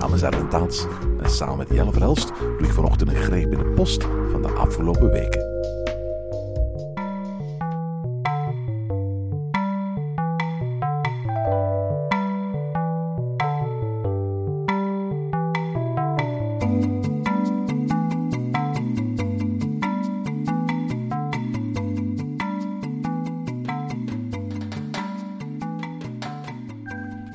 naam 0.00 0.14
is 0.14 0.22
Erwin 0.22 0.48
Taats 0.48 0.86
en 1.22 1.30
samen 1.30 1.56
met 1.56 1.68
Jelle 1.68 1.92
Verhelst 1.92 2.28
doe 2.58 2.66
ik 2.66 2.72
vanochtend 2.72 3.10
een 3.10 3.16
greep 3.16 3.52
in 3.52 3.58
de 3.58 3.72
post 3.74 4.02
van 4.30 4.42
de 4.42 4.48
afgelopen 4.48 5.10
weken. 5.10 5.48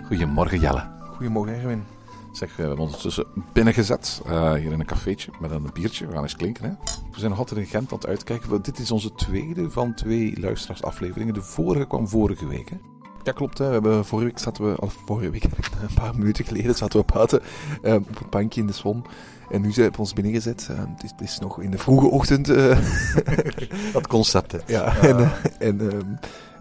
Goedemorgen 0.06 0.60
Jelle. 0.60 0.84
Goedemorgen. 1.00 1.55
Zeg, 2.36 2.56
we 2.56 2.62
hebben 2.62 2.80
ons 2.80 2.88
ondertussen 2.88 3.26
binnengezet, 3.54 4.22
eh, 4.26 4.54
hier 4.54 4.72
in 4.72 4.80
een 4.80 4.86
cafeetje 4.86 5.32
met 5.40 5.52
een 5.52 5.70
biertje. 5.74 6.08
We 6.08 6.14
gaan 6.14 6.22
eens 6.22 6.36
klinken, 6.36 6.64
hè. 6.64 6.70
We 7.12 7.20
zijn 7.20 7.30
nog 7.30 7.40
altijd 7.40 7.60
in 7.60 7.66
Gent 7.66 7.92
aan 7.92 7.98
het 7.98 8.08
uitkijken. 8.08 8.62
Dit 8.62 8.80
is 8.80 8.92
onze 8.92 9.14
tweede 9.14 9.72
van 9.72 9.94
twee 9.94 10.40
luisteraarsafleveringen. 10.40 11.34
De 11.34 11.42
vorige 11.42 11.88
kwam 11.88 12.08
vorige 12.08 12.48
week, 12.48 12.70
hè. 12.70 12.76
Ja, 13.24 13.32
klopt. 13.32 13.58
Hè. 13.58 13.66
We 13.66 13.72
hebben, 13.72 14.06
vorige 14.06 14.28
week 14.28 14.40
zaten 14.40 14.66
we, 14.66 14.82
of 14.82 14.98
vorige 15.06 15.30
week, 15.30 15.44
een 15.88 15.94
paar 15.96 16.18
minuten 16.18 16.46
geleden 16.46 16.76
zaten 16.76 17.00
we 17.00 17.06
buiten 17.14 17.42
eh, 17.82 17.94
op 17.94 18.22
een 18.22 18.30
bankje 18.30 18.62
in 18.62 18.68
de 18.68 18.74
zon. 18.74 19.06
En 19.50 19.62
nu 19.62 19.72
zijn 19.72 19.92
we 19.92 19.98
ons 19.98 20.14
binnengezet. 20.14 20.68
Eh, 20.72 20.78
het, 20.78 21.04
is, 21.04 21.12
het 21.12 21.22
is 21.22 21.40
nog 21.40 21.62
in 21.62 21.72
de 21.72 21.78
vroege 21.78 22.08
ochtend. 22.08 22.48
Dat 23.94 24.08
concept, 24.08 24.52
hè. 24.52 24.60
ja, 24.66 24.98
en, 24.98 25.32
en 25.60 25.92
ehm, 25.92 26.16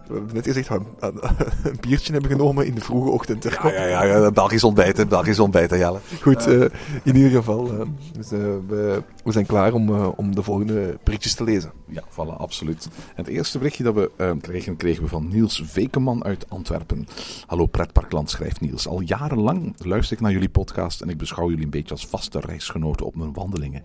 we 0.07 0.15
hebben 0.15 0.35
net 0.35 0.45
gezegd 0.45 0.69
we 0.69 0.75
een, 0.75 1.19
een 1.71 1.77
biertje 1.81 2.13
hebben 2.13 2.31
genomen 2.31 2.67
in 2.67 2.75
de 2.75 2.81
vroege 2.81 3.11
ochtend. 3.11 3.43
Ja, 3.43 3.71
ja, 3.73 3.87
ja, 3.87 4.05
ja 4.05 4.31
Belgisch 4.31 4.65
ontbijt, 4.65 4.97
hè. 4.97 5.07
Belgisch 5.07 5.39
ontbijt, 5.39 5.71
hè, 5.71 5.77
Jelle. 5.77 5.99
Goed, 6.21 6.47
eh, 6.47 6.61
in 7.03 7.17
ieder 7.17 7.31
geval, 7.31 7.73
eh, 7.73 7.87
dus, 8.13 8.33
eh, 8.33 8.39
we, 8.69 9.03
we 9.25 9.33
zijn 9.33 9.47
klaar 9.47 9.73
om, 9.73 9.89
eh, 9.95 10.09
om 10.17 10.35
de 10.35 10.43
volgende 10.43 10.99
berichtjes 11.03 11.35
te 11.35 11.45
lezen. 11.45 11.73
Ja, 11.89 12.03
voilà, 12.11 12.37
absoluut. 12.37 12.89
En 13.07 13.25
het 13.25 13.27
eerste 13.27 13.59
berichtje 13.59 13.85
dat 13.85 13.95
we 13.95 14.11
eh, 14.17 14.31
kregen, 14.41 14.77
kregen 14.77 15.03
we 15.03 15.09
van 15.09 15.29
Niels 15.29 15.63
Vekeman 15.67 16.25
uit 16.25 16.51
Antwerpen. 16.51 17.07
Hallo 17.47 17.67
Pretparkland, 17.67 18.31
schrijft 18.31 18.61
Niels. 18.61 18.89
Al 18.89 19.01
jarenlang 19.01 19.75
luister 19.79 20.17
ik 20.17 20.23
naar 20.23 20.33
jullie 20.33 20.49
podcast 20.49 21.01
en 21.01 21.09
ik 21.09 21.19
beschouw 21.19 21.49
jullie 21.49 21.65
een 21.65 21.71
beetje 21.71 21.95
als 21.95 22.07
vaste 22.07 22.41
reisgenoten 22.41 23.07
op 23.07 23.17
mijn 23.17 23.33
wandelingen. 23.33 23.83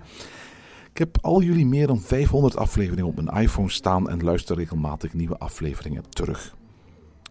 Ik 0.91 0.97
heb 0.97 1.17
al 1.21 1.41
jullie 1.41 1.65
meer 1.65 1.87
dan 1.87 1.99
500 1.99 2.57
afleveringen 2.57 3.05
op 3.05 3.21
mijn 3.21 3.41
iPhone 3.43 3.69
staan 3.69 4.09
en 4.09 4.23
luister 4.23 4.55
regelmatig 4.55 5.13
nieuwe 5.13 5.37
afleveringen 5.37 6.09
terug. 6.09 6.55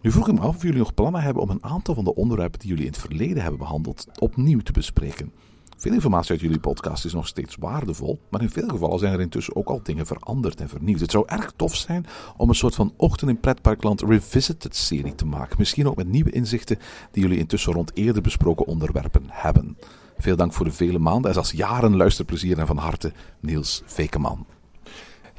Nu 0.00 0.10
vroeg 0.12 0.28
ik 0.28 0.34
me 0.34 0.40
af 0.40 0.56
of 0.56 0.62
jullie 0.62 0.78
nog 0.78 0.94
plannen 0.94 1.22
hebben 1.22 1.42
om 1.42 1.50
een 1.50 1.64
aantal 1.64 1.94
van 1.94 2.04
de 2.04 2.14
onderwerpen 2.14 2.58
die 2.58 2.68
jullie 2.68 2.84
in 2.84 2.90
het 2.90 3.00
verleden 3.00 3.42
hebben 3.42 3.58
behandeld 3.58 4.06
opnieuw 4.18 4.60
te 4.60 4.72
bespreken. 4.72 5.32
Veel 5.76 5.92
informatie 5.92 6.30
uit 6.30 6.40
jullie 6.40 6.60
podcast 6.60 7.04
is 7.04 7.12
nog 7.12 7.26
steeds 7.26 7.56
waardevol, 7.56 8.20
maar 8.30 8.42
in 8.42 8.50
veel 8.50 8.68
gevallen 8.68 8.98
zijn 8.98 9.12
er 9.12 9.20
intussen 9.20 9.56
ook 9.56 9.68
al 9.68 9.80
dingen 9.82 10.06
veranderd 10.06 10.60
en 10.60 10.68
vernieuwd. 10.68 11.00
Het 11.00 11.10
zou 11.10 11.24
erg 11.26 11.52
tof 11.56 11.76
zijn 11.76 12.06
om 12.36 12.48
een 12.48 12.54
soort 12.54 12.74
van 12.74 12.92
Ochtend 12.96 13.30
in 13.30 13.40
Pretparkland 13.40 14.02
Revisited 14.02 14.76
serie 14.76 15.14
te 15.14 15.26
maken. 15.26 15.56
Misschien 15.58 15.88
ook 15.88 15.96
met 15.96 16.08
nieuwe 16.08 16.30
inzichten 16.30 16.78
die 17.12 17.22
jullie 17.22 17.38
intussen 17.38 17.72
rond 17.72 17.90
eerder 17.94 18.22
besproken 18.22 18.66
onderwerpen 18.66 19.22
hebben. 19.26 19.76
Veel 20.18 20.36
dank 20.36 20.52
voor 20.52 20.64
de 20.64 20.72
vele 20.72 20.98
maanden 20.98 21.26
en 21.26 21.34
zelfs 21.34 21.50
jaren 21.50 21.96
luisterplezier 21.96 22.58
en 22.58 22.66
van 22.66 22.76
harte 22.76 23.12
Niels 23.40 23.82
Vekeman. 23.86 24.46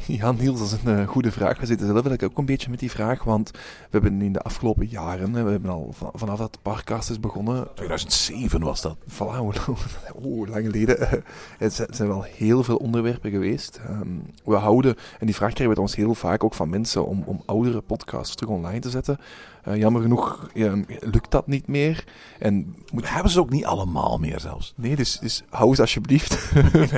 Ja, 0.20 0.31
Niels, 0.31 0.59
dat 0.59 0.68
is 0.68 0.78
een 0.86 0.97
eh, 1.00 1.08
goede 1.08 1.31
vraag. 1.31 1.59
We 1.59 1.66
zitten 1.66 1.86
zelf 1.88 2.00
eigenlijk 2.06 2.31
ook 2.31 2.38
een 2.38 2.46
beetje 2.46 2.70
met 2.70 2.80
die 2.80 2.92
vraag, 2.92 3.24
want 3.24 3.52
we 3.52 3.59
hebben 3.90 4.22
in 4.22 4.34
de 4.34 4.42
afgelopen 4.42 4.88
jaren, 4.88 5.46
we 5.46 5.52
hebben 5.52 5.70
al 5.72 5.90
van- 5.94 6.12
vanaf 6.14 6.38
dat 6.38 6.58
Parkcast 6.62 7.09
is 7.09 7.20
begonnen, 7.20 7.68
2007 7.75 8.62
was 8.62 8.81
dat. 8.81 8.98
Voilà, 9.09 9.38
hoe, 9.38 9.53
hoe 10.22 10.48
lang 10.52 10.66
geleden. 10.66 11.24
Het 11.58 11.86
zijn, 11.90 12.08
wel 12.08 12.24
heel 12.24 12.64
veel 12.64 12.75
onderwerpen 12.78 13.31
geweest. 13.31 13.80
Ehm, 13.88 14.08
we 14.44 14.56
houden, 14.56 14.96
en 15.19 15.25
die 15.25 15.36
vraag 15.36 15.53
krijgen 15.53 15.75
we 15.75 15.81
ons 15.81 15.96
heel 15.96 16.16
vaak 16.16 16.44
ook 16.44 16.53
van 16.53 16.69
mensen 16.69 17.06
om, 17.06 17.24
om 17.25 17.42
oudere 17.46 17.81
podcasts 17.81 18.36
terug 18.36 18.53
online 18.53 18.80
te 18.80 18.90
zetten. 18.90 19.18
Eh, 19.64 19.75
jammer 19.78 20.02
genoeg 20.02 20.50
lukt 21.00 21.31
dat 21.31 21.48
niet 21.48 21.68
meer. 21.68 22.03
En 22.40 22.75
moet, 22.92 23.03
We 23.03 23.09
hebben 23.09 23.31
ze 23.31 23.40
ook 23.40 23.50
niet 23.50 23.66
allemaal 23.66 24.18
meer 24.18 24.40
zelfs. 24.40 24.74
nee, 24.75 24.96
dus, 24.96 25.19
dus 25.19 25.44
hou 25.50 25.75
ze 25.75 25.81
alsjeblieft 25.81 26.52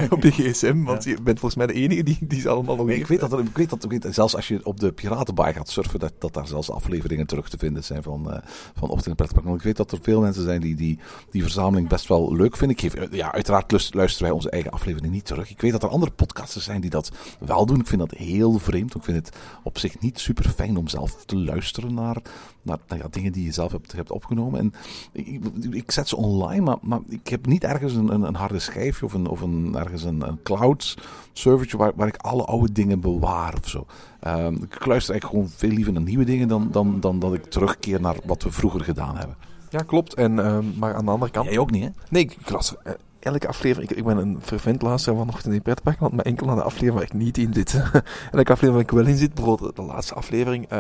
op 0.10 0.24
je 0.24 0.32
gsm, 0.32 0.84
want 0.84 1.04
je 1.04 1.14
bent 1.22 1.40
volgens 1.40 1.56
mij 1.56 1.68
de 1.68 1.74
enige 1.74 2.04
die, 2.04 2.18
die 2.22 2.42
ze 2.42 2.50
allemaal 2.50 2.76
nog 2.76 2.86
Nee. 2.86 3.01
Ik 3.02 3.08
weet 3.08 3.20
dat, 3.20 3.40
ik 3.40 3.58
weet 3.58 3.70
dat 3.70 3.84
ik 3.84 3.90
weet, 3.90 4.08
zelfs 4.10 4.36
als 4.36 4.48
je 4.48 4.66
op 4.66 4.80
de 4.80 4.92
Piratenbaai 4.92 5.54
gaat 5.54 5.70
surfen, 5.70 6.00
dat, 6.00 6.14
dat 6.20 6.34
daar 6.34 6.48
zelfs 6.48 6.70
afleveringen 6.70 7.28
terug 7.28 7.50
te 7.50 7.58
vinden 7.58 7.84
zijn 7.84 8.04
van, 8.04 8.32
eh 8.32 8.40
van 8.76 8.90
Ochtend 8.90 9.20
in. 9.20 9.44
Want 9.44 9.58
ik 9.58 9.64
weet 9.64 9.78
dat 9.78 9.92
er 9.92 10.00
veel 10.02 10.22
mensen 10.22 10.44
zijn 10.44 10.62
die 10.62 10.76
die, 10.76 11.00
die 11.30 11.42
verzameling 11.42 11.88
best 11.88 12.08
wel 12.08 12.36
leuk 12.36 12.58
vinden. 12.58 12.78
Ik 12.78 12.82
geef, 12.82 12.94
eh, 12.94 13.18
ja, 13.18 13.34
uiteraard 13.34 13.94
luisteren 13.94 14.28
wij 14.28 14.32
onze 14.32 14.50
eigen 14.50 14.72
aflevering 14.72 15.14
niet 15.14 15.26
terug. 15.26 15.50
Ik 15.50 15.62
weet 15.62 15.72
dat 15.72 15.84
er 15.84 15.90
andere 15.90 16.12
podcasters 16.12 16.66
zijn 16.66 16.82
die 16.82 16.90
dat 16.90 17.12
wel 17.40 17.66
doen. 17.66 17.80
Ik 17.80 17.88
vind 17.88 18.02
dat 18.02 18.12
heel 18.12 18.60
vreemd. 18.60 18.96
Ik 18.96 19.04
vind 19.04 19.18
het 19.18 19.38
op 19.64 19.78
zich 19.78 20.00
niet 20.00 20.20
super 20.20 20.50
fijn 20.50 20.78
om 20.78 20.88
zelf 20.88 21.26
te 21.26 21.38
luisteren 21.38 21.94
naar, 21.94 22.18
naar, 22.62 22.78
ja, 22.88 23.08
dingen 23.10 23.32
die 23.32 23.46
je 23.46 23.52
zelf 23.52 23.72
hebt, 23.72 23.92
hebt 23.92 24.12
opgenomen. 24.12 24.60
En 24.60 24.74
ik, 25.12 25.46
ik, 25.72 25.92
zet 25.92 26.08
ze 26.08 26.16
online, 26.16 26.62
maar, 26.62 26.78
maar 26.82 27.00
ik 27.08 27.28
heb 27.28 27.46
niet 27.46 27.64
ergens 27.64 27.94
een, 27.94 28.14
een, 28.14 28.22
een 28.22 28.36
harde 28.36 28.60
schijfje 28.60 29.06
of, 29.06 29.14
een, 29.14 29.28
of 29.28 29.42
een, 29.42 29.76
ergens 29.76 30.04
een, 30.04 30.28
een 30.28 30.42
cloud 30.44 30.98
servertje 31.34 31.78
waar, 31.78 31.92
waar 31.96 32.08
ik 32.08 32.18
alle 32.18 32.46
oude 32.46 32.72
dingen 32.72 33.00
bewaar 33.00 33.54
of 33.62 33.70
zo. 33.70 33.86
Ehm, 34.20 34.54
ik 34.54 34.86
luister 34.86 35.12
eigenlijk 35.12 35.26
gewoon 35.26 35.50
veel 35.50 35.70
liever 35.70 35.94
naar 35.94 36.02
nieuwe 36.02 36.26
dingen 36.26 36.48
dan, 36.48 36.68
dan, 36.72 37.00
dan 37.00 37.20
dat 37.20 37.34
ik 37.34 37.46
terugkeer 37.46 38.02
naar 38.02 38.16
wat 38.26 38.44
we 38.44 38.52
vroeger 38.52 38.82
gedaan 38.82 39.18
hebben. 39.18 39.36
Ja, 39.70 39.80
klopt. 39.80 40.14
En, 40.14 40.40
ehm, 40.40 40.66
maar 40.78 40.96
aan 40.96 41.06
de 41.06 41.12
andere 41.12 41.32
kant... 41.32 41.48
Jij 41.48 41.58
ook 41.58 41.72
niet, 41.72 41.84
hè? 41.84 41.90
Nee, 42.10 42.24
ik 42.24 42.50
las 42.50 42.76
eh, 42.84 42.94
elke 43.24 43.48
aflevering. 43.48 43.92
Ik, 43.92 43.98
ik 43.98 44.04
ben 44.04 44.18
een 44.18 44.38
fervent 44.42 44.82
luisteraar 44.82 45.20
vanochtend 45.20 45.54
in 45.54 45.62
Pretparkland, 45.62 46.14
maar 46.14 46.26
enkel 46.26 46.46
naar 46.46 46.56
de 46.56 46.62
aflevering 46.62 46.94
waar 46.94 47.04
ik 47.04 47.14
niet 47.14 47.38
in 47.38 47.54
zit. 47.54 47.74
elke 48.32 48.52
aflevering 48.52 48.74
waar 48.74 48.82
ik 48.82 48.92
wel 48.92 49.06
in 49.06 49.18
zit, 49.18 49.34
bijvoorbeeld 49.34 49.76
de 49.76 49.82
laatste 49.82 50.14
aflevering 50.14 50.68
eh, 50.68 50.80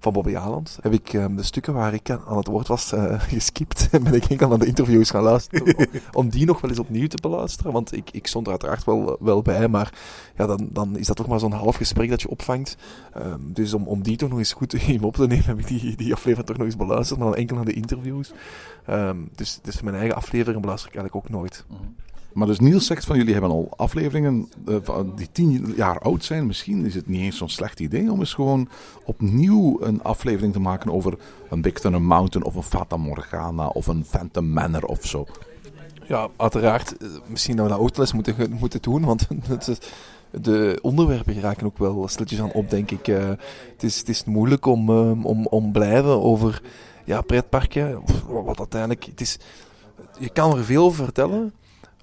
van 0.00 0.12
Bobby 0.12 0.36
Aland, 0.36 0.78
heb 0.82 0.92
ik 0.92 1.12
eh, 1.12 1.26
de 1.36 1.42
stukken 1.42 1.74
waar 1.74 1.94
ik 1.94 2.10
aan 2.10 2.36
het 2.36 2.46
woord 2.46 2.66
was 2.66 2.92
eh, 2.92 3.20
geskipt 3.32 3.88
en 3.90 4.02
ben 4.02 4.14
ik 4.14 4.24
enkel 4.24 4.48
naar 4.48 4.58
de 4.58 4.66
interviews 4.66 5.10
gaan 5.10 5.22
luisteren. 5.22 5.76
om, 5.76 5.86
om 6.24 6.28
die 6.28 6.46
nog 6.46 6.60
wel 6.60 6.70
eens 6.70 6.78
opnieuw 6.78 7.06
te 7.06 7.18
beluisteren, 7.22 7.72
want 7.72 7.92
ik, 7.92 8.10
ik 8.10 8.26
stond 8.26 8.46
er 8.46 8.52
uiteraard 8.52 8.84
wel, 8.84 9.16
wel 9.20 9.42
bij, 9.42 9.68
maar 9.68 9.92
ja, 10.36 10.46
dan, 10.46 10.68
dan 10.72 10.96
is 10.96 11.06
dat 11.06 11.16
toch 11.16 11.26
maar 11.26 11.40
zo'n 11.40 11.52
half 11.52 11.76
gesprek 11.76 12.10
dat 12.10 12.22
je 12.22 12.30
opvangt. 12.30 12.76
Ehm, 13.12 13.40
dus 13.40 13.74
om, 13.74 13.86
om 13.86 14.02
die 14.02 14.16
toch 14.16 14.28
nog 14.28 14.38
eens 14.38 14.52
goed 14.52 14.74
in 14.74 15.02
op 15.02 15.14
te 15.14 15.26
nemen, 15.26 15.44
heb 15.44 15.58
ik 15.58 15.66
die, 15.66 15.96
die 15.96 16.12
aflevering 16.12 16.48
toch 16.48 16.56
nog 16.56 16.66
eens 16.66 16.76
beluisterd, 16.76 17.18
maar 17.18 17.28
dan 17.28 17.36
enkel 17.36 17.56
naar 17.56 17.64
de 17.64 17.72
interviews. 17.72 18.32
Ehm, 18.86 19.16
dus, 19.34 19.58
dus 19.62 19.82
mijn 19.82 19.96
eigen 19.96 20.16
aflevering 20.16 20.60
beluister 20.60 20.90
ik 20.90 20.96
eigenlijk 20.96 21.26
ook 21.26 21.32
nooit. 21.38 21.64
Maar 22.32 22.46
dus 22.46 22.58
Niels 22.58 22.86
zegt 22.86 23.04
van 23.04 23.16
jullie 23.16 23.32
hebben 23.32 23.50
al 23.50 23.68
afleveringen 23.76 24.48
eh, 24.66 25.00
die 25.16 25.28
tien 25.32 25.72
jaar 25.76 25.98
oud 25.98 26.24
zijn. 26.24 26.46
Misschien 26.46 26.84
is 26.84 26.94
het 26.94 27.06
niet 27.06 27.20
eens 27.20 27.36
zo'n 27.36 27.48
slecht 27.48 27.80
idee 27.80 28.12
om 28.12 28.18
eens 28.18 28.34
gewoon 28.34 28.68
opnieuw 29.04 29.78
een 29.80 30.02
aflevering 30.02 30.52
te 30.52 30.60
maken 30.60 30.92
over 30.92 31.18
een 31.50 31.60
Big 31.62 31.72
Thunder 31.72 32.02
Mountain 32.02 32.46
of 32.46 32.54
een 32.54 32.62
Fata 32.62 32.96
Morgana 32.96 33.66
of 33.66 33.86
een 33.86 34.04
Phantom 34.04 34.52
Manor 34.52 34.84
of 34.84 35.06
zo. 35.06 35.26
Ja, 36.08 36.28
uiteraard. 36.36 36.96
eh, 36.96 37.08
Misschien 37.26 37.56
dat 37.56 37.64
we 37.66 37.70
dat 37.72 37.98
ook 37.98 38.12
moeten, 38.12 38.52
moeten 38.60 38.82
doen, 38.82 39.04
want 39.04 39.26
de 40.30 40.78
onderwerpen 40.82 41.34
geraken 41.34 41.66
ook 41.66 41.78
wel 41.78 42.08
stilletjes 42.08 42.40
aan 42.40 42.52
op, 42.52 42.70
denk 42.70 42.90
ik. 42.90 43.08
Eh, 43.08 43.28
het, 43.72 43.82
is, 43.82 43.98
het 43.98 44.08
is 44.08 44.24
moeilijk 44.24 44.66
om, 44.66 44.90
ehm, 44.90 45.24
om, 45.24 45.46
om 45.46 45.72
blijven 45.72 46.22
over 46.22 46.62
ja, 47.04 47.20
pretparken. 47.20 48.02
Wat 48.28 48.58
uiteindelijk... 48.58 49.04
Het 49.04 49.20
is, 49.20 49.38
je 50.18 50.28
kan 50.30 50.56
er 50.56 50.64
veel 50.64 50.84
over 50.84 51.04
vertellen, 51.04 51.52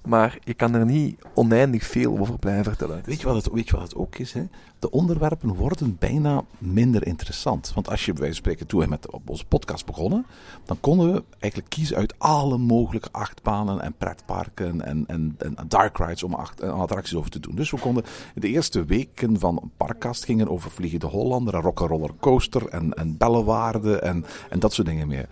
maar 0.06 0.38
je 0.44 0.54
kan 0.54 0.74
er 0.74 0.84
niet 0.84 1.22
oneindig 1.34 1.84
veel 1.86 2.18
over 2.18 2.38
blijven 2.38 2.64
vertellen. 2.64 3.02
Weet 3.04 3.20
je 3.20 3.26
wat 3.26 3.44
het, 3.44 3.70
wat 3.70 3.82
het 3.82 3.94
ook 3.94 4.16
is? 4.16 4.32
Hè? 4.32 4.42
De 4.78 4.90
onderwerpen 4.90 5.54
worden 5.54 5.96
bijna 5.98 6.44
minder 6.58 7.06
interessant. 7.06 7.72
Want 7.74 7.88
als 7.88 8.04
je 8.04 8.12
bij 8.12 8.20
wijze 8.20 8.34
van 8.34 8.44
spreken 8.44 8.66
toen 8.66 8.88
met 8.88 9.06
onze 9.24 9.44
podcast 9.44 9.86
begonnen, 9.86 10.26
dan 10.64 10.80
konden 10.80 11.12
we 11.12 11.24
eigenlijk 11.38 11.72
kiezen 11.72 11.96
uit 11.96 12.14
alle 12.18 12.58
mogelijke 12.58 13.08
achtbanen 13.12 13.80
en 13.80 13.94
pretparken 13.98 14.80
en, 14.80 15.04
en, 15.06 15.34
en 15.38 15.56
dark 15.68 15.98
rides 15.98 16.22
om 16.22 16.34
acht, 16.34 16.60
en 16.60 16.72
attracties 16.72 17.16
over 17.16 17.30
te 17.30 17.40
doen. 17.40 17.54
Dus 17.54 17.70
we 17.70 17.78
konden 17.78 18.04
de 18.34 18.48
eerste 18.48 18.84
weken 18.84 19.38
van 19.38 19.58
een 19.62 19.70
parkkast 19.76 20.24
gingen 20.24 20.48
over 20.48 20.70
Vliegende 20.70 21.06
Hollander 21.06 21.54
en 21.54 21.60
Rock'n'Roller 21.60 22.10
Coaster 22.20 22.68
en, 22.68 22.94
en 22.94 23.16
en, 23.18 24.24
en 24.50 24.58
dat 24.58 24.72
soort 24.72 24.86
dingen 24.86 25.08
meer. 25.08 25.28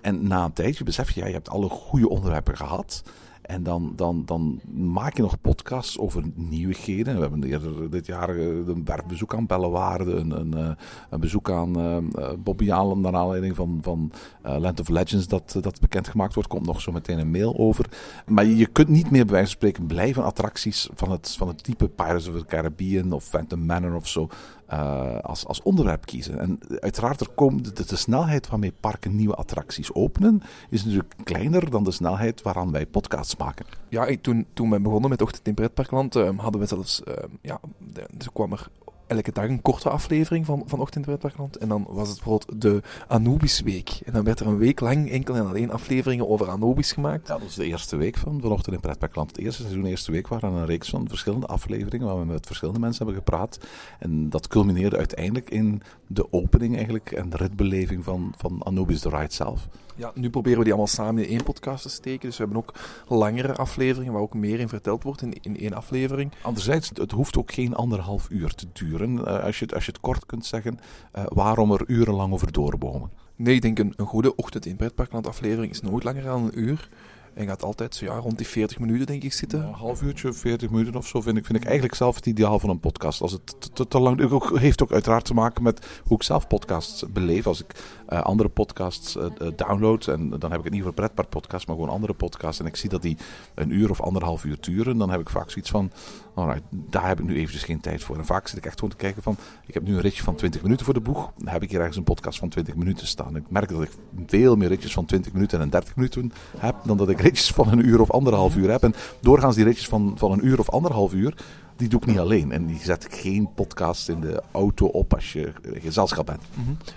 En 0.00 0.28
na 0.28 0.44
een 0.44 0.52
tijdje 0.52 0.84
besef 0.84 1.10
je, 1.10 1.20
ja, 1.20 1.26
je 1.26 1.32
hebt 1.32 1.48
alle 1.48 1.68
goede 1.68 2.08
onderwerpen 2.08 2.56
gehad. 2.56 3.02
En 3.42 3.62
dan, 3.62 3.92
dan, 3.96 4.22
dan 4.26 4.60
maak 4.74 5.16
je 5.16 5.22
nog 5.22 5.40
podcasts 5.40 5.98
over 5.98 6.22
nieuwigheden. 6.34 7.14
We 7.14 7.20
hebben 7.20 7.44
eerder 7.44 7.90
dit 7.90 8.06
jaar 8.06 8.28
eh, 8.28 8.46
een 8.46 8.84
werkbezoek 8.84 9.34
aan 9.34 9.46
Bellewaarde, 9.46 10.12
een, 10.12 10.30
een, 10.30 10.54
eh, 10.54 10.70
een 11.10 11.20
bezoek 11.20 11.50
aan 11.50 11.76
eh, 11.76 11.96
eh, 11.96 12.32
Bobby 12.38 12.72
Allen 12.72 13.00
naar 13.00 13.14
aanleiding 13.14 13.56
van, 13.56 13.78
van 13.82 14.12
eh, 14.42 14.56
Land 14.56 14.80
of 14.80 14.88
Legends 14.88 15.26
dat, 15.26 15.56
dat 15.60 15.80
bekendgemaakt 15.80 16.34
wordt. 16.34 16.48
Komt 16.48 16.66
nog 16.66 16.80
zo 16.80 16.92
meteen 16.92 17.18
een 17.18 17.30
mail 17.30 17.56
over. 17.58 17.86
Maar 18.26 18.44
je 18.44 18.66
kunt 18.66 18.88
niet 18.88 19.10
meer 19.10 19.24
bij 19.24 19.34
wijze 19.34 19.50
van 19.50 19.56
spreken 19.56 19.86
blijven 19.86 20.24
attracties 20.24 20.88
van 20.94 21.10
het, 21.10 21.34
van 21.38 21.48
het 21.48 21.62
type 21.64 21.88
Pirates 21.88 22.28
of 22.28 22.38
the 22.38 22.46
Caribbean 22.46 23.12
of 23.12 23.24
Phantom 23.24 23.66
Manor 23.66 23.94
of 23.94 24.08
zo 24.08 24.28
eh, 24.72 25.18
als, 25.18 25.46
als 25.46 25.62
onderwerp 25.62 26.06
kiezen. 26.06 26.38
En 26.38 26.58
uiteraard, 26.80 27.20
er 27.20 27.28
komt 27.28 27.88
de, 27.88 27.96
snelheid 27.96 28.48
waarmee 28.48 28.72
parken 28.80 29.16
nieuwe 29.16 29.34
attracties 29.34 29.94
openen, 29.94 30.42
is 30.70 30.84
natuurlijk 30.84 31.14
kleiner 31.24 31.70
dan 31.70 31.84
de 31.84 31.90
snelheid 31.90 32.42
waaraan 32.42 32.72
wij 32.72 32.86
podcasts 32.86 33.36
maken. 33.36 33.66
Ja, 33.88 34.16
toen, 34.20 34.46
toen 34.52 34.70
wij 34.70 34.80
begonnen 34.80 35.10
met 35.10 35.22
Ochtend 35.22 35.46
in 35.46 35.54
Pretparkland, 35.54 36.16
eh, 36.16 36.30
hadden 36.36 36.60
we 36.60 36.66
zelfs, 36.66 37.02
eh, 37.02 37.14
ja, 37.42 37.60
er 37.94 38.32
kwam 38.32 38.52
er 38.52 38.68
elke 39.06 39.32
dag 39.32 39.48
een 39.48 39.62
korte 39.62 39.90
aflevering 39.90 40.46
van, 40.46 40.62
van 40.66 40.80
Ochtend 40.80 41.06
in 41.06 41.10
Pretparkland. 41.10 41.56
En 41.56 41.68
dan 41.68 41.86
was 41.88 42.08
het 42.08 42.16
bijvoorbeeld 42.16 42.60
de 42.60 42.82
Anubis 43.08 43.60
Week. 43.60 44.00
En 44.04 44.12
dan 44.12 44.24
werd 44.24 44.40
er 44.40 44.46
een 44.46 44.58
week 44.58 44.80
lang 44.80 45.10
enkel 45.10 45.34
en 45.34 45.46
alleen 45.46 45.70
afleveringen 45.70 46.28
over 46.28 46.50
Anubis 46.50 46.92
gemaakt. 46.92 47.26
Dat 47.26 47.40
was 47.40 47.54
de 47.54 47.64
eerste 47.64 47.96
week 47.96 48.16
van 48.16 48.40
Vanochtend 48.40 48.74
in 48.74 48.80
Pretparkland. 48.80 49.30
Het 49.30 49.38
eerste 49.38 49.62
seizoen, 49.62 49.82
de 49.82 49.88
eerste 49.88 50.12
week, 50.12 50.28
waren 50.28 50.52
een 50.52 50.66
reeks 50.66 50.88
van 50.88 51.08
verschillende 51.08 51.46
afleveringen 51.46 52.06
waar 52.06 52.18
we 52.18 52.24
met 52.24 52.46
verschillende 52.46 52.80
mensen 52.80 53.04
hebben 53.04 53.24
gepraat. 53.24 53.58
En 53.98 54.30
dat 54.30 54.48
culmineerde 54.48 54.96
uiteindelijk 54.96 55.50
in 55.50 55.82
de 56.06 56.32
opening 56.32 56.74
eigenlijk 56.74 57.12
en 57.12 57.30
de 57.30 57.36
ritbeleving 57.36 58.04
van, 58.04 58.34
van 58.36 58.62
Anubis 58.62 59.00
The 59.00 59.08
Ride 59.08 59.32
zelf. 59.32 59.68
Ja, 59.96 60.10
nu 60.14 60.30
proberen 60.30 60.58
we 60.58 60.64
die 60.64 60.72
allemaal 60.72 60.92
samen 60.92 61.22
in 61.24 61.28
één 61.30 61.42
podcast 61.44 61.82
te 61.82 61.88
steken. 61.88 62.28
Dus 62.28 62.36
we 62.38 62.44
hebben 62.44 62.62
ook 62.62 62.74
langere 63.08 63.54
afleveringen 63.54 64.12
waar 64.12 64.22
ook 64.22 64.34
meer 64.34 64.60
in 64.60 64.68
verteld 64.68 65.02
wordt 65.02 65.22
in, 65.22 65.32
in 65.42 65.58
één 65.58 65.72
aflevering. 65.72 66.32
Anderzijds, 66.42 66.90
het 66.94 67.10
hoeft 67.10 67.36
ook 67.36 67.52
geen 67.52 67.74
anderhalf 67.74 68.26
uur 68.30 68.54
te 68.54 68.66
duren. 68.72 69.26
Eh, 69.26 69.44
als, 69.44 69.58
je, 69.58 69.64
het- 69.64 69.74
als 69.74 69.84
je 69.84 69.92
het 69.92 70.00
kort 70.00 70.26
kunt 70.26 70.46
zeggen, 70.46 70.78
eh, 71.12 71.24
waarom 71.28 71.72
er 71.72 71.84
urenlang 71.86 72.32
over 72.32 72.52
doorbomen? 72.52 73.10
Nee, 73.36 73.54
ik 73.54 73.62
denk 73.62 73.78
een, 73.78 73.92
een 73.96 74.06
goede 74.06 74.36
Ochtend 74.36 74.66
in 74.66 74.76
Pretparkland 74.76 75.26
aflevering 75.26 75.72
is 75.72 75.80
nooit 75.80 76.04
langer 76.04 76.22
dan 76.22 76.44
een 76.44 76.58
uur. 76.60 76.88
En 77.34 77.46
gaat 77.46 77.62
altijd 77.62 77.94
zo, 77.94 78.04
ja, 78.04 78.14
rond 78.14 78.38
die 78.38 78.46
40 78.46 78.78
minuten 78.78 79.06
denk 79.06 79.22
ik 79.22 79.32
zitten. 79.32 79.62
Een 79.62 79.72
half 79.72 80.02
uurtje, 80.02 80.32
40 80.32 80.70
minuten 80.70 80.94
of 80.94 81.06
zo 81.06 81.20
vind 81.20 81.36
ik, 81.36 81.44
vind 81.44 81.58
ik 81.58 81.64
eigenlijk 81.64 81.94
zelf 81.94 82.14
het 82.16 82.26
ideaal 82.26 82.58
van 82.58 82.70
een 82.70 82.80
podcast. 82.80 83.20
Als 83.20 83.32
het 83.32 83.74
te, 83.74 83.88
te, 83.88 83.98
lang 83.98 84.30
ook, 84.30 84.58
heeft 84.58 84.82
ook 84.82 84.92
uiteraard 84.92 85.24
te 85.24 85.34
maken 85.34 85.62
met 85.62 85.86
hoe 86.04 86.16
ik 86.16 86.22
zelf 86.22 86.46
podcasts 86.46 87.04
beleef. 87.12 87.46
Als 87.46 87.62
ik 87.62 87.74
eh, 88.06 88.20
andere 88.20 88.48
podcasts 88.48 89.16
eh, 89.16 89.26
download, 89.56 90.06
en 90.06 90.30
dan 90.38 90.50
heb 90.50 90.58
ik 90.58 90.64
het 90.64 90.72
niet 90.72 90.82
voor 90.82 90.92
pretpark 90.92 91.28
podcast, 91.28 91.66
maar 91.66 91.76
gewoon 91.76 91.90
andere 91.90 92.14
podcasts. 92.14 92.60
En 92.60 92.66
ik 92.66 92.76
zie 92.76 92.90
dat 92.90 93.02
die 93.02 93.16
een 93.54 93.70
uur 93.70 93.90
of 93.90 94.00
anderhalf 94.00 94.44
uur 94.44 94.56
duren, 94.60 94.98
dan 94.98 95.10
heb 95.10 95.20
ik 95.20 95.30
vaak 95.30 95.50
zoiets 95.50 95.70
van, 95.70 95.92
alright, 96.34 96.62
daar 96.70 97.08
heb 97.08 97.20
ik 97.20 97.26
nu 97.26 97.34
eventjes 97.34 97.62
geen 97.62 97.80
tijd 97.80 98.04
voor. 98.04 98.18
En 98.18 98.24
vaak 98.24 98.48
zit 98.48 98.58
ik 98.58 98.66
echt 98.66 98.74
gewoon 98.74 98.90
te 98.90 98.96
kijken 98.96 99.22
van, 99.22 99.36
ik 99.66 99.74
heb 99.74 99.82
nu 99.82 99.94
een 99.94 100.00
ritje 100.00 100.22
van 100.22 100.34
20 100.34 100.62
minuten 100.62 100.84
voor 100.84 100.94
de 100.94 101.00
boeg. 101.00 101.32
Dan 101.36 101.48
heb 101.48 101.62
ik 101.62 101.70
hier 101.70 101.78
ergens 101.78 101.96
een 101.96 102.04
podcast 102.04 102.38
van 102.38 102.48
20 102.48 102.74
minuten 102.74 103.06
staan. 103.06 103.36
Ik 103.36 103.50
merk 103.50 103.68
dat 103.68 103.82
ik 103.82 103.90
veel 104.26 104.56
meer 104.56 104.68
ritjes 104.68 104.92
van 104.92 105.04
20 105.04 105.32
minuten 105.32 105.60
en 105.60 105.70
30 105.70 105.96
minuten 105.96 106.32
heb, 106.58 106.76
dan 106.84 106.96
dat 106.96 107.08
ik 107.08 107.20
ritjes 107.22 107.50
van 107.50 107.72
een 107.72 107.86
uur 107.86 108.00
of 108.00 108.10
anderhalf 108.10 108.56
uur 108.56 108.70
heb. 108.70 108.82
En 108.82 108.94
doorgaans 109.20 109.54
die 109.54 109.64
ritjes 109.64 109.88
van, 109.88 110.14
van 110.16 110.32
een 110.32 110.46
uur 110.46 110.58
of 110.58 110.70
anderhalf 110.70 111.12
uur, 111.12 111.34
die 111.76 111.88
doe 111.88 112.00
ik 112.00 112.06
niet 112.06 112.18
alleen. 112.18 112.52
En 112.52 112.66
die 112.66 112.78
zet 112.82 113.04
ik 113.04 113.14
geen 113.14 113.48
podcast 113.54 114.08
in 114.08 114.20
de 114.20 114.42
auto 114.52 114.86
op 114.86 115.14
als 115.14 115.32
je 115.32 115.52
gezelschap 115.64 116.26
bent. 116.26 116.42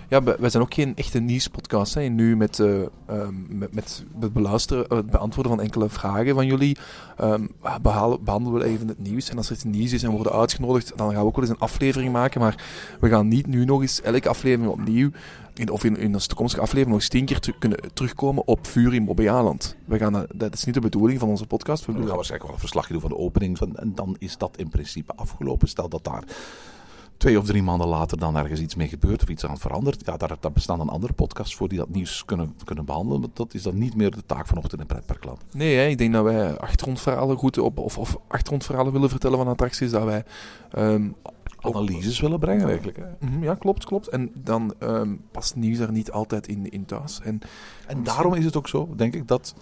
Ja, 0.08 0.22
wij 0.22 0.50
zijn 0.50 0.62
ook 0.62 0.74
geen 0.74 0.96
echte 0.96 1.18
nieuwspodcast. 1.18 1.94
Hè. 1.94 2.02
Nu 2.02 2.36
met, 2.36 2.58
eh, 2.58 2.80
ehm, 3.06 3.34
met, 3.48 3.74
met 3.74 4.04
het 4.20 4.32
beluisteren, 4.32 4.88
eh, 4.88 4.96
het 4.96 5.10
beantwoorden 5.10 5.52
van 5.52 5.62
enkele 5.62 5.88
vragen 5.88 6.34
van 6.34 6.46
jullie, 6.46 6.76
ehm, 7.16 7.46
behalen, 7.82 8.24
behandelen 8.24 8.60
we 8.60 8.66
even 8.66 8.88
het 8.88 8.98
nieuws. 8.98 9.28
En 9.28 9.36
als 9.36 9.46
er 9.46 9.54
iets 9.54 9.64
nieuws 9.64 9.92
is 9.92 10.02
en 10.02 10.10
worden 10.10 10.32
uitgenodigd, 10.32 10.92
dan 10.96 11.10
gaan 11.10 11.20
we 11.20 11.26
ook 11.26 11.36
wel 11.36 11.44
eens 11.44 11.54
een 11.54 11.60
aflevering 11.60 12.12
maken. 12.12 12.40
Maar 12.40 12.64
we 13.00 13.08
gaan 13.08 13.28
niet 13.28 13.46
nu 13.46 13.64
nog 13.64 13.80
eens 13.80 14.00
elke 14.00 14.28
aflevering 14.28 14.72
opnieuw, 14.72 15.10
in, 15.58 15.70
of 15.70 15.84
in, 15.84 15.96
in 15.96 16.14
onze 16.14 16.28
toekomstige 16.28 16.62
aflevering, 16.62 16.90
nog 16.90 17.00
eens 17.00 17.10
tien 17.10 17.24
keer 17.24 17.54
kunnen 17.58 17.78
terugkomen 17.94 18.46
op 18.46 18.66
vuur 18.66 18.94
in 18.94 19.04
Bobbejaanland. 19.04 19.76
We 19.84 19.98
gaan 19.98 20.12
dat, 20.12 20.26
dat 20.34 20.54
is 20.54 20.64
niet 20.64 20.74
de 20.74 20.80
bedoeling 20.80 21.20
van 21.20 21.28
onze 21.28 21.46
podcast. 21.46 21.86
We 21.86 21.92
We 21.92 21.98
gaan 21.98 22.06
waarschijnlijk 22.06 22.42
wel 22.42 22.52
een 22.52 22.60
verslagje 22.60 22.92
doen 22.92 23.00
van 23.00 23.10
de 23.10 23.16
opening. 23.16 23.58
Van, 23.58 23.76
en 23.76 23.94
dan 23.94 24.16
is 24.18 24.38
dat 24.38 24.56
in 24.56 24.68
principe 24.68 25.12
afgelopen. 25.16 25.68
Stel 25.68 25.88
dat 25.88 26.04
daar 26.04 26.24
twee 27.16 27.38
of 27.38 27.46
drie 27.46 27.62
maanden 27.62 27.88
later 27.88 28.18
dan 28.18 28.36
ergens 28.36 28.60
iets 28.60 28.74
mee 28.74 28.88
gebeurt 28.88 29.22
of 29.22 29.28
iets 29.28 29.46
aan 29.46 29.58
verandert. 29.58 30.06
Ja, 30.06 30.16
daar, 30.16 30.36
daar 30.40 30.52
bestaan 30.52 30.78
dan 30.78 30.88
andere 30.88 31.12
podcasts 31.12 31.54
voor 31.54 31.68
die 31.68 31.78
dat 31.78 31.88
nieuws 31.88 32.24
kunnen, 32.24 32.54
kunnen 32.64 32.84
behandelen. 32.84 33.20
Maar 33.20 33.28
dat 33.32 33.54
is 33.54 33.62
dan 33.62 33.78
niet 33.78 33.94
meer 33.96 34.10
de 34.10 34.26
taak 34.26 34.46
van 34.46 34.58
Ochtend 34.58 34.80
in 34.80 34.86
Pretparkland. 34.86 35.40
Nee, 35.52 35.76
hè, 35.76 35.86
ik 35.86 35.98
denk 35.98 36.12
dat 36.12 36.24
wij 36.24 36.58
achtergrondverhalen 36.58 37.36
goed 37.36 37.58
op, 37.58 37.78
of, 37.78 37.98
of 37.98 38.16
achtergrondverhalen 38.28 38.92
willen 38.92 39.10
vertellen 39.10 39.38
van 39.38 39.48
attracties, 39.48 39.90
dat 39.90 40.04
wij 40.04 40.24
ehm, 40.70 41.08
Analyses 41.74 42.20
willen 42.20 42.38
brengen 42.38 42.66
eigenlijk. 42.68 42.96
Hè. 42.96 43.26
Mhm, 43.26 43.42
Ja, 43.42 43.54
klopt, 43.54 43.84
klopt. 43.84 44.08
En 44.08 44.30
dan 44.34 44.74
ehm, 44.78 45.14
past 45.30 45.54
nieuws 45.56 45.78
er 45.78 45.92
niet 45.92 46.10
altijd 46.10 46.46
in, 46.48 46.70
in 46.70 46.84
thuis. 46.84 47.20
En 47.22 47.38
En 47.86 48.02
daarom 48.02 48.34
is 48.34 48.44
het 48.44 48.56
ook 48.56 48.68
zo, 48.68 48.88
denk 48.96 49.14
ik, 49.14 49.28
dat 49.28 49.54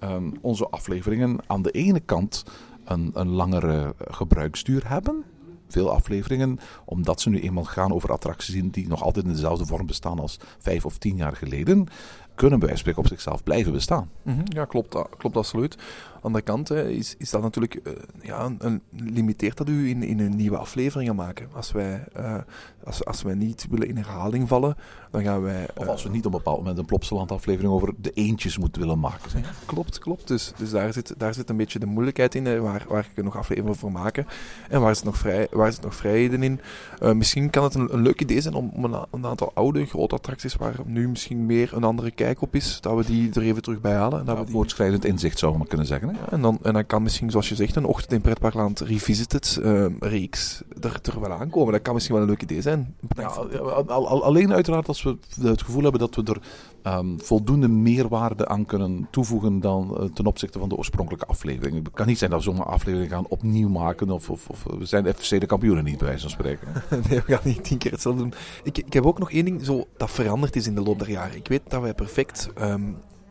ehm, 0.00 0.30
onze 0.40 0.68
afleveringen 0.68 1.38
aan 1.46 1.62
de 1.62 1.70
ene 1.70 2.00
kant 2.00 2.44
een, 2.84 3.10
een 3.14 3.28
langere 3.28 3.94
gebruiksduur 3.98 4.88
hebben. 4.88 5.24
Veel 5.68 5.90
afleveringen, 5.90 6.58
omdat 6.84 7.20
ze 7.20 7.28
nu 7.30 7.40
eenmaal 7.40 7.64
gaan 7.64 7.92
over 7.92 8.12
attracties 8.12 8.62
die 8.70 8.88
nog 8.88 9.02
altijd 9.02 9.24
in 9.26 9.32
dezelfde 9.32 9.66
vorm 9.66 9.86
bestaan 9.86 10.18
als 10.18 10.38
vijf 10.58 10.84
of 10.84 10.98
tien 10.98 11.16
jaar 11.16 11.36
geleden, 11.36 11.86
kunnen 12.34 12.58
bij 12.58 12.76
spreken 12.76 13.00
op 13.00 13.08
zichzelf 13.08 13.42
blijven 13.42 13.72
bestaan. 13.72 14.10
Mhm, 14.22 14.40
ja, 14.44 14.64
klopt, 14.64 14.92
dat- 14.92 15.08
klopt 15.18 15.36
absoluut. 15.36 15.76
Aan 16.22 16.32
de 16.32 16.42
kant 16.42 16.68
hè, 16.68 16.88
is, 16.88 17.14
is 17.18 17.30
dat 17.30 17.42
natuurlijk, 17.42 17.74
eh, 17.74 17.92
ja, 18.22 18.50
een, 18.58 18.82
limiteert 18.90 19.56
dat 19.56 19.68
u 19.68 19.88
in, 19.88 20.02
in 20.02 20.20
een 20.20 20.36
nieuwe 20.36 20.56
afleveringen 20.56 21.16
maken. 21.16 21.48
Als 21.52 21.72
wij, 21.72 22.04
eh, 22.12 22.36
als, 22.84 23.04
als 23.04 23.22
wij 23.22 23.34
niet 23.34 23.66
willen 23.70 23.88
in 23.88 23.96
herhaling 23.96 24.48
vallen, 24.48 24.76
dan 25.10 25.22
gaan 25.22 25.42
wij... 25.42 25.66
Of 25.76 25.84
eh, 25.84 25.88
als 25.88 26.02
we 26.02 26.08
niet 26.08 26.26
op 26.26 26.32
een 26.32 26.38
bepaald 26.38 26.58
moment 26.58 26.78
een 26.78 26.84
Plopsaland 26.84 27.32
aflevering 27.32 27.72
over 27.72 27.94
de 27.98 28.10
eentjes 28.10 28.58
moeten 28.58 28.82
willen 28.82 28.98
maken. 28.98 29.44
Klopt, 29.66 29.98
klopt. 29.98 30.28
Dus, 30.28 30.52
dus 30.56 30.70
daar, 30.70 30.92
zit, 30.92 31.14
daar 31.18 31.34
zit 31.34 31.50
een 31.50 31.56
beetje 31.56 31.78
de 31.78 31.86
moeilijkheid 31.86 32.34
in, 32.34 32.46
hè, 32.46 32.60
waar, 32.60 32.84
waar 32.88 33.08
ik 33.10 33.16
er 33.16 33.24
nog 33.24 33.36
afleveringen 33.36 33.76
voor 33.76 33.92
maken. 33.92 34.26
En 34.68 34.80
waar 34.80 34.94
zit 34.94 35.04
nog, 35.04 35.16
vrij, 35.16 35.46
waar 35.50 35.74
nog 35.82 35.94
vrijheden 35.94 36.42
in? 36.42 36.60
Misschien 37.00 37.50
kan 37.50 37.64
het 37.64 37.74
een, 37.74 37.94
een 37.94 38.02
leuk 38.02 38.20
idee 38.20 38.40
zijn 38.40 38.54
om, 38.54 38.70
om 38.74 38.84
een, 39.10 39.26
aantal 39.26 39.50
oude, 39.54 39.86
grote 39.86 40.14
attracties, 40.14 40.56
waar 40.56 40.74
nu 40.84 41.08
misschien 41.08 41.46
meer 41.46 41.74
een 41.74 41.84
andere 41.84 42.10
kijk 42.10 42.40
op 42.40 42.54
is, 42.54 42.80
dat 42.80 42.96
we 42.96 43.04
die 43.04 43.30
er 43.32 43.42
even 43.42 43.62
terug 43.62 43.80
bij 43.80 43.94
halen. 43.94 44.18
En, 44.18 44.24
dat 44.24 44.34
Ja, 44.34 44.40
we 44.40 44.46
die, 44.46 44.54
voortschrijdend 44.54 45.04
inzicht 45.04 45.38
zou 45.38 45.58
maar 45.58 45.66
kunnen 45.66 45.86
zeggen. 45.86 46.05
Hè? 46.08 46.12
ja, 46.20 46.30
en, 46.30 46.40
dan, 46.40 46.58
en 46.62 46.72
dan 46.72 46.86
kan 46.86 47.02
misschien, 47.02 47.30
zoals 47.30 47.48
je 47.48 47.54
zegt, 47.54 47.76
een 47.76 47.84
Ochtend 47.84 48.12
in 48.12 48.20
Pretparkland 48.20 48.80
Revisited 48.80 49.58
eh, 49.62 49.86
reeks 49.98 50.62
er, 50.80 50.98
er 51.02 51.20
wel 51.20 51.32
aankomen. 51.32 51.72
Dat 51.72 51.82
kan 51.82 51.94
misschien 51.94 52.14
wel 52.14 52.24
een 52.24 52.30
leuk 52.30 52.42
idee 52.42 52.62
zijn. 52.62 52.94
Ja, 53.16 53.26
al- 53.26 53.88
al- 53.88 54.08
al- 54.08 54.24
alleen 54.24 54.52
uiteraard 54.52 54.88
als 54.88 55.02
we 55.02 55.16
het 55.42 55.62
gevoel 55.62 55.82
hebben 55.82 56.00
dat 56.00 56.14
we 56.14 56.22
er 56.22 56.40
ehm, 56.82 57.18
voldoende 57.18 57.68
meerwaarde 57.68 58.48
aan 58.48 58.64
kunnen 58.64 59.08
toevoegen 59.10 59.60
dan 59.60 59.96
eh, 59.98 60.04
ten 60.04 60.26
opzichte 60.26 60.58
van 60.58 60.68
de 60.68 60.76
oorspronkelijke 60.76 61.26
aflevering. 61.26 61.84
Het 61.84 61.94
kan 61.94 62.06
niet 62.06 62.18
zijn 62.18 62.30
dat 62.30 62.44
we 62.44 62.50
zomaar 62.50 62.66
aflevering 62.66 63.10
gaan 63.10 63.26
opnieuw 63.28 63.68
maken 63.68 64.10
of, 64.10 64.30
of, 64.30 64.48
of 64.48 64.64
we 64.78 64.84
zijn 64.84 65.14
FC 65.14 65.28
de 65.40 65.46
kampioenen 65.46 65.84
niet 65.84 65.98
bij 65.98 66.06
wijze 66.06 66.22
van 66.22 66.30
spreken. 66.30 66.68
Nee, 67.08 67.20
we 67.26 67.32
gaan 67.32 67.40
niet 67.44 67.64
tien 67.64 67.78
keer 67.78 67.90
hetzelfde 67.92 68.22
doen. 68.22 68.32
Ik, 68.62 68.78
ik 68.78 68.92
heb 68.92 69.06
ook 69.06 69.18
nog 69.18 69.32
één 69.32 69.44
ding 69.44 69.64
zo, 69.64 69.84
dat 69.96 70.10
veranderd 70.10 70.56
is 70.56 70.66
in 70.66 70.74
de 70.74 70.80
loop 70.82 70.98
der 70.98 71.10
jaren. 71.10 71.36
Ik 71.36 71.48
weet 71.48 71.62
dat 71.68 71.82
wij 71.82 71.94
perfect, 71.94 72.50
ehm, 72.54 72.82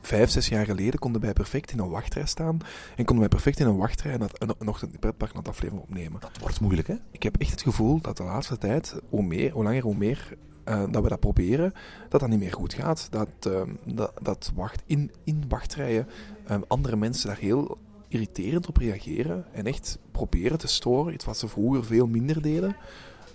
vijf, 0.05 0.29
zes 0.29 0.47
jaar 0.47 0.65
geleden, 0.65 0.99
konden 0.99 1.21
wij 1.21 1.33
perfect 1.33 1.71
in 1.71 1.79
een 1.79 1.89
wachtrij 1.89 2.25
staan. 2.25 2.59
En 2.95 3.05
konden 3.05 3.19
wij 3.19 3.27
perfect 3.27 3.59
in 3.59 3.67
een 3.67 3.77
wachtrij 3.77 4.13
een, 4.13 4.21
een, 4.33 4.55
een 4.59 4.67
ochtend 4.67 4.93
in 4.93 4.99
pretpark 4.99 5.33
een 5.33 5.43
aflevering 5.43 5.83
opnemen. 5.83 6.19
Dat 6.19 6.37
wordt 6.39 6.61
moeilijk, 6.61 6.87
hè? 6.87 6.95
Ik 7.11 7.23
heb 7.23 7.37
echt 7.37 7.51
het 7.51 7.61
gevoel 7.61 8.01
dat 8.01 8.17
de 8.17 8.23
laatste 8.23 8.57
tijd, 8.57 8.95
hoe, 9.09 9.23
meer, 9.23 9.51
hoe 9.51 9.63
langer 9.63 9.81
hoe 9.81 9.95
meer 9.95 10.37
eh, 10.63 10.83
dat 10.91 11.03
we 11.03 11.09
dat 11.09 11.19
proberen, 11.19 11.73
dat 12.09 12.19
dat 12.19 12.29
niet 12.29 12.39
meer 12.39 12.53
goed 12.53 12.73
gaat. 12.73 13.07
Dat, 13.11 13.29
ehm, 13.39 13.69
dat, 13.83 14.11
dat 14.21 14.51
wacht, 14.55 14.83
in, 14.85 15.11
in 15.23 15.43
wachtrijen 15.47 16.07
ehm, 16.47 16.61
andere 16.67 16.95
mensen 16.95 17.27
daar 17.27 17.37
heel 17.37 17.77
irriterend 18.07 18.67
op 18.67 18.77
reageren 18.77 19.45
en 19.51 19.65
echt 19.65 19.99
proberen 20.11 20.57
te 20.57 20.67
storen. 20.67 21.13
Iets 21.13 21.25
wat 21.25 21.37
ze 21.37 21.47
vroeger 21.47 21.85
veel 21.85 22.07
minder 22.07 22.41
deden. 22.41 22.75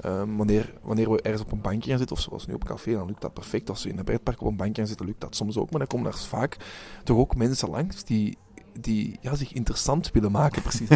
Ehm, 0.01 0.37
wanneer, 0.37 0.75
wanneer 0.83 1.11
we 1.11 1.23
ergens 1.23 1.43
op 1.43 1.53
een 1.53 1.61
bankje 1.61 1.89
gaan 1.89 1.99
zitten, 1.99 2.17
of 2.17 2.23
zoals 2.23 2.47
nu 2.47 2.55
op 2.55 2.65
café, 2.65 2.93
dan 2.93 3.07
lukt 3.07 3.21
dat 3.21 3.33
perfect. 3.33 3.69
Als 3.69 3.83
we 3.83 3.91
in 3.91 3.99
een 3.99 4.05
pretpark 4.05 4.41
op 4.41 4.47
een 4.47 4.57
bankje 4.57 4.75
gaan 4.75 4.87
zitten, 4.87 5.07
lukt 5.07 5.21
dat 5.21 5.37
soms 5.37 5.57
ook. 5.57 5.71
Maar 5.71 5.79
dan 5.79 5.89
komen 5.89 6.11
daar 6.11 6.21
vaak 6.21 6.57
toch 7.05 7.19
ook 7.19 7.37
mensen 7.37 7.71
langs 7.71 8.05
die, 8.05 8.39
die 8.81 9.19
ja, 9.21 9.35
zich 9.35 9.53
interessant 9.53 10.11
willen 10.11 10.31
maken, 10.31 10.63
precies. 10.63 10.89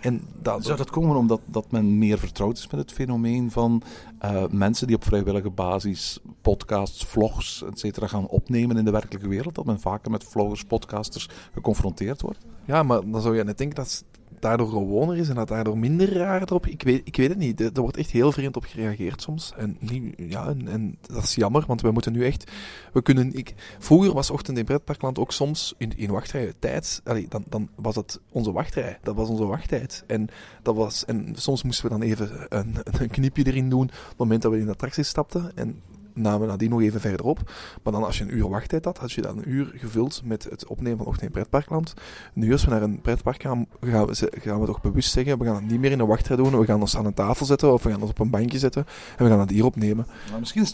En 0.00 0.22
dat, 0.42 0.64
Zou 0.64 0.76
dat 0.76 0.90
komen 0.90 1.16
omdat 1.16 1.40
dat 1.44 1.70
men 1.70 1.98
meer 1.98 2.18
vertrouwd 2.18 2.58
is 2.58 2.68
met 2.70 2.80
het 2.80 2.92
fenomeen 2.92 3.50
van 3.50 3.82
eh, 4.18 4.46
mensen 4.50 4.86
die 4.86 4.96
op 4.96 5.04
vrijwillige 5.04 5.50
basis 5.50 6.18
podcasts, 6.40 7.04
vlogs, 7.04 7.64
et 7.64 7.78
cetera, 7.78 8.06
gaan 8.06 8.28
opnemen 8.28 8.76
in 8.76 8.84
de 8.84 8.90
werkelijke 8.90 9.28
wereld? 9.28 9.54
Dat 9.54 9.64
men 9.64 9.80
vaker 9.80 10.10
met 10.10 10.24
vloggers, 10.24 10.64
podcasters 10.64 11.28
geconfronteerd 11.52 12.20
wordt? 12.20 12.38
Ja, 12.64 12.82
maar 12.82 13.10
dan 13.10 13.20
zou 13.20 13.36
je 13.36 13.44
net 13.44 13.58
denken 13.58 13.76
dat, 13.76 14.04
daardoor 14.38 14.68
gewoner 14.68 15.16
is 15.16 15.28
en 15.28 15.34
dat 15.34 15.48
daardoor 15.48 15.78
minder 15.78 16.12
raar 16.12 16.42
erop. 16.42 16.66
Ik 16.66 16.82
weet, 16.82 17.00
ik 17.04 17.16
weet 17.16 17.28
het 17.28 17.38
niet. 17.38 17.60
Er 17.60 17.80
wordt 17.80 17.96
echt 17.96 18.10
heel 18.10 18.32
vreemd 18.32 18.56
op 18.56 18.64
gereageerd 18.64 19.22
soms. 19.22 19.52
En, 19.56 19.76
ja, 20.16 20.46
en, 20.48 20.68
en 20.68 20.98
dat 21.00 21.22
is 21.22 21.34
jammer, 21.34 21.64
want 21.66 21.80
we 21.80 21.90
moeten 21.90 22.12
nu 22.12 22.24
echt. 22.24 22.50
We 22.92 23.02
kunnen, 23.02 23.34
ik, 23.34 23.54
vroeger 23.78 24.12
was 24.12 24.30
Ochtend 24.30 24.58
in 24.58 24.64
Pretparkland 24.64 25.18
ook 25.18 25.32
soms 25.32 25.74
in, 25.78 25.92
in 25.96 26.22
tijd. 26.58 27.00
dan, 27.28 27.44
dan 27.48 27.68
was 27.74 27.94
dat 27.94 28.20
onze 28.32 28.52
wachtrij. 28.52 28.98
Dat 29.02 29.14
was 29.14 29.28
onze 29.28 29.44
wachttijd. 29.44 30.04
En, 30.06 30.28
dat 30.62 30.76
was, 30.76 31.04
en 31.04 31.32
soms 31.36 31.62
moesten 31.62 31.84
we 31.84 31.90
dan 31.90 32.02
even 32.02 32.46
een, 32.48 32.74
een 33.00 33.10
knipje 33.10 33.46
erin 33.46 33.68
doen. 33.68 33.82
op 33.82 34.08
het 34.08 34.18
moment 34.18 34.42
dat 34.42 34.52
we 34.52 34.58
in 34.58 34.64
de 34.64 34.72
attractie 34.72 35.04
stapten. 35.04 35.52
En 35.54 35.82
namen 36.20 36.48
nadien 36.48 36.70
nog 36.70 36.80
even 36.80 37.00
verderop. 37.00 37.52
Maar 37.82 37.92
dan 37.92 38.04
als 38.04 38.18
je 38.18 38.24
een 38.24 38.36
uur 38.36 38.48
wachttijd 38.48 38.84
had, 38.84 38.98
had 38.98 39.12
je 39.12 39.22
dan 39.22 39.38
een 39.38 39.50
uur 39.50 39.72
gevuld 39.76 40.22
met 40.24 40.44
het 40.44 40.66
opnemen 40.66 40.98
van 40.98 41.06
Ochtend 41.06 41.26
in 41.26 41.30
Pretparkland. 41.30 41.94
Nu 42.32 42.52
als 42.52 42.64
we 42.64 42.70
naar 42.70 42.82
een 42.82 43.00
pretpark 43.00 43.42
gaan, 43.42 43.66
gaan 43.80 44.06
we, 44.06 44.30
gaan 44.30 44.60
we 44.60 44.66
toch 44.66 44.80
bewust 44.80 45.12
zeggen, 45.12 45.38
we 45.38 45.44
gaan 45.44 45.54
het 45.54 45.70
niet 45.70 45.80
meer 45.80 45.90
in 45.90 46.00
een 46.00 46.06
wachtrij 46.06 46.36
doen. 46.36 46.58
We 46.58 46.64
gaan 46.64 46.80
ons 46.80 46.96
aan 46.96 47.06
een 47.06 47.14
tafel 47.14 47.46
zetten 47.46 47.72
of 47.72 47.82
we 47.82 47.90
gaan 47.90 48.00
ons 48.00 48.10
op 48.10 48.18
een 48.18 48.30
bankje 48.30 48.58
zetten. 48.58 48.86
En 49.16 49.24
we 49.24 49.30
gaan 49.30 49.40
het 49.40 49.50
hier 49.50 49.64
opnemen. 49.64 50.06
Misschien 50.38 50.66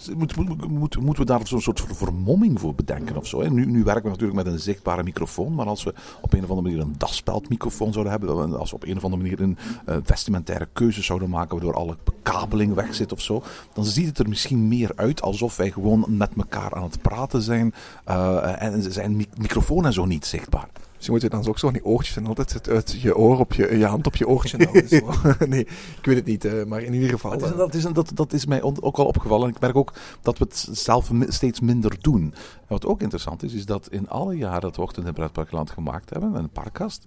moeten 1.01 1.23
we 1.23 1.25
daar 1.25 1.47
zo'n 1.47 1.61
soort 1.61 1.81
vermomming 1.81 2.61
voor 2.61 2.75
bedenken 2.75 3.17
of 3.17 3.27
zo. 3.27 3.41
Hè? 3.41 3.51
Nu, 3.51 3.67
nu 3.67 3.85
werken 3.85 4.03
we 4.03 4.09
natuurlijk 4.09 4.45
met 4.45 4.47
een 4.47 4.59
zichtbare 4.59 5.03
microfoon, 5.03 5.55
maar 5.55 5.67
als 5.67 5.85
we 5.85 5.95
op 6.21 6.33
een 6.33 6.45
of 6.45 6.51
andere 6.51 6.69
manier 6.69 6.81
een 6.81 6.95
daspeldmicrofoon 6.99 7.93
zouden 7.93 8.13
hebben, 8.13 8.59
als 8.59 8.71
we 8.71 8.77
op 8.77 8.85
een 8.85 8.97
of 8.97 9.05
andere 9.05 9.23
manier 9.23 9.41
een 9.41 9.59
eh, 9.87 9.97
vestimentaire 10.03 10.69
keuze 10.73 11.03
zouden 11.03 11.31
maken 11.31 11.51
waardoor 11.51 11.75
alle 11.75 11.97
bekabeling 12.05 12.75
weg 12.75 12.95
zit 12.95 13.13
of 13.13 13.21
zo, 13.21 13.43
dan 13.73 13.85
ziet 13.85 14.07
het 14.07 14.19
er 14.19 14.29
misschien 14.29 14.69
meer 14.69 14.93
uit 14.97 15.23
alsof 15.41 15.57
wij 15.57 15.71
gewoon 15.71 16.05
met 16.09 16.31
elkaar 16.37 16.75
aan 16.75 16.83
het 16.83 17.03
praten 17.03 17.43
zijn 17.43 17.75
eh, 18.05 18.63
en 18.63 18.93
zijn 18.93 19.17
mi- 19.17 19.29
microfoon 19.37 19.87
en 19.87 19.93
zo 19.93 20.05
niet 20.05 20.27
zichtbaar. 20.27 20.69
Dus 20.97 21.07
je 21.07 21.13
moet 21.13 21.21
je 21.23 21.29
dan 21.29 21.47
ook 21.49 21.59
zo 21.59 21.71
die 21.71 21.85
oortjes 21.85 22.17
en 22.17 22.27
altijd 22.27 22.53
het 22.53 22.69
uit 22.69 23.01
je 23.01 23.17
oor 23.17 23.39
op 23.39 23.53
je, 23.53 23.79
je 23.79 23.85
hand 23.85 24.07
op 24.07 24.17
je 24.17 24.29
oortje 24.29 24.59
zo. 24.89 25.13
nee, 25.47 25.61
ik 25.99 25.99
weet 26.03 26.17
het 26.17 26.25
niet, 26.25 26.45
eh, 26.45 26.65
maar 26.65 26.83
in 26.83 26.95
ieder 26.95 27.09
geval. 27.09 27.35
Is, 27.35 27.43
eh, 27.43 27.57
dat, 27.57 27.75
is, 27.75 27.83
dat, 27.83 28.11
dat 28.15 28.33
is 28.33 28.47
mij 28.47 28.63
ook 28.63 28.97
wel 28.97 29.07
opgevallen. 29.07 29.49
En 29.49 29.55
ik 29.55 29.61
merk 29.61 29.77
ook 29.77 29.93
dat 30.23 30.39
we 30.39 30.45
het 30.45 30.69
zelf 30.73 31.11
steeds 31.29 31.61
minder 31.61 31.97
doen. 32.01 32.23
En 32.23 32.67
wat 32.67 32.87
ook 32.87 33.01
interessant 33.01 33.43
is, 33.43 33.53
is 33.53 33.67
dat 33.67 33.89
in 33.91 34.09
alle 34.09 34.37
jaren 34.37 34.61
dat 34.61 34.77
we 34.77 34.83
Ochtend 34.83 35.07
in 35.07 35.13
Pretparkland 35.13 35.71
gemaakt 35.71 36.11
hebben, 36.11 36.35
een 36.35 36.51
parkkast, 36.51 37.05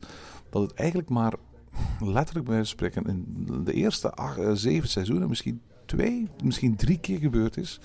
dat 0.49 0.61
het 0.61 0.73
eigenlijk 0.73 1.09
maar 1.09 1.33
letterlijk 1.99 2.45
bij 2.47 2.63
spreken 2.63 3.05
in 3.05 3.47
de 3.63 3.73
eerste 3.73 4.11
acht, 4.11 4.39
zeven 4.53 4.89
seizoenen, 4.89 5.29
misschien 5.29 5.61
twee, 5.89 6.27
misschien 6.43 6.75
drie 6.75 6.99
keer 6.99 7.19
gebeurd 7.19 7.57
is, 7.57 7.79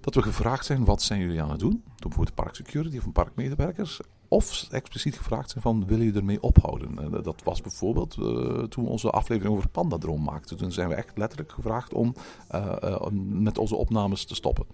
dat 0.00 0.14
we 0.14 0.22
gevraagd 0.22 0.64
zijn, 0.64 0.84
wat 0.84 1.02
zijn 1.02 1.20
jullie 1.20 1.42
aan 1.42 1.50
het 1.50 1.58
doen? 1.58 1.82
Door 1.84 2.08
bijvoorbeeld 2.08 2.34
parksecurity 2.34 2.98
of 2.98 3.04
een 3.04 3.12
parkmedewerkers. 3.12 4.00
Of 4.28 4.66
expliciet 4.70 5.16
gevraagd 5.16 5.50
zijn 5.50 5.62
van, 5.62 5.86
willen 5.86 6.04
jullie 6.04 6.20
ermee 6.20 6.42
ophouden? 6.42 6.98
En 6.98 7.22
dat 7.22 7.42
was 7.44 7.60
bijvoorbeeld 7.60 8.16
eh, 8.18 8.62
toen 8.62 8.84
we 8.84 8.90
onze 8.90 9.10
aflevering 9.10 9.56
over 9.56 9.68
Pandadroom 9.68 10.22
maakten. 10.22 10.56
Toen 10.56 10.72
zijn 10.72 10.88
we 10.88 10.94
echt 10.94 11.18
letterlijk 11.18 11.52
gevraagd 11.52 11.92
om 11.92 12.14
eh, 12.48 12.76
eh, 12.82 13.06
met 13.24 13.58
onze 13.58 13.76
opnames 13.76 14.24
te 14.24 14.34
stoppen. 14.34 14.66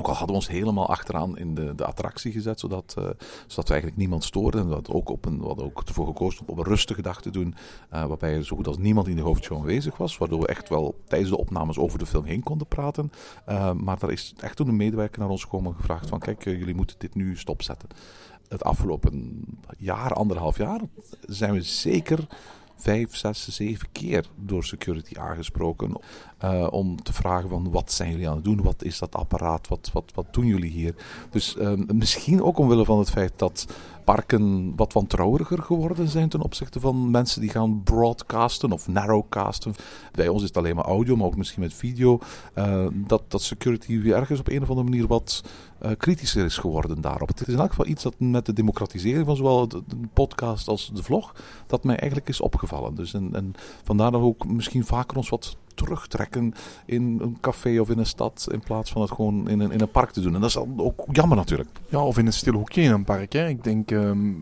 Ook 0.00 0.06
al 0.06 0.14
hadden 0.14 0.36
we 0.36 0.42
ons 0.42 0.48
helemaal 0.48 0.88
achteraan 0.88 1.38
in 1.38 1.54
de, 1.54 1.74
de 1.74 1.84
attractie 1.84 2.32
gezet, 2.32 2.60
zodat, 2.60 2.94
eh, 2.98 3.04
zodat 3.46 3.64
we 3.64 3.70
eigenlijk 3.70 3.96
niemand 3.96 4.24
stoorden. 4.24 4.60
En 4.60 4.68
dat 4.68 4.90
ook 4.90 5.08
op 5.08 5.24
een, 5.24 5.40
hadden 5.40 5.64
ook 5.64 5.82
ervoor 5.86 6.06
gekozen 6.06 6.40
om 6.40 6.46
op 6.48 6.58
een 6.58 6.64
rustige 6.64 7.02
dag 7.02 7.22
te 7.22 7.30
doen, 7.30 7.54
eh, 7.90 8.04
waarbij 8.04 8.34
er 8.34 8.44
zo 8.44 8.56
goed 8.56 8.66
als 8.66 8.78
niemand 8.78 9.08
in 9.08 9.16
de 9.16 9.22
hoofdshow 9.22 9.58
aanwezig 9.58 9.96
was. 9.96 10.18
Waardoor 10.18 10.40
we 10.40 10.46
echt 10.46 10.68
wel 10.68 10.94
tijdens 11.06 11.30
de 11.30 11.36
opnames 11.36 11.78
over 11.78 11.98
de 11.98 12.06
film 12.06 12.24
heen 12.24 12.42
konden 12.42 12.66
praten. 12.66 13.12
Eh, 13.44 13.72
maar 13.72 13.98
daar 13.98 14.10
is 14.10 14.34
echt 14.40 14.56
toen 14.56 14.68
een 14.68 14.76
medewerker 14.76 15.20
naar 15.20 15.28
ons 15.28 15.42
gekomen 15.42 15.70
en 15.70 15.76
gevraagd 15.76 16.08
van, 16.08 16.18
kijk, 16.18 16.44
jullie 16.44 16.74
moeten 16.74 16.96
dit 16.98 17.14
nu 17.14 17.36
stopzetten. 17.36 17.88
Het 18.48 18.64
afgelopen 18.64 19.44
jaar, 19.78 20.12
anderhalf 20.12 20.56
jaar, 20.56 20.80
zijn 21.20 21.52
we 21.52 21.62
zeker 21.62 22.26
vijf, 22.80 23.16
zes, 23.16 23.48
zeven 23.48 23.88
keer 23.92 24.26
door 24.36 24.64
security 24.64 25.18
aangesproken. 25.18 26.00
Eh, 26.40 26.66
om 26.70 27.02
te 27.02 27.12
vragen 27.12 27.48
van 27.48 27.70
wat 27.70 27.92
zijn 27.92 28.10
jullie 28.10 28.28
aan 28.28 28.34
het 28.34 28.44
doen? 28.44 28.62
Wat 28.62 28.82
is 28.84 28.98
dat 28.98 29.14
apparaat? 29.14 29.68
Wat, 29.68 29.90
wat, 29.92 30.12
wat 30.14 30.26
doen 30.30 30.46
jullie 30.46 30.70
hier? 30.70 30.94
Dus 31.30 31.56
eh, 31.56 31.72
misschien 31.86 32.42
ook 32.42 32.58
omwille 32.58 32.84
van 32.84 32.98
het 32.98 33.10
feit 33.10 33.32
dat 33.36 33.66
parken 34.04 34.72
wat 34.76 34.92
wantrouwiger 34.92 35.62
geworden 35.62 36.08
zijn 36.08 36.28
ten 36.28 36.42
opzichte 36.42 36.80
van 36.80 37.10
mensen 37.10 37.40
die 37.40 37.50
gaan 37.50 37.82
broadcasten 37.82 38.72
of 38.72 38.88
narrowcasten. 38.88 39.74
Bij 40.12 40.28
ons 40.28 40.42
is 40.42 40.48
het 40.48 40.56
alleen 40.56 40.74
maar 40.74 40.84
audio, 40.84 41.16
maar 41.16 41.26
ook 41.26 41.36
misschien 41.36 41.62
met 41.62 41.74
video. 41.74 42.18
eh, 42.54 42.86
dat, 42.92 43.22
dat 43.28 43.42
security 43.42 44.00
weer 44.00 44.14
ergens 44.14 44.40
op 44.40 44.48
een 44.48 44.62
of 44.62 44.68
andere 44.68 44.88
manier 44.88 45.06
wat 45.06 45.42
eh, 45.78 45.90
kritischer 45.96 46.44
is 46.44 46.58
geworden 46.58 47.00
daarop. 47.00 47.28
Het 47.28 47.40
is 47.40 47.54
in 47.54 47.60
elk 47.60 47.68
geval 47.68 47.86
iets 47.86 48.02
dat 48.02 48.14
met 48.18 48.46
de 48.46 48.52
democratisering 48.52 49.26
van 49.26 49.36
zowel 49.36 49.68
de, 49.68 49.82
de 49.86 49.96
podcast 50.12 50.68
als 50.68 50.90
de 50.94 51.02
vlog, 51.02 51.34
dat 51.66 51.84
mij 51.84 51.96
eigenlijk 51.96 52.28
is 52.28 52.40
opgevallen. 52.40 52.94
Dus 52.94 53.14
en, 53.14 53.34
en 53.34 53.52
vandaar 53.84 54.10
dat 54.10 54.20
we 54.20 54.26
ook 54.26 54.46
misschien 54.48 54.84
vaker 54.84 55.16
ons 55.16 55.28
wat 55.28 55.56
terugtrekken 55.74 56.54
in 56.86 57.18
een 57.22 57.38
café 57.40 57.80
of 57.80 57.90
in 57.90 57.98
een 57.98 58.06
stad, 58.06 58.48
in 58.52 58.60
plaats 58.60 58.90
van 58.90 59.02
het 59.02 59.10
gewoon 59.10 59.48
in 59.48 59.60
een, 59.60 59.70
in 59.70 59.80
een 59.80 59.90
park 59.90 60.10
te 60.10 60.20
doen. 60.20 60.34
En 60.34 60.40
dat 60.40 60.50
is 60.50 60.56
ook 60.56 61.04
jammer 61.12 61.36
natuurlijk. 61.36 61.70
Ja, 61.88 62.04
of 62.04 62.18
in 62.18 62.26
een 62.26 62.32
stil 62.32 62.52
hoekje 62.52 62.82
in 62.82 62.90
een 62.90 63.04
park. 63.04 63.32
Hè. 63.32 63.48
Ik 63.48 63.64
denk, 63.64 63.90
ehm, 63.90 64.32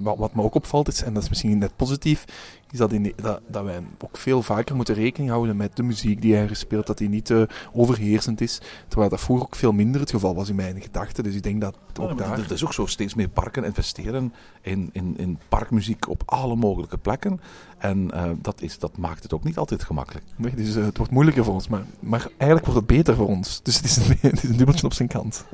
wat, 0.00 0.16
wat 0.18 0.34
me 0.34 0.42
ook 0.42 0.54
opvalt, 0.54 0.88
is, 0.88 1.02
en 1.02 1.14
dat 1.14 1.22
is 1.22 1.28
misschien 1.28 1.58
net 1.58 1.76
positief, 1.76 2.24
is 2.70 2.78
dat, 2.78 2.92
in, 2.92 3.12
dat, 3.16 3.40
dat 3.46 3.64
wij 3.64 3.82
ook 3.98 4.16
veel 4.16 4.42
vaker 4.42 4.76
moeten 4.76 4.94
rekening 4.94 5.30
houden 5.30 5.56
met 5.56 5.76
de 5.76 5.82
muziek 5.82 6.22
die 6.22 6.36
er 6.36 6.56
speelt, 6.56 6.86
dat 6.86 6.98
die 6.98 7.08
niet 7.08 7.24
te 7.24 7.48
overheersend 7.72 8.40
is. 8.40 8.60
Terwijl 8.88 9.10
dat 9.10 9.20
vroeger 9.20 9.46
ook 9.46 9.56
veel 9.56 9.72
minder 9.72 10.00
het 10.00 10.10
geval 10.10 10.34
was 10.34 10.48
in 10.48 10.54
mijn 10.54 10.80
gedachten. 10.80 11.24
Dus 11.24 11.34
ik 11.34 11.42
denk 11.42 11.60
dat 11.60 11.78
ook 12.00 12.08
Ja, 12.08 12.14
daar... 12.14 12.36
Het 12.36 12.50
is 12.50 12.64
ook 12.64 12.72
zo, 12.72 12.86
steeds 12.86 13.14
meer 13.14 13.28
parken 13.28 13.64
investeren 13.64 14.32
in, 14.60 14.90
in, 14.92 15.14
in 15.16 15.38
parkmuziek 15.48 16.08
op 16.08 16.22
alle 16.26 16.56
mogelijke 16.56 16.98
plekken. 16.98 17.40
En 17.78 18.10
eh, 18.10 18.30
dat, 18.40 18.62
is, 18.62 18.78
dat 18.78 18.96
maakt 18.96 19.22
het 19.22 19.34
ook 19.34 19.44
niet 19.44 19.58
altijd 19.58 19.82
gemakkelijk. 19.82 20.24
Nee, 20.36 20.54
Dus 20.54 20.76
eh, 20.76 20.84
het 20.84 20.96
wordt 20.96 21.12
moeilijker 21.12 21.44
voor 21.44 21.54
ons, 21.54 21.68
maar, 21.68 21.84
maar 22.00 22.26
eigenlijk 22.36 22.66
wordt 22.66 22.88
het 22.88 22.96
beter 22.96 23.14
voor 23.14 23.28
ons. 23.28 23.62
Dus 23.62 23.76
het 23.76 23.84
is 23.84 23.96
een, 23.96 24.16
het 24.30 24.42
is 24.42 24.48
een 24.48 24.56
dubbeltje 24.56 24.86
op 24.86 24.92
zijn 24.92 25.08
kant. 25.08 25.44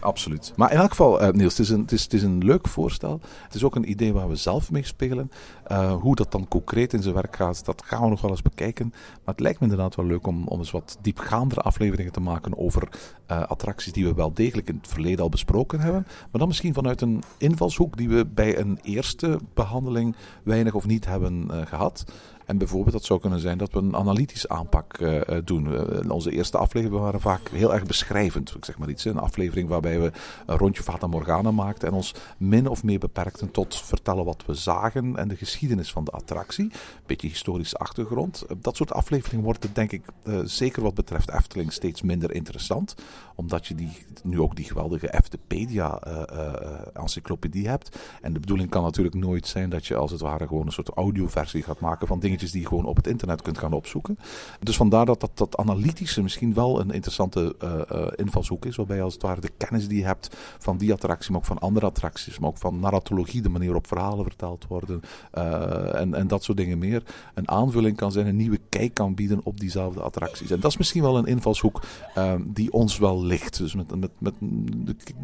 Absoluut. 0.00 0.52
Maar 0.56 0.72
in 0.72 0.78
elk 0.78 0.90
geval, 0.90 1.20
eh, 1.20 1.32
Niels, 1.32 1.56
het 1.56 1.66
is, 1.66 1.70
een, 1.70 1.80
het, 1.80 1.92
is, 1.92 2.02
het 2.02 2.12
is 2.12 2.22
een 2.22 2.44
leuk 2.44 2.68
voorstel. 2.68 3.20
Het 3.42 3.54
is 3.54 3.64
ook 3.64 3.74
een 3.74 3.90
idee 3.90 4.12
waar 4.12 4.28
we 4.28 4.36
zelf 4.36 4.70
mee 4.70 4.84
spelen. 4.84 5.30
Eh, 5.64 5.92
hoe 5.92 6.14
dat 6.14 6.32
dan 6.32 6.48
concreet 6.48 6.92
in 6.92 7.02
zijn 7.02 7.14
werk 7.14 7.36
gaat, 7.36 7.64
dat 7.64 7.82
gaan 7.84 8.02
we 8.02 8.08
nog 8.08 8.20
wel 8.20 8.30
eens 8.30 8.42
bekijken. 8.42 8.88
Maar 8.90 9.34
het 9.34 9.40
lijkt 9.40 9.60
me 9.60 9.66
inderdaad 9.66 9.94
wel 9.94 10.06
leuk 10.06 10.26
om, 10.26 10.46
om 10.46 10.58
eens 10.58 10.70
wat 10.70 10.98
diepgaandere 11.00 11.60
afleveringen 11.60 12.12
te 12.12 12.20
maken 12.20 12.58
over 12.58 12.88
eh, 13.26 13.42
attracties 13.42 13.92
die 13.92 14.04
we 14.04 14.14
wel 14.14 14.34
degelijk 14.34 14.68
in 14.68 14.76
het 14.76 14.88
verleden 14.88 15.20
al 15.20 15.28
besproken 15.28 15.80
hebben. 15.80 16.02
Maar 16.06 16.40
dan 16.40 16.48
misschien 16.48 16.74
vanuit 16.74 17.00
een 17.00 17.22
invalshoek 17.38 17.96
die 17.96 18.08
we 18.08 18.26
bij 18.26 18.58
een 18.58 18.78
eerste 18.82 19.38
behandeling 19.54 20.16
weinig 20.42 20.74
of 20.74 20.86
niet 20.86 21.06
hebben 21.06 21.46
eh, 21.50 21.66
gehad. 21.66 22.04
En 22.50 22.58
bijvoorbeeld, 22.58 22.92
dat 22.92 23.04
zou 23.04 23.20
kunnen 23.20 23.40
zijn 23.40 23.58
dat 23.58 23.72
we 23.72 23.78
een 23.78 23.96
analytische 23.96 24.48
aanpak 24.48 24.98
eh, 24.98 25.28
eh, 25.28 25.44
doen. 25.44 25.76
Eh, 25.76 26.10
onze 26.10 26.30
eerste 26.30 26.58
afleveringen 26.58 27.00
waren 27.00 27.20
vaak 27.20 27.48
heel 27.48 27.74
erg 27.74 27.84
beschrijvend. 27.84 28.54
Ik 28.56 28.64
zeg 28.64 28.78
maar 28.78 28.88
iets, 28.88 29.04
een 29.04 29.18
aflevering 29.18 29.68
waarbij 29.68 30.00
we 30.00 30.12
een 30.46 30.56
rondje 30.56 30.82
Fata 30.82 31.06
Morgana 31.06 31.50
maakten 31.50 31.88
en 31.88 31.94
ons 31.94 32.14
min 32.38 32.66
of 32.66 32.82
meer 32.82 32.98
beperkten 32.98 33.50
tot 33.50 33.76
vertellen 33.76 34.24
wat 34.24 34.42
we 34.46 34.54
zagen 34.54 35.16
en 35.16 35.28
de 35.28 35.36
geschiedenis 35.36 35.92
van 35.92 36.04
de 36.04 36.10
attractie. 36.10 36.70
Beetje 37.06 37.28
historische 37.28 37.76
achtergrond. 37.76 38.44
Dat 38.60 38.76
soort 38.76 38.92
afleveringen 38.92 39.44
worden, 39.44 39.70
denk 39.72 39.92
ik, 39.92 40.04
zeker 40.44 40.82
wat 40.82 40.94
betreft 40.94 41.30
Efteling 41.30 41.72
steeds 41.72 42.02
minder 42.02 42.34
interessant. 42.34 42.94
Omdat 43.34 43.66
je 43.66 43.74
die, 43.74 43.92
nu 44.22 44.40
ook 44.40 44.56
die 44.56 44.64
geweldige 44.64 45.12
Eftepedia-encyclopedie 45.12 47.68
hebt. 47.68 47.98
En 48.22 48.32
de 48.32 48.40
bedoeling 48.40 48.70
kan 48.70 48.82
natuurlijk 48.82 49.16
nooit 49.16 49.46
zijn 49.46 49.70
dat 49.70 49.86
je 49.86 49.96
als 49.96 50.10
het 50.10 50.20
ware 50.20 50.46
gewoon 50.46 50.66
een 50.66 50.72
soort 50.72 50.88
audioversie 50.88 51.62
gaat 51.62 51.80
maken 51.80 52.06
van 52.06 52.20
dingetjes 52.20 52.38
die 52.40 52.60
je 52.60 52.66
gewoon 52.66 52.84
op 52.84 52.96
het 52.96 53.06
internet 53.06 53.42
kunt 53.42 53.58
gaan 53.58 53.72
opzoeken. 53.72 54.18
Dus 54.60 54.76
vandaar 54.76 55.06
dat 55.06 55.20
dat, 55.20 55.30
dat 55.34 55.56
analytische 55.56 56.22
misschien 56.22 56.54
wel 56.54 56.80
een 56.80 56.90
interessante 56.90 57.54
eh, 57.58 57.80
eh, 57.88 58.06
invalshoek 58.16 58.64
is. 58.64 58.76
Waarbij 58.76 59.02
als 59.02 59.12
het 59.12 59.22
ware 59.22 59.40
de 59.40 59.50
kennis 59.56 59.88
die 59.88 59.98
je 59.98 60.04
hebt 60.04 60.36
van 60.58 60.76
die 60.76 60.92
attractie, 60.92 61.30
maar 61.30 61.40
ook 61.40 61.46
van 61.46 61.58
andere 61.58 61.86
attracties, 61.86 62.38
maar 62.38 62.48
ook 62.48 62.58
van 62.58 62.80
narratologie, 62.80 63.42
de 63.42 63.48
manier 63.48 63.66
waarop 63.66 63.86
verhalen 63.86 64.24
verteld 64.24 64.66
worden 64.68 65.00
eh, 65.30 66.00
en, 66.00 66.14
en 66.14 66.26
dat 66.26 66.44
soort 66.44 66.58
dingen 66.58 66.78
meer, 66.78 67.02
een 67.34 67.48
aanvulling 67.48 67.96
kan 67.96 68.12
zijn, 68.12 68.26
een 68.26 68.36
nieuwe 68.36 68.60
kijk 68.68 68.94
kan 68.94 69.14
bieden 69.14 69.40
op 69.42 69.60
diezelfde 69.60 70.00
attracties. 70.00 70.50
En 70.50 70.60
dat 70.60 70.70
is 70.70 70.76
misschien 70.76 71.02
wel 71.02 71.16
een 71.16 71.26
invalshoek 71.26 71.82
eh, 72.14 72.34
die 72.46 72.72
ons 72.72 72.98
wel 72.98 73.24
ligt. 73.24 73.58
Dus, 73.58 73.74
met, 73.74 73.94
met, 73.96 74.10
met, 74.18 74.34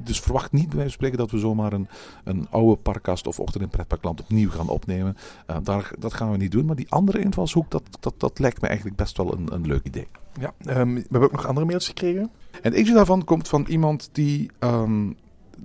dus 0.04 0.20
verwacht 0.20 0.52
niet 0.52 0.68
bij 0.68 0.88
spreken 0.88 1.18
dat 1.18 1.30
we 1.30 1.38
zomaar 1.38 1.72
een, 1.72 1.88
een 2.24 2.46
oude 2.50 2.76
parkast 2.76 3.26
of 3.26 3.40
ochtend 3.40 3.62
in 3.62 3.70
pretparkland 3.70 4.20
opnieuw 4.20 4.50
gaan 4.50 4.68
opnemen. 4.68 5.16
Eh, 5.46 5.56
daar, 5.62 5.90
dat 5.98 6.14
gaan 6.14 6.30
we 6.30 6.36
niet 6.36 6.50
doen. 6.50 6.64
Maar 6.64 6.76
die 6.76 6.90
andere 6.90 7.05
invalshoek, 7.14 7.70
dat, 7.70 7.82
dat, 8.00 8.14
dat 8.16 8.38
lijkt 8.38 8.60
me 8.60 8.66
eigenlijk 8.66 8.96
best 8.96 9.16
wel 9.16 9.32
een, 9.32 9.52
een 9.52 9.66
leuk 9.66 9.84
idee. 9.84 10.08
Ja, 10.40 10.54
ehm, 10.58 10.94
we 10.94 11.00
hebben 11.00 11.22
ook 11.22 11.32
nog 11.32 11.46
andere 11.46 11.66
mails 11.66 11.86
gekregen. 11.86 12.30
En 12.62 12.72
eentje 12.72 12.94
daarvan 12.94 13.24
komt 13.24 13.48
van 13.48 13.64
iemand 13.68 14.08
die 14.12 14.50
ehm, 14.58 15.10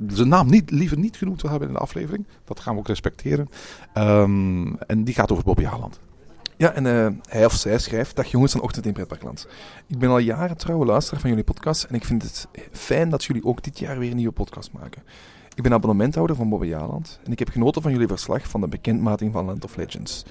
zijn 0.08 0.28
naam 0.28 0.50
niet, 0.50 0.72
liever 0.72 0.98
niet 0.98 1.18
genoemd 1.18 1.42
wil 1.42 1.52
hebben 1.52 1.68
in 1.68 1.74
de 1.74 1.80
aflevering. 1.80 2.28
Dat 2.46 2.60
gaan 2.60 2.74
we 2.74 2.80
ook 2.80 2.88
respecteren. 2.88 3.50
Ehm, 3.94 4.74
en 4.74 5.04
die 5.04 5.14
gaat 5.14 5.32
over 5.32 5.44
Bobby 5.44 5.64
Haaland. 5.64 6.00
Ja, 6.58 6.74
en 6.74 6.86
eh, 6.86 7.08
hij 7.30 7.46
of 7.46 7.54
zij 7.54 7.80
schrijft: 7.80 8.16
Dag 8.16 8.28
jongens 8.28 8.52
van 8.52 8.62
Ochtend 8.62 8.86
in 8.86 8.94
Pretparkland. 8.94 9.48
Ik 9.88 10.00
ben 10.00 10.10
al 10.10 10.18
jaren 10.18 10.58
trouwe 10.58 10.86
luisteraar 10.86 11.20
van 11.20 11.30
jullie 11.30 11.46
podcast 11.46 11.84
en 11.84 11.96
ik 11.96 12.06
vind 12.06 12.22
het 12.22 12.48
fijn 12.72 13.10
dat 13.10 13.24
jullie 13.24 13.46
ook 13.46 13.64
dit 13.64 13.80
jaar 13.80 14.00
weer 14.00 14.10
een 14.10 14.16
nieuwe 14.16 14.34
podcast 14.34 14.72
maken. 14.72 15.04
Ik 15.55 15.63
ben 15.63 15.74
abonnementhouder 15.74 16.36
van 16.36 16.50
Bobby 16.50 16.67
Jaland 16.67 17.20
en 17.24 17.31
ik 17.31 17.39
heb 17.39 17.50
genoten 17.50 17.81
van 17.81 17.91
jullie 17.91 18.08
verslag 18.08 18.48
van 18.48 18.62
de 18.62 18.67
bekendmaking 18.67 19.34
van 19.34 19.46
Land 19.46 19.63
of 19.63 19.75
Legends. 19.75 20.24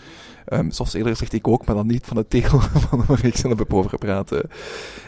Ehm, 0.46 0.70
zoals 0.70 0.94
eerder 0.94 1.16
zegt 1.16 1.32
ik 1.32 1.48
ook, 1.48 1.66
maar 1.66 1.74
dan 1.76 1.86
niet 1.86 2.06
van 2.06 2.16
het 2.16 2.30
tegel 2.30 2.60
van 2.88 3.04
waar 3.06 3.24
ik 3.24 3.36
zelf 3.36 3.58
heb 3.58 3.74
over 3.74 3.90
gepraat. 3.90 4.32
eh. 4.32 4.38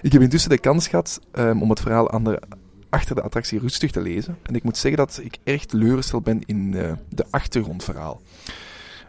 Ik 0.03 0.13
heb 0.13 0.23
intussen 0.23 0.51
de 0.51 0.59
kans 0.59 0.89
gehad 0.89 1.21
ehm, 1.33 1.61
om 1.63 1.71
het 1.71 1.81
verhaal 1.81 2.11
de, 2.25 2.43
achter 2.91 3.15
de 3.15 3.23
attractie 3.23 3.59
rustig 3.59 3.91
te 3.91 4.01
lezen. 4.01 4.39
En 4.43 4.55
ik 4.55 4.63
moet 4.63 4.77
zeggen 4.77 5.07
dat 5.07 5.21
ik 5.23 5.39
erg 5.45 5.65
teleurgesteld 5.67 6.25
ben 6.25 6.41
in 6.47 6.75
eh, 6.75 6.93
de 7.09 7.25
achtergrondverhaal. 7.31 8.21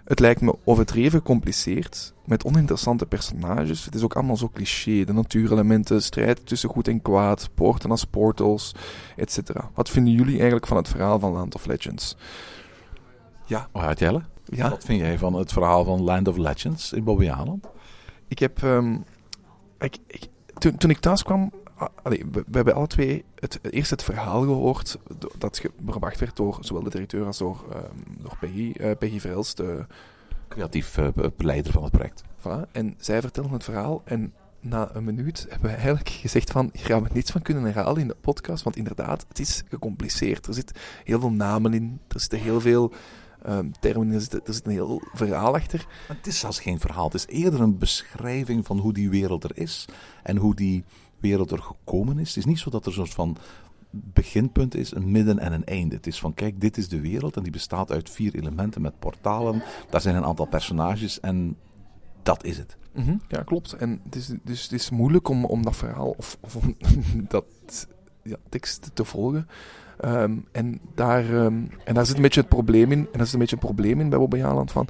Het 0.04 0.20
lijkt 0.20 0.42
me 0.42 0.56
overdreven 0.64 1.20
gecompliceerd, 1.20 2.14
met 2.26 2.44
oninteressante 2.46 3.06
personages. 3.06 3.86
Het 3.86 3.96
is 3.96 4.04
ook 4.04 4.14
allemaal 4.16 4.38
zo 4.38 4.50
cliché. 4.54 5.04
De 5.04 5.14
natuurelementen, 5.14 6.04
strijd 6.04 6.46
tussen 6.46 6.70
goed 6.70 6.88
en 6.88 7.02
kwaad, 7.02 7.50
poorten 7.54 7.90
als 7.92 8.04
portals, 8.06 8.76
etc. 9.16 9.38
Wat 9.74 9.90
vinden 9.90 10.14
jullie 10.14 10.34
eigenlijk 10.36 10.68
van 10.68 10.78
het 10.78 10.88
verhaal 10.88 11.20
van 11.20 11.32
Land 11.32 11.56
of 11.56 11.66
Legends? 11.66 12.18
Ja, 13.46 13.68
Oh, 13.72 13.84
uit 13.84 14.00
Jelle? 14.00 14.22
ja. 14.46 14.70
Wat 14.70 14.84
vind 14.84 15.00
jij 15.00 15.18
van 15.18 15.34
het 15.34 15.52
verhaal 15.54 15.84
van 15.84 16.02
Land 16.02 16.28
of 16.28 16.38
Legends 16.38 16.94
in 16.94 17.04
Bobby 17.04 17.24
Island? 17.26 17.68
Ik 18.28 18.40
heb. 18.40 18.64
ik, 19.80 19.98
ik, 20.08 20.28
toen, 20.58 20.78
toen 20.78 20.90
ik 20.90 21.00
thuis 21.00 21.24
kwam. 21.24 21.52
Ah, 21.84 21.90
allee, 22.04 22.24
we, 22.32 22.44
we 22.48 22.56
hebben 22.56 22.74
alle 22.76 22.88
twee 22.88 23.24
het, 23.40 23.60
eerst 23.70 23.90
het 23.90 24.04
verhaal 24.04 24.42
gehoord. 24.42 24.98
dat 25.38 25.58
ge- 25.58 25.72
gebracht 25.88 26.20
werd 26.20 26.36
door 26.36 26.58
zowel 26.62 26.84
de 26.84 26.90
directeur 26.90 27.26
als 27.26 27.38
door, 27.38 27.66
ehm, 27.72 28.22
door 28.22 28.38
Peggy, 28.40 28.72
eh, 28.78 28.92
Peggy. 29.00 29.20
De, 29.56 29.86
Creatief 30.48 30.98
eh, 30.98 31.08
leider 31.38 31.72
van 31.74 31.84
het 31.84 31.92
project. 31.92 32.24
voilà. 32.40 32.72
En 32.72 32.94
zij 32.98 33.22
vertelde 33.22 33.54
het 33.54 33.64
verhaal. 33.64 34.02
En 34.06 34.34
na 34.60 34.90
een 34.96 35.04
minuut 35.04 35.46
hebben 35.50 35.70
we 35.70 35.76
eigenlijk 35.76 36.10
gezegd: 36.10 36.52
van 36.52 36.70
hier 36.74 36.86
gaan 36.86 37.04
we 37.04 37.10
niets 37.14 37.32
van 37.32 37.42
kunnen 37.42 37.64
herhalen 37.64 38.02
in 38.02 38.08
de 38.08 38.16
podcast. 38.22 38.64
Want 38.64 38.76
inderdaad, 38.76 39.26
het 39.28 39.40
is 39.40 39.64
gecompliceerd. 39.70 40.48
Er 40.48 40.54
zitten 40.54 40.76
heel 41.04 41.20
veel 41.20 41.32
namen 41.32 41.74
in. 41.74 42.00
Er 42.08 42.20
zitten 42.20 42.40
heel 42.40 42.62
veel. 42.62 42.92
ehm, 43.44 43.70
termen 43.80 44.08
in, 44.08 44.14
er 44.14 44.22
zit, 44.22 44.34
er 44.48 44.54
zit 44.54 44.66
een 44.66 44.72
heel 44.72 45.02
verhaal 45.14 45.56
achter. 45.56 45.86
Maar 46.08 46.18
het 46.18 46.28
is 46.28 46.40
zelfs 46.40 46.60
geen 46.60 46.80
verhaal. 46.80 47.06
Het 47.06 47.14
is 47.14 47.26
eerder 47.28 47.62
een 47.62 47.78
beschrijving 47.78 48.66
van 48.66 48.78
hoe 48.78 48.94
die 48.94 49.10
wereld 49.10 49.44
er 49.44 49.58
is. 49.58 49.86
En 50.24 50.38
hoe 50.38 50.56
die 50.56 50.84
wereld 51.24 51.52
er 51.52 51.62
gekomen 51.62 52.20
is. 52.20 52.28
Het 52.28 52.38
is 52.38 52.46
niet 52.46 52.60
zo 52.60 52.70
dat 52.70 52.86
er 52.86 52.94
soort 52.94 53.14
van 53.14 53.38
beginpunt 53.90 54.76
is, 54.76 54.96
een 54.96 55.12
midden 55.12 55.40
en 55.40 55.54
een 55.54 55.66
einde. 55.66 55.96
Het 55.96 56.08
is 56.08 56.20
van, 56.20 56.34
kijk, 56.34 56.62
dit 56.62 56.78
is 56.78 56.88
de 56.88 57.02
wereld 57.02 57.38
en 57.38 57.44
die 57.44 57.52
bestaat 57.52 57.92
uit 57.92 58.10
vier 58.10 58.36
elementen 58.36 58.82
met 58.82 59.00
portalen. 59.00 59.64
Daar 59.90 60.02
zijn 60.02 60.16
een 60.16 60.26
aantal 60.26 60.46
personages 60.46 61.20
en 61.20 61.58
dat 62.24 62.44
is 62.44 62.58
het. 62.58 62.78
Mhm, 62.94 63.16
Ja, 63.28 63.42
klopt. 63.44 63.74
En 63.74 64.02
het 64.04 64.16
is, 64.16 64.34
dus 64.44 64.64
het 64.64 64.72
is 64.72 64.90
moeilijk 64.90 65.30
om, 65.30 65.46
om 65.46 65.64
dat 65.64 65.76
verhaal 65.76 66.10
of, 66.18 66.38
of 66.42 66.58
dat 67.28 67.46
ja, 68.24 68.38
tekst 68.50 68.92
te 68.94 69.06
volgen. 69.06 69.48
Ehm, 70.00 70.38
en, 70.52 70.80
daar, 70.96 71.24
ehm, 71.24 71.62
en 71.86 71.94
daar 71.94 72.06
zit 72.06 72.16
een 72.16 72.22
beetje 72.22 72.40
het 72.40 72.50
probleem 72.50 72.92
in. 72.92 73.00
En 73.00 73.18
daar 73.18 73.26
zit 73.26 73.34
een 73.34 73.40
beetje 73.40 73.56
een 73.56 73.62
probleem 73.62 74.00
in 74.00 74.10
bij 74.10 74.20
Bobby 74.20 74.40
Haaland 74.40 74.72
van... 74.72 74.88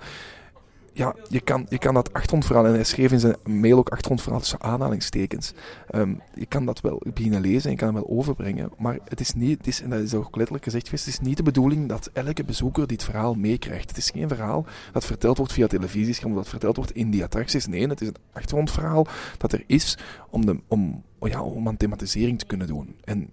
Ja, 0.96 1.16
je 1.30 1.40
kan, 1.40 1.66
je 1.70 1.78
kan 1.78 1.94
dat 1.94 2.14
achtergrondverhaal, 2.14 2.66
en 2.66 2.74
hij 2.74 2.84
schreef 2.84 3.12
in 3.12 3.20
zijn 3.20 3.36
mail 3.44 3.78
ook 3.78 3.90
achtergrondverhaal 3.90 4.40
tussen 4.40 4.62
aanhalingstekens. 4.62 5.54
Ehm, 5.90 6.14
je 6.34 6.46
kan 6.46 6.66
dat 6.66 6.82
wel 6.82 7.02
beginnen 7.14 7.42
lezen 7.42 7.64
en 7.64 7.72
je 7.72 7.76
kan 7.76 7.96
het 7.96 8.06
wel 8.06 8.18
overbrengen, 8.18 8.72
maar 8.78 8.98
het 9.06 9.20
is 9.20 9.34
niet, 9.34 9.58
het 9.58 9.68
is, 9.68 9.82
en 9.82 9.90
dat 9.90 10.00
is 10.00 10.14
ook 10.14 10.36
letterlijk 10.36 10.64
gezegd 10.64 10.86
geweest, 10.86 11.06
het 11.06 11.14
is 11.14 11.20
niet 11.20 11.38
de 11.38 11.44
bedoeling 11.44 11.90
dat 11.90 12.10
elke 12.14 12.44
bezoeker 12.44 12.88
dit 12.88 13.04
verhaal 13.04 13.34
meekrijgt. 13.34 13.90
Het 13.90 13.98
is 13.98 14.10
geen 14.10 14.28
verhaal 14.28 14.66
dat 14.92 15.06
verteld 15.06 15.38
wordt 15.38 15.54
via 15.54 15.68
televisiescherm, 15.68 16.36
dat 16.36 16.50
verteld 16.50 16.76
wordt 16.76 16.92
in 16.92 17.10
die 17.10 17.24
attracties. 17.24 17.68
Nee, 17.68 17.88
het 17.88 18.02
is 18.02 18.08
een 18.08 18.16
achtergrondverhaal 18.34 19.08
dat 19.38 19.52
er 19.52 19.64
is 19.68 19.98
om, 20.30 20.46
de, 20.46 20.60
om, 20.68 21.04
oh 21.20 21.30
ja, 21.30 21.42
om 21.42 21.68
aan 21.68 21.78
thematisering 21.78 22.40
te 22.40 22.46
kunnen 22.46 22.68
doen. 22.68 22.96
En 23.04 23.30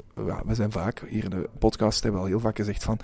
we 0.47 0.55
zijn 0.55 0.73
vaak, 0.73 1.03
hier 1.09 1.25
in 1.25 1.31
de 1.31 1.49
podcast 1.59 2.03
hebben 2.03 2.21
we 2.21 2.27
al 2.27 2.33
heel 2.33 2.43
vaak 2.43 2.57
gezegd 2.57 2.85
van, 2.85 2.99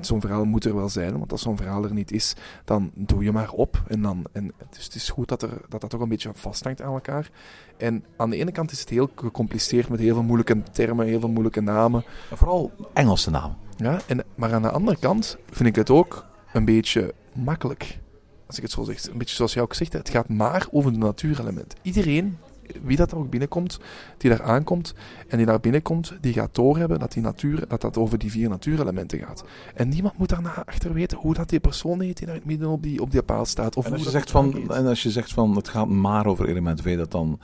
zo'n 0.00 0.20
verhaal 0.20 0.44
moet 0.44 0.64
er 0.64 0.74
wel 0.74 0.88
zijn, 0.88 1.18
want 1.18 1.32
als 1.32 1.42
zo'n 1.42 1.56
verhaal 1.56 1.84
er 1.84 1.92
niet 1.92 2.12
is, 2.12 2.34
dan 2.64 2.90
doe 2.94 3.24
je 3.24 3.32
maar 3.32 3.50
op. 3.50 3.82
En, 3.86 4.02
dan, 4.02 4.26
en 4.32 4.52
dus 4.70 4.84
het 4.84 4.94
is 4.94 5.08
goed 5.08 5.28
dat, 5.28 5.42
er, 5.42 5.60
dat 5.68 5.80
dat 5.80 5.90
toch 5.90 6.00
een 6.00 6.08
beetje 6.08 6.30
vasthangt 6.34 6.82
aan 6.82 6.92
elkaar. 6.92 7.30
En 7.76 8.04
aan 8.16 8.30
de 8.30 8.36
ene 8.36 8.52
kant 8.52 8.70
is 8.70 8.80
het 8.80 8.88
heel 8.88 9.10
gecompliceerd 9.14 9.88
met 9.88 10.00
heel 10.00 10.14
veel 10.14 10.22
moeilijke 10.22 10.62
termen, 10.72 11.06
heel 11.06 11.20
veel 11.20 11.28
moeilijke 11.28 11.60
namen. 11.60 12.04
En 12.30 12.36
vooral 12.36 12.72
Engelse 12.92 13.30
namen. 13.30 13.56
Ja, 13.76 14.00
en, 14.06 14.24
maar 14.34 14.54
aan 14.54 14.62
de 14.62 14.70
andere 14.70 14.98
kant 14.98 15.36
vind 15.50 15.68
ik 15.68 15.76
het 15.76 15.90
ook 15.90 16.26
een 16.52 16.64
beetje 16.64 17.14
makkelijk. 17.32 17.98
Als 18.46 18.56
ik 18.56 18.62
het 18.62 18.72
zo 18.72 18.82
zeg. 18.82 19.06
Een 19.06 19.18
beetje 19.18 19.34
zoals 19.34 19.52
jij 19.52 19.62
ook 19.62 19.74
zegt, 19.74 19.92
het 19.92 20.08
gaat 20.08 20.28
maar 20.28 20.66
over 20.70 20.92
de 20.92 20.98
natuurelement. 20.98 21.74
Iedereen, 21.82 22.38
wie 22.82 22.96
dat 22.96 23.10
er 23.10 23.18
ook 23.18 23.30
binnenkomt, 23.30 23.78
die 24.16 24.30
daar 24.30 24.42
aankomt 24.42 24.94
en 25.28 25.36
die 25.36 25.46
daar 25.46 25.60
binnenkomt, 25.60 26.12
die 26.20 26.32
gaat 26.32 26.54
doorhebben 26.54 26.98
dat 26.98 27.12
die 27.12 27.22
natuur, 27.22 27.64
dat 27.68 27.80
dat 27.80 27.96
over 27.96 28.18
die 28.18 28.30
vier 28.30 28.48
natuurelementen 28.48 29.18
gaat. 29.18 29.44
En 29.74 29.88
niemand 29.88 30.18
moet 30.18 30.28
daarna 30.28 30.64
achter 30.64 30.92
weten 30.92 31.18
hoe 31.18 31.34
dat 31.34 31.48
die 31.48 31.60
persoon 31.60 32.00
heet 32.00 32.16
die 32.16 32.26
daar 32.26 32.34
in 32.34 32.40
het 32.40 32.50
midden 32.50 32.68
op 32.68 32.82
die, 32.82 33.02
op 33.02 33.10
die 33.10 33.22
paal 33.22 33.44
staat. 33.44 33.76
Of 33.76 33.86
En 33.86 33.92
als, 33.92 34.02
je 34.02 34.10
zegt 34.10 34.30
van, 34.30 34.72
en 34.72 34.86
als 34.86 35.02
je 35.02 35.10
zegt 35.10 35.32
van 35.32 35.56
het 35.56 35.68
gaat 35.68 35.88
maar 35.88 36.26
over 36.26 36.48
elementen, 36.48 36.84
vind 36.84 36.96
je 36.96 37.02
dat 37.02 37.12
dan 37.12 37.38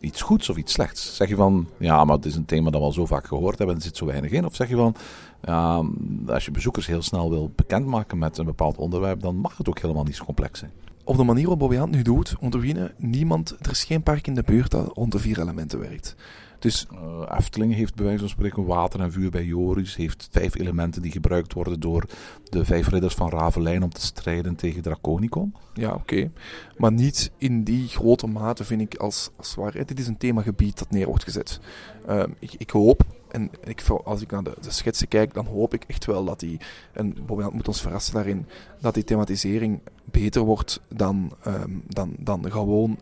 iets 0.00 0.22
goeds 0.22 0.48
of 0.48 0.56
iets 0.56 0.72
slechts? 0.72 1.16
Zeg 1.16 1.28
je 1.28 1.36
van 1.36 1.68
ja, 1.78 2.04
maar 2.04 2.16
het 2.16 2.24
is 2.24 2.34
een 2.34 2.44
thema 2.44 2.70
dat 2.70 2.80
we 2.80 2.86
al 2.86 2.92
zo 2.92 3.06
vaak 3.06 3.26
gehoord 3.26 3.58
hebben 3.58 3.76
en 3.76 3.80
er 3.80 3.86
zit 3.86 3.96
zo 3.96 4.06
weinig 4.06 4.30
in? 4.30 4.44
Of 4.44 4.54
zeg 4.54 4.68
je 4.68 4.76
van 4.76 4.94
ja, 5.42 5.84
als 6.26 6.44
je 6.44 6.50
bezoekers 6.50 6.86
heel 6.86 7.02
snel 7.02 7.30
wil 7.30 7.50
bekendmaken 7.54 8.18
met 8.18 8.38
een 8.38 8.44
bepaald 8.44 8.76
onderwerp, 8.76 9.20
dan 9.20 9.36
mag 9.36 9.56
het 9.56 9.68
ook 9.68 9.78
helemaal 9.78 10.04
niet 10.04 10.16
zo 10.16 10.24
complex 10.24 10.58
zijn. 10.58 10.70
Op 11.10 11.16
de 11.16 11.24
manier 11.24 11.48
waarop 11.48 11.58
Bobby 11.58 11.96
nu 11.96 12.02
doet, 12.02 12.34
om 12.40 12.50
te 12.50 12.58
beginnen, 12.58 12.92
niemand, 12.96 13.56
er 13.60 13.70
is 13.70 13.84
geen 13.84 14.02
park 14.02 14.26
in 14.26 14.34
de 14.34 14.42
buurt 14.42 14.70
dat 14.70 14.92
rond 14.94 15.12
de 15.12 15.18
vier 15.18 15.40
elementen 15.40 15.78
werkt. 15.78 16.16
Dus 16.58 16.86
Eh, 16.92 17.36
Efteling 17.38 17.74
heeft 17.74 17.94
bij 17.94 18.04
wijze 18.04 18.20
van 18.20 18.28
spreken 18.28 18.64
water 18.64 19.00
en 19.00 19.12
vuur 19.12 19.30
bij 19.30 19.44
Joris. 19.44 19.96
Heeft 19.96 20.28
vijf 20.30 20.58
elementen 20.58 21.02
die 21.02 21.12
gebruikt 21.12 21.52
worden 21.52 21.80
door 21.80 22.04
de 22.48 22.64
vijf 22.64 22.88
ridders 22.88 23.14
van 23.14 23.30
Ravelijn 23.30 23.82
om 23.82 23.90
te 23.90 24.00
strijden 24.00 24.54
tegen 24.54 24.82
Draconicon. 24.82 25.54
Ja, 25.74 25.94
oké. 25.94 26.30
Maar 26.76 26.92
niet 26.92 27.30
in 27.38 27.64
die 27.64 27.88
grote 27.88 28.26
mate 28.26 28.64
vind 28.64 28.80
ik 28.80 28.94
als, 28.94 29.30
als 29.36 29.54
waar. 29.54 29.72
Dit 29.72 29.98
is 29.98 30.06
een 30.06 30.16
themagebied 30.16 30.78
dat 30.78 30.90
neer 30.90 31.06
wordt 31.06 31.24
gezet. 31.24 31.60
Ehm, 32.06 32.30
ik, 32.38 32.54
ik 32.58 32.70
hoop, 32.70 33.04
en 33.32 33.50
ik, 33.64 33.82
als 34.04 34.22
ik 34.22 34.30
naar 34.30 34.42
de, 34.42 34.56
de 34.60 34.70
schetsen 34.70 35.08
kijk, 35.08 35.34
dan 35.34 35.46
hoop 35.46 35.74
ik 35.74 35.84
echt 35.86 36.06
wel 36.06 36.24
dat 36.24 36.40
die, 36.40 36.60
en 36.92 37.16
moet 37.52 37.68
ons 37.68 37.80
verrassen 37.80 38.14
daarin, 38.14 38.46
dat 38.80 38.94
die 38.94 39.04
thematisering 39.04 39.80
beter 40.04 40.42
wordt 40.42 40.80
dan, 40.88 41.32
ehm, 41.42 41.70
dan, 41.86 42.14
dan 42.18 42.50
gewoon 42.50 42.98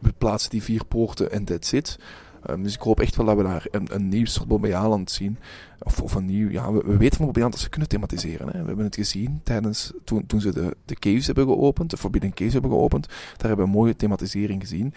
we 0.00 0.12
plaatsen 0.18 0.50
die 0.50 0.62
vier 0.62 0.84
poorten 0.84 1.32
en 1.32 1.44
that's 1.44 1.72
it. 1.72 1.98
Ehm, 2.42 2.62
dus 2.62 2.74
ik 2.74 2.80
hoop 2.80 3.00
echt 3.00 3.16
wel 3.16 3.26
dat 3.26 3.36
we 3.36 3.42
daar 3.42 3.66
een, 3.70 3.94
een 3.94 4.08
nieuw 4.08 4.24
soort 4.24 4.48
Bobby 4.48 4.74
zien. 5.04 5.38
Of, 5.82 6.00
of 6.02 6.14
een 6.14 6.24
nieuw, 6.26 6.48
ja, 6.48 6.72
we, 6.72 6.82
we 6.86 6.96
weten 6.96 7.16
van 7.16 7.26
Bobby 7.26 7.40
dat 7.40 7.58
ze 7.58 7.68
kunnen 7.68 7.88
thematiseren. 7.88 8.46
Hè. 8.46 8.60
We 8.60 8.66
hebben 8.66 8.84
het 8.84 8.94
gezien 8.94 9.40
tijdens, 9.42 9.92
toen, 10.04 10.26
toen 10.26 10.40
ze 10.40 10.52
de, 10.52 10.76
de 10.84 10.94
caves 10.94 11.26
hebben 11.26 11.44
geopend, 11.44 11.90
de 11.90 11.96
Forbidden 11.96 12.34
Caves 12.34 12.52
hebben 12.52 12.70
geopend. 12.70 13.06
Daar 13.06 13.48
hebben 13.48 13.56
we 13.56 13.72
een 13.72 13.78
mooie 13.78 13.96
thematisering 13.96 14.60
gezien. 14.60 14.94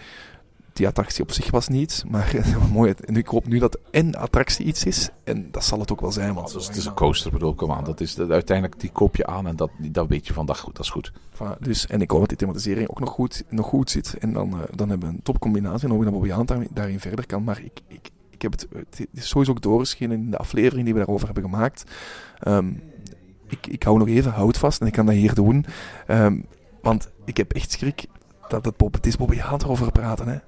Die 0.74 0.86
attractie 0.86 1.22
op 1.22 1.32
zich 1.32 1.50
was 1.50 1.68
niet, 1.68 2.04
maar 2.08 2.34
mooi. 2.72 2.94
En 3.04 3.16
ik 3.16 3.26
hoop 3.26 3.46
nu 3.46 3.58
dat 3.58 3.78
en 3.90 4.14
attractie 4.14 4.66
iets 4.66 4.84
is, 4.84 5.10
en 5.24 5.48
dat 5.50 5.64
zal 5.64 5.80
het 5.80 5.92
ook 5.92 6.00
wel 6.00 6.12
zijn. 6.12 6.34
Want 6.34 6.52
Dus 6.52 6.66
het 6.66 6.76
is 6.76 6.84
een 6.84 6.94
coaster, 6.94 7.30
bedoel, 7.30 7.54
kom 7.54 7.72
aan. 7.72 7.84
Dat 7.84 8.00
is, 8.00 8.14
dat, 8.14 8.30
uiteindelijk, 8.30 8.80
die 8.80 8.90
koop 8.90 9.16
je 9.16 9.26
aan 9.26 9.46
en 9.46 9.56
dat, 9.56 9.70
dat 9.78 10.08
weet 10.08 10.26
je 10.26 10.32
van, 10.32 10.46
dat, 10.46 10.58
goed, 10.58 10.76
dat 10.76 10.84
is 10.84 10.90
goed. 10.90 11.12
Voilà, 11.34 11.58
dus, 11.60 11.86
en 11.86 12.00
ik 12.00 12.10
hoop 12.10 12.20
dat 12.20 12.28
die 12.28 12.38
thematisering 12.38 12.88
ook 12.88 13.00
nog 13.00 13.10
goed, 13.10 13.44
nog 13.48 13.66
goed 13.66 13.90
zit. 13.90 14.16
En 14.18 14.32
dan, 14.32 14.52
eh, 14.52 14.58
dan 14.74 14.88
hebben 14.88 15.08
we 15.08 15.14
een 15.14 15.22
topcombinatie. 15.22 15.84
En 15.84 15.90
hoop 15.90 15.98
ik 15.98 16.10
dat 16.10 16.14
Bobby 16.20 16.44
daar- 16.46 16.66
daarin 16.72 17.00
verder 17.00 17.26
kan. 17.26 17.44
Maar 17.44 17.60
ik, 17.64 17.80
ik, 17.88 18.10
ik 18.30 18.42
heb 18.42 18.52
het, 18.52 18.66
het 18.74 19.06
is 19.12 19.28
sowieso 19.28 19.50
ook 19.52 19.62
doorgeschenen 19.62 20.16
in 20.18 20.30
de 20.30 20.38
aflevering 20.38 20.84
die 20.84 20.92
we 20.92 20.98
daarover 20.98 21.26
hebben 21.26 21.44
gemaakt. 21.44 21.84
Ehm, 22.38 22.68
ik, 23.48 23.66
ik 23.66 23.82
hou 23.82 23.98
nog 23.98 24.08
even 24.08 24.32
hout 24.32 24.58
vast 24.58 24.80
en 24.80 24.86
ik 24.86 24.92
kan 24.92 25.06
dat 25.06 25.14
hier 25.14 25.34
doen. 25.34 25.66
Ehm, 26.06 26.40
want 26.82 27.10
ik 27.24 27.36
heb 27.36 27.52
echt 27.52 27.70
schrik 27.72 28.06
dat 28.48 28.64
het, 28.64 28.76
Bob, 28.76 28.94
het 28.94 29.06
is 29.06 29.16
Bobby 29.16 29.38
Haaland 29.38 29.62
erover 29.62 29.92
praten. 29.92 30.28
Hè. 30.28 30.38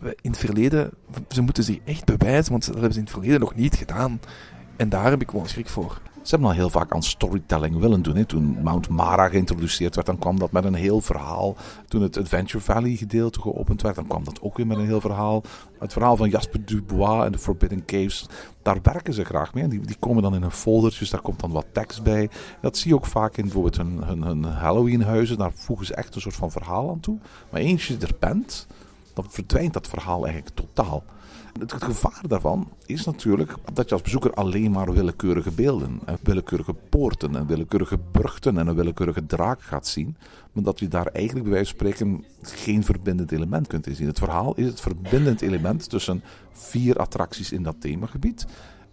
In 0.00 0.30
het 0.30 0.38
verleden, 0.38 0.90
ze 1.28 1.42
moeten 1.42 1.64
zich 1.64 1.78
echt 1.84 2.04
bewijzen, 2.04 2.52
want 2.52 2.66
dat 2.66 2.74
hebben 2.74 2.92
ze 2.92 2.98
in 2.98 3.04
het 3.04 3.14
verleden 3.14 3.40
nog 3.40 3.54
niet 3.54 3.74
gedaan. 3.74 4.20
En 4.76 4.88
daar 4.88 5.10
heb 5.10 5.20
ik 5.20 5.30
gewoon 5.30 5.48
schrik 5.48 5.68
voor. 5.68 6.00
Ze 6.22 6.30
hebben 6.30 6.48
al 6.48 6.54
heel 6.54 6.70
vaak 6.70 6.92
aan 6.92 7.02
storytelling 7.02 7.78
willen 7.78 8.02
doen. 8.02 8.26
Toen 8.26 8.58
Mount 8.62 8.88
Mara 8.88 9.28
geïntroduceerd 9.28 9.94
werd, 9.94 10.06
dan 10.06 10.18
kwam 10.18 10.38
dat 10.38 10.52
met 10.52 10.64
een 10.64 10.74
heel 10.74 11.00
verhaal. 11.00 11.56
Toen 11.88 12.02
het 12.02 12.18
Adventure 12.18 12.64
Valley 12.64 12.96
gedeelte 12.96 13.40
geopend 13.40 13.82
werd, 13.82 13.94
dan 13.94 14.06
kwam 14.06 14.24
dat 14.24 14.40
ook 14.42 14.56
weer 14.56 14.66
met 14.66 14.78
een 14.78 14.86
heel 14.86 15.00
verhaal. 15.00 15.42
Het 15.78 15.92
verhaal 15.92 16.16
van 16.16 16.30
Jasper 16.30 16.64
Dubois 16.64 17.24
en 17.24 17.32
de 17.32 17.38
Forbidden 17.38 17.84
Caves, 17.84 18.28
daar 18.62 18.78
werken 18.82 19.14
ze 19.14 19.24
graag 19.24 19.54
mee. 19.54 19.68
Die, 19.68 19.80
die 19.80 19.96
komen 19.98 20.22
dan 20.22 20.34
in 20.34 20.42
hun 20.42 20.50
foldertjes, 20.50 21.10
daar 21.10 21.20
komt 21.20 21.40
dan 21.40 21.50
wat 21.50 21.66
tekst 21.72 22.02
bij. 22.02 22.30
Dat 22.60 22.76
zie 22.76 22.90
je 22.90 22.96
ook 22.96 23.06
vaak 23.06 23.36
in 23.36 23.42
bijvoorbeeld 23.42 23.76
hun, 23.76 24.02
hun, 24.02 24.22
hun 24.22 24.44
Halloween-huizen. 24.44 25.38
Daar 25.38 25.52
voegen 25.54 25.86
ze 25.86 25.94
echt 25.94 26.14
een 26.14 26.20
soort 26.20 26.34
van 26.34 26.50
verhaal 26.50 26.90
aan 26.90 27.00
toe. 27.00 27.18
Maar 27.50 27.60
eens 27.60 27.86
je 27.86 27.96
er 27.96 28.14
bent, 28.18 28.66
dan 29.14 29.24
verdwijnt 29.28 29.72
dat 29.72 29.88
verhaal 29.88 30.24
eigenlijk 30.24 30.56
totaal. 30.56 31.04
Het, 31.58 31.72
gevaar 31.72 32.22
daarvan 32.28 32.68
is 32.86 33.04
natuurlijk 33.04 33.54
dat 33.72 33.88
je 33.88 33.94
als 33.94 34.02
bezoeker 34.02 34.34
alleen 34.34 34.70
maar 34.70 34.92
willekeurige 34.92 35.50
beelden, 35.50 36.00
en 36.04 36.18
willekeurige 36.22 36.74
poorten 36.74 37.36
en 37.36 37.46
willekeurige 37.46 37.98
burchten 38.12 38.58
en 38.58 38.66
een 38.66 38.74
willekeurige 38.74 39.26
draak 39.26 39.62
gaat 39.62 39.86
zien. 39.86 40.16
Maar 40.52 40.64
dat 40.64 40.78
je 40.78 40.88
daar 40.88 41.06
eigenlijk 41.06 41.44
bij 41.44 41.54
wijze 41.54 41.74
van 41.76 41.78
spreken 41.78 42.24
geen 42.42 42.84
verbindend 42.84 43.32
element 43.32 43.66
kunt 43.66 43.86
in 43.86 43.94
zien. 43.94 44.06
Het 44.06 44.18
verhaal 44.18 44.54
is 44.54 44.66
het 44.66 44.80
verbindend 44.80 45.40
element 45.40 45.88
tussen 45.88 46.22
vier 46.52 46.96
attracties 46.96 47.52
in 47.52 47.62
dat 47.62 47.76
themagebied. 47.78 48.46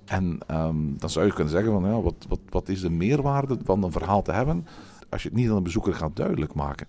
En 0.05 0.39
ehm, 0.47 0.77
dan 0.97 1.10
zou 1.10 1.25
je 1.25 1.34
kunnen 1.34 1.53
zeggen 1.53 1.71
van 1.71 1.84
ja, 1.84 2.01
wat, 2.01 2.25
wat, 2.27 2.39
wat 2.49 2.69
is 2.69 2.82
de 2.82 2.89
meerwaarde 2.89 3.58
van 3.63 3.84
een 3.84 3.91
verhaal 3.91 4.21
te 4.21 4.32
hebben 4.32 4.65
als 5.10 5.23
je 5.23 5.29
het 5.29 5.38
niet 5.38 5.49
aan 5.49 5.55
de 5.55 5.62
bezoeker 5.62 5.93
gaat 5.93 6.15
duidelijk 6.15 6.53
maken? 6.53 6.88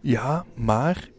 Ja, 0.00 0.44
maar 0.54 1.10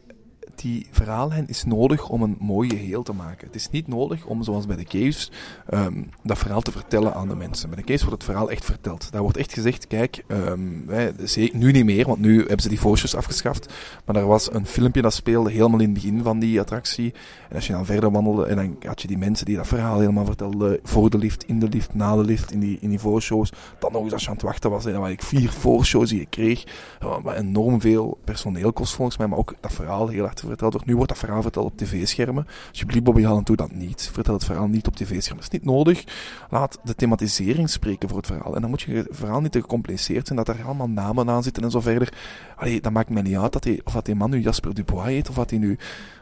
die 0.64 0.88
verhaallijn 0.92 1.48
is 1.48 1.64
nodig 1.64 2.10
om 2.10 2.22
een 2.22 2.38
mooi 2.40 2.70
geheel 2.70 3.04
te 3.04 3.14
maken. 3.14 3.48
Het 3.48 3.56
is 3.56 3.70
niet 3.70 3.88
nodig 3.88 4.26
om, 4.26 4.44
zoals 4.44 4.66
bij 4.66 4.76
de 4.76 4.84
caves, 4.84 5.32
ehm, 5.70 6.04
dat 6.24 6.38
verhaal 6.38 6.62
te 6.62 6.72
vertellen 6.72 7.14
aan 7.14 7.28
de 7.28 7.36
mensen. 7.36 7.70
Bij 7.70 7.78
de 7.78 7.84
caves 7.84 8.02
wordt 8.02 8.22
het 8.22 8.32
verhaal 8.32 8.52
echt 8.52 8.66
verteld. 8.66 9.12
Daar 9.12 9.22
wordt 9.22 9.38
echt 9.38 9.54
gezegd, 9.54 9.88
kijk, 9.88 10.24
ehm, 10.28 10.60
wij, 10.86 11.14
nu 11.54 11.72
niet 11.72 11.86
meer, 11.86 12.08
want 12.08 12.20
nu 12.20 12.38
hebben 12.38 12.62
ze 12.62 12.70
die 12.70 12.80
voorshows 12.80 13.16
afgeschaft. 13.16 13.74
Maar 14.06 14.16
er 14.16 14.26
was 14.26 14.54
een 14.54 14.66
filmpje 14.66 15.02
dat 15.02 15.14
speelde 15.14 15.52
helemaal 15.52 15.80
in 15.80 15.86
het 15.86 15.94
begin 15.94 16.24
van 16.24 16.40
die 16.40 16.60
attractie. 16.60 17.14
En 17.50 17.56
als 17.56 17.68
je 17.68 17.74
dan 17.74 17.86
verder 17.86 18.12
wandelde, 18.12 18.46
en 18.46 18.56
dan 18.56 18.76
had 18.80 19.02
je 19.02 19.08
die 19.08 19.18
mensen 19.18 19.46
die 19.46 19.56
dat 19.56 19.68
verhaal 19.68 20.00
helemaal 20.00 20.26
vertelden, 20.26 20.80
voor 20.84 21.10
de 21.10 21.18
lift, 21.18 21.44
in 21.44 21.60
de 21.60 21.70
lift, 21.70 21.94
na 21.94 22.16
de 22.16 22.24
lift, 22.24 22.52
in 22.52 22.60
die, 22.60 22.78
in 22.82 22.90
die 22.90 23.00
voorshows. 23.00 23.52
Dan 23.80 23.92
nog 23.92 24.04
eens 24.04 24.14
als 24.14 24.22
je 24.22 24.28
aan 24.28 24.34
het 24.34 24.44
wachten 24.44 24.70
was, 24.70 24.86
en 24.86 24.94
dan 24.94 25.02
had 25.02 25.12
ik 25.12 25.24
vier 25.24 25.50
voorshows 25.50 26.10
die 26.10 26.20
je 26.20 26.26
kreeg. 26.26 26.64
Ja, 27.00 27.22
Wat 27.22 27.36
enorm 27.36 27.82
veel 27.82 28.18
personeel 28.24 28.74
kost 28.74 28.94
volgens 28.94 29.18
mij, 29.18 29.28
maar 29.28 29.38
ook 29.38 29.56
dat 29.60 29.74
verhaal 29.74 30.08
heel 30.08 30.24
hard 30.24 30.42
verteld 30.54 30.74
wordt. 30.74 30.88
Nu 30.88 30.96
wordt 30.96 31.10
dat 31.10 31.20
verhaal 31.20 31.42
verteld 31.42 31.66
op 31.66 31.78
tv-schermen. 31.78 32.48
Alsjeblieft, 32.70 33.04
Bobby 33.04 33.26
Allen, 33.26 33.44
doe 33.44 33.56
dat 33.56 33.72
niet. 33.72 34.10
Vertel 34.14 34.34
het 34.34 34.46
verhaal 34.46 34.68
niet 34.68 34.88
op 34.88 34.96
tv-schermen. 34.96 35.44
Dat 35.44 35.54
is 35.54 35.60
niet 35.60 35.66
nodig. 35.66 36.04
Laat 36.50 36.80
de 36.84 36.96
thematisering 36.96 37.70
spreken 37.70 38.10
voor 38.10 38.18
het 38.18 38.28
verhaal. 38.28 38.56
En 38.56 38.62
dan 38.62 38.70
moet 38.70 38.82
je 38.82 38.94
het 38.94 39.08
verhaal 39.12 39.42
niet 39.42 39.52
te 39.52 39.62
gecompliceerd 39.62 40.28
zijn, 40.28 40.44
dat 40.44 40.48
er 40.48 40.66
allemaal 40.66 40.90
namen 40.90 41.30
aan 41.30 41.44
zitten 41.44 41.64
en 41.64 41.72
zo 41.72 41.80
verder. 41.80 42.14
Allee, 42.56 42.82
dat 42.82 42.92
maakt 42.92 43.10
mij 43.10 43.22
niet 43.22 43.38
uit 43.38 43.54
dat 43.54 43.64
hij, 43.64 43.82
of 43.84 43.94
dat 43.94 44.06
die 44.06 44.16
man 44.16 44.30
nu 44.30 44.40
Jasper 44.40 44.74
Dubois 44.74 45.08
heet, 45.08 45.30
of 45.30 45.36
dat 45.36 45.50
hij 45.50 45.60
nu, 45.60 45.78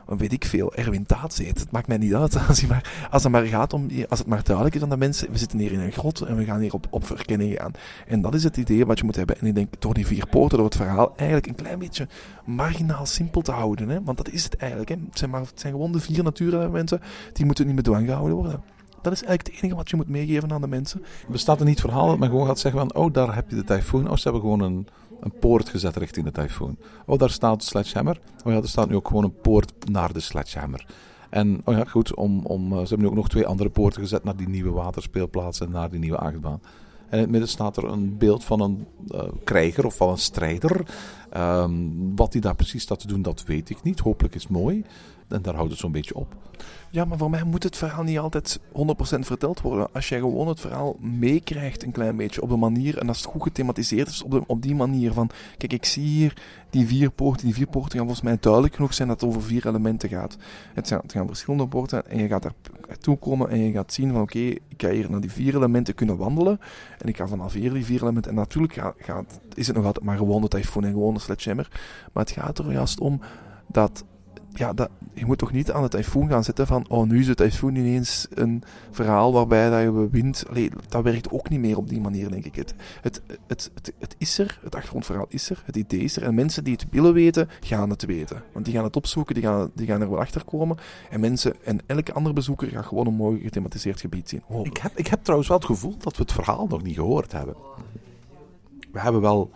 weet 0.05 0.33
ik 0.33 0.45
veel, 0.45 0.73
Erwin 0.73 1.05
Taats 1.05 1.37
heet. 1.37 1.59
Het 1.59 1.71
maakt 1.71 1.87
mij 1.87 1.97
niet 1.97 2.15
uit. 2.15 2.37
Als, 2.47 2.65
maar, 2.65 3.07
als 3.11 3.23
het 3.23 3.31
maar 3.31 3.45
gaat 3.45 3.73
om, 3.73 3.87
als 4.09 4.19
het 4.19 4.27
maar 4.27 4.43
duidelijk 4.43 4.75
is 4.75 4.81
aan 4.81 4.89
de 4.89 4.97
mensen, 4.97 5.31
we 5.31 5.37
zitten 5.37 5.59
hier 5.59 5.71
in 5.71 5.79
een 5.79 5.91
grot 5.91 6.21
en 6.21 6.35
we 6.35 6.43
gaan 6.43 6.59
hier 6.59 6.73
op, 6.73 6.87
op 6.89 7.05
verkenning 7.05 7.55
gaan. 7.57 7.71
En 8.07 8.21
dat 8.21 8.33
is 8.33 8.43
het 8.43 8.57
idee 8.57 8.85
wat 8.85 8.99
je 8.99 9.05
moet 9.05 9.15
hebben. 9.15 9.39
En 9.39 9.47
ik 9.47 9.55
denk, 9.55 9.67
door 9.79 9.93
die 9.93 10.07
vier 10.07 10.27
poorten, 10.27 10.57
door 10.57 10.67
het 10.67 10.75
verhaal, 10.75 11.13
eigenlijk 11.15 11.47
een 11.47 11.55
klein 11.55 11.79
beetje 11.79 12.07
marginaal 12.45 13.05
simpel 13.05 13.41
te 13.41 13.51
houden. 13.51 13.89
Hè? 13.89 14.03
Want 14.03 14.17
dat 14.17 14.29
is 14.29 14.43
het 14.43 14.55
eigenlijk. 14.55 14.89
Hè? 14.89 14.95
Het, 15.09 15.17
zijn 15.17 15.29
maar, 15.29 15.41
het 15.41 15.59
zijn 15.59 15.73
gewoon 15.73 15.91
de 15.91 15.99
vier 15.99 16.23
natuurelementen, 16.23 17.01
die 17.33 17.45
moeten 17.45 17.65
niet 17.65 17.75
met 17.75 17.83
dwang 17.83 18.07
gehouden 18.07 18.35
worden. 18.35 18.63
Dat 19.01 19.13
is 19.13 19.23
eigenlijk 19.23 19.55
het 19.55 19.63
enige 19.63 19.77
wat 19.77 19.89
je 19.89 19.95
moet 19.95 20.09
meegeven 20.09 20.51
aan 20.51 20.61
de 20.61 20.67
mensen. 20.67 21.03
Bestaat 21.27 21.59
er 21.59 21.65
niet 21.65 21.81
verhaal 21.81 22.07
dat 22.07 22.19
men 22.19 22.29
gewoon 22.29 22.47
gaat 22.47 22.59
zeggen 22.59 22.81
van, 22.81 23.03
oh, 23.03 23.13
daar 23.13 23.35
heb 23.35 23.49
je 23.49 23.55
de 23.55 23.63
tyfoon. 23.63 24.09
Oh, 24.09 24.15
ze 24.15 24.23
hebben 24.23 24.41
gewoon 24.41 24.59
een, 24.59 24.87
een 25.21 25.33
poort 25.39 25.69
gezet 25.69 25.95
richting 25.95 26.25
de 26.25 26.31
tyfoon. 26.31 26.77
Oh, 27.05 27.19
daar 27.19 27.29
staat 27.29 27.63
sledgehammer. 27.63 28.19
Oh 28.43 28.51
ja, 28.51 28.57
er 28.57 28.67
staat 28.67 28.89
nu 28.89 28.95
ook 28.95 29.07
gewoon 29.07 29.23
een 29.23 29.41
poort 29.41 29.73
naar 29.89 30.13
de 30.13 30.19
sledgehammer. 30.19 30.85
En, 31.29 31.61
oh 31.65 31.75
ja, 31.75 31.83
goed, 31.83 32.15
om, 32.15 32.45
om, 32.45 32.71
eh, 32.71 32.77
ze 32.77 32.87
hebben 32.87 32.99
nu 32.99 33.07
ook 33.07 33.15
nog 33.15 33.29
twee 33.29 33.47
andere 33.47 33.69
poorten 33.69 34.01
gezet 34.01 34.23
naar 34.23 34.35
die 34.35 34.49
nieuwe 34.49 34.71
waterspeelplaats 34.71 35.59
en 35.59 35.71
naar 35.71 35.89
die 35.89 35.99
nieuwe 35.99 36.17
achtbaan. 36.17 36.61
En 37.09 37.17
in 37.17 37.23
het 37.23 37.29
midden 37.29 37.49
staat 37.49 37.77
er 37.77 37.83
een 37.83 38.17
beeld 38.17 38.43
van 38.43 38.61
een 38.61 38.87
eh, 39.07 39.23
krijger 39.43 39.85
of 39.85 39.95
van 39.95 40.09
een 40.09 40.17
strijder. 40.17 40.85
Ehm, 41.29 41.73
wat 42.15 42.33
hij 42.33 42.41
daar 42.41 42.55
precies 42.55 42.81
staat 42.81 42.99
te 42.99 43.07
doen, 43.07 43.21
dat 43.21 43.43
weet 43.43 43.69
ik 43.69 43.83
niet. 43.83 43.99
Hopelijk 43.99 44.35
is 44.35 44.43
het 44.43 44.51
mooi. 44.51 44.85
En 45.31 45.41
daar 45.41 45.55
houdt 45.55 45.71
het 45.71 45.79
zo'n 45.79 45.91
beetje 45.91 46.15
op. 46.15 46.35
Ja, 46.89 47.05
maar 47.05 47.17
voor 47.17 47.29
mij 47.29 47.43
moet 47.43 47.63
het 47.63 47.77
verhaal 47.77 48.03
niet 48.03 48.19
altijd 48.19 48.59
100% 48.59 49.19
verteld 49.19 49.61
worden. 49.61 49.87
Als 49.93 50.09
jij 50.09 50.19
gewoon 50.19 50.47
het 50.47 50.59
verhaal 50.59 50.95
meekrijgt 50.99 51.83
een 51.83 51.91
klein 51.91 52.15
beetje 52.15 52.41
op 52.41 52.49
de 52.49 52.55
manier, 52.55 52.97
en 52.97 53.07
als 53.07 53.17
het 53.17 53.27
goed 53.27 53.43
gethematiseerd 53.43 54.07
is 54.07 54.23
op, 54.23 54.31
de, 54.31 54.43
op 54.47 54.61
die 54.61 54.75
manier 54.75 55.13
van, 55.13 55.29
kijk, 55.57 55.73
ik 55.73 55.85
zie 55.85 56.03
hier 56.03 56.41
die 56.69 56.87
vier 56.87 57.11
poorten. 57.11 57.45
Die 57.45 57.55
vier 57.55 57.67
poorten 57.67 57.91
gaan 57.91 58.07
volgens 58.07 58.21
mij 58.21 58.37
duidelijk 58.39 58.75
genoeg 58.75 58.93
zijn 58.93 59.07
dat 59.07 59.21
het 59.21 59.29
over 59.29 59.41
vier 59.41 59.67
elementen 59.67 60.09
gaat. 60.09 60.37
Het, 60.73 60.87
zijn, 60.87 60.99
het 61.01 61.11
gaan 61.11 61.27
verschillende 61.27 61.67
poorten 61.67 62.09
en 62.09 62.17
je 62.17 62.27
gaat 62.27 62.43
daar 62.43 62.53
naartoe 62.87 63.17
komen 63.17 63.49
en 63.49 63.59
je 63.59 63.71
gaat 63.71 63.93
zien 63.93 64.11
van, 64.11 64.21
oké, 64.21 64.39
ik 64.39 64.77
ga 64.77 64.89
hier 64.89 65.11
naar 65.11 65.21
die 65.21 65.31
vier 65.31 65.55
elementen 65.55 65.95
kunnen 65.95 66.17
wandelen. 66.17 66.59
En 66.97 67.07
ik 67.07 67.17
ga 67.17 67.27
vanaf 67.27 67.53
hier 67.53 67.73
die 67.73 67.85
vier 67.85 68.01
elementen, 68.01 68.31
en 68.31 68.37
natuurlijk 68.37 68.73
gaat, 68.97 69.39
is 69.53 69.67
het 69.67 69.75
nog 69.75 69.85
altijd 69.85 70.05
maar 70.05 70.17
gewoon 70.17 70.41
de 70.41 70.47
tyfoon 70.47 70.83
en 70.83 70.91
gewoon 70.91 71.13
de 71.13 71.19
sledgehammer. 71.19 71.67
Maar 72.13 72.23
het 72.23 72.33
gaat 72.33 72.57
er 72.57 72.71
juist 72.71 72.99
om 72.99 73.21
dat 73.67 74.03
ja, 74.53 74.73
dat, 74.73 74.89
je 75.13 75.25
moet 75.25 75.37
toch 75.37 75.51
niet 75.51 75.71
aan 75.71 75.81
de 75.81 75.89
tyfoon 75.89 76.29
gaan 76.29 76.43
zitten 76.43 76.67
van, 76.67 76.85
oh, 76.89 77.07
nu 77.07 77.19
is 77.19 77.25
de 77.25 77.35
tyfoon 77.35 77.75
ineens 77.75 78.27
een 78.33 78.63
verhaal 78.91 79.33
waarbij 79.33 79.69
dat 79.69 79.81
je 79.81 80.09
wint. 80.11 80.43
Allee, 80.49 80.71
dat 80.89 81.03
werkt 81.03 81.31
ook 81.31 81.49
niet 81.49 81.59
meer 81.59 81.77
op 81.77 81.89
die 81.89 82.01
manier, 82.01 82.29
denk 82.29 82.45
ik. 82.45 82.55
Het, 82.55 82.73
het, 83.01 83.21
het, 83.47 83.71
het, 83.73 83.93
het 83.99 84.15
is 84.17 84.37
er, 84.37 84.59
het 84.63 84.75
achtergrondverhaal 84.75 85.25
is 85.29 85.49
er, 85.49 85.61
het 85.65 85.75
idee 85.75 85.99
is 85.99 86.17
er. 86.17 86.23
En 86.23 86.35
mensen 86.35 86.63
die 86.63 86.73
het 86.73 86.85
willen 86.89 87.13
weten, 87.13 87.49
gaan 87.59 87.89
het 87.89 88.05
weten. 88.05 88.43
Want 88.51 88.65
die 88.65 88.73
gaan 88.73 88.83
het 88.83 88.95
opzoeken, 88.95 89.35
die 89.35 89.43
gaan, 89.43 89.71
die 89.75 89.87
gaan 89.87 90.01
er 90.01 90.09
wel 90.09 90.19
achter 90.19 90.43
komen. 90.45 90.77
En 91.09 91.19
mensen, 91.19 91.55
en 91.63 91.79
elke 91.85 92.13
andere 92.13 92.35
bezoeker 92.35 92.67
gaat 92.67 92.85
gewoon 92.85 93.07
een 93.07 93.13
mooi 93.13 93.39
gethematiseerd 93.41 93.99
gebied 93.99 94.29
zien. 94.29 94.41
Ik 94.63 94.77
heb, 94.77 94.91
ik 94.95 95.07
heb 95.07 95.19
trouwens 95.21 95.49
wel 95.49 95.57
het 95.57 95.67
gevoel 95.67 95.97
dat 95.97 96.17
we 96.17 96.21
het 96.21 96.31
verhaal 96.31 96.67
nog 96.67 96.83
niet 96.83 96.95
gehoord 96.95 97.31
hebben. 97.31 97.55
We 98.91 98.99
hebben 98.99 99.21
wel 99.21 99.51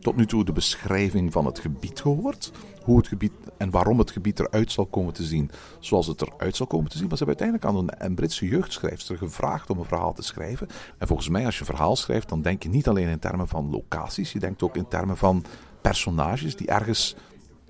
tot 0.00 0.16
nu 0.16 0.26
toe 0.26 0.44
de 0.44 0.52
beschrijving 0.52 1.32
van 1.32 1.46
het 1.46 1.58
gebied 1.58 2.00
gehoord. 2.00 2.52
Hoe 2.84 2.96
het 2.96 3.08
gebied 3.08 3.32
en 3.56 3.70
waarom 3.70 3.98
het 3.98 4.10
gebied 4.10 4.40
eruit 4.40 4.72
zal 4.72 4.86
komen 4.86 5.12
te 5.12 5.22
zien 5.22 5.50
zoals 5.78 6.06
het 6.06 6.22
eruit 6.22 6.56
zal 6.56 6.66
komen 6.66 6.90
te 6.90 6.96
zien. 6.96 7.08
Maar 7.08 7.16
ze 7.16 7.24
hebben 7.24 7.46
uiteindelijk 7.46 7.94
aan 7.98 8.06
een, 8.06 8.14
Britse 8.14 8.48
jeugdschrijfster 8.48 9.16
gevraagd 9.16 9.70
om 9.70 9.78
een 9.78 9.84
verhaal 9.84 10.12
te 10.12 10.22
schrijven. 10.22 10.68
En 10.98 11.06
volgens 11.06 11.28
mij, 11.28 11.44
als 11.44 11.54
je 11.54 11.60
een 11.60 11.66
verhaal 11.66 11.96
schrijft, 11.96 12.28
dan 12.28 12.42
denk 12.42 12.62
je 12.62 12.68
niet 12.68 12.88
alleen 12.88 13.08
in 13.08 13.18
termen 13.18 13.48
van 13.48 13.70
locaties. 13.70 14.32
Je 14.32 14.38
denkt 14.38 14.62
ook 14.62 14.76
in 14.76 14.88
termen 14.88 15.16
van 15.16 15.44
personages 15.80 16.56
die 16.56 16.66
ergens 16.66 17.16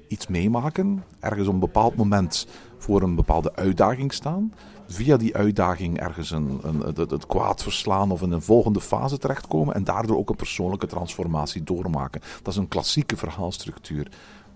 iets 0.09 0.27
meemaken. 0.27 1.05
Ergens 1.21 1.47
op 1.49 1.55
een 1.55 1.61
bepaald 1.61 1.97
moment 1.97 2.47
voor 2.79 3.03
een 3.03 3.15
bepaalde 3.15 3.55
uitdaging 3.55 4.13
staan. 4.13 4.53
Via 4.93 5.17
die 5.17 5.37
uitdaging 5.37 5.99
ergens 5.99 6.31
een, 6.31 6.61
een, 6.63 6.81
het, 6.81 6.97
het 6.97 7.27
kwaad 7.27 7.63
verslaan 7.63 8.11
of 8.11 8.23
in 8.23 8.31
een 8.31 8.43
volgende 8.43 8.81
fase 8.81 9.19
terechtkomen. 9.19 9.75
En 9.75 9.85
daardoor 9.85 10.17
ook 10.17 10.31
een 10.31 10.37
persoonlijke 10.37 10.87
transformatie 10.87 11.63
doormaken. 11.63 12.21
Dat 12.43 12.53
is 12.53 12.59
een 12.59 12.69
klassieke 12.69 13.17
verhaalstructuur. 13.17 14.11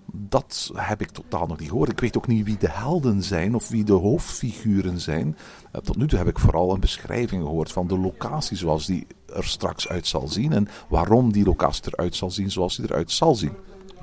Dat 0.07 0.71
heb 0.75 1.01
ik 1.01 1.11
totaal 1.11 1.47
nog 1.47 1.59
niet 1.59 1.69
gehoord. 1.69 1.91
Ik 1.91 2.01
weet 2.01 2.17
ook 2.17 2.27
niet 2.27 2.45
wie 2.45 2.57
de 2.59 2.71
helden 2.71 3.23
zijn 3.23 3.55
of 3.55 3.69
wie 3.69 3.85
de 3.85 3.93
hoofdfiguren 3.93 5.01
zijn. 5.01 5.37
Eh, 5.73 5.81
Tot 5.81 5.97
nu 5.97 6.07
toe 6.07 6.19
heb 6.19 6.29
ik 6.29 6.39
vooral 6.39 6.73
een 6.75 6.81
beschrijving 6.81 7.43
gehoord 7.43 7.73
van 7.73 7.87
de 7.87 7.99
locatie 7.99 8.57
zoals 8.57 8.87
die 8.87 9.07
er 9.35 9.45
straks 9.45 9.89
uit 9.89 10.07
zal 10.07 10.29
zien. 10.29 10.53
En 10.53 10.69
waarom 10.89 11.33
die 11.33 11.45
locatie 11.45 11.83
eruit 11.87 12.17
zal 12.17 12.31
zien 12.31 12.51
zoals 12.51 12.77
die 12.77 12.85
eruit 12.85 13.11
zal 13.11 13.35
zien. 13.35 13.53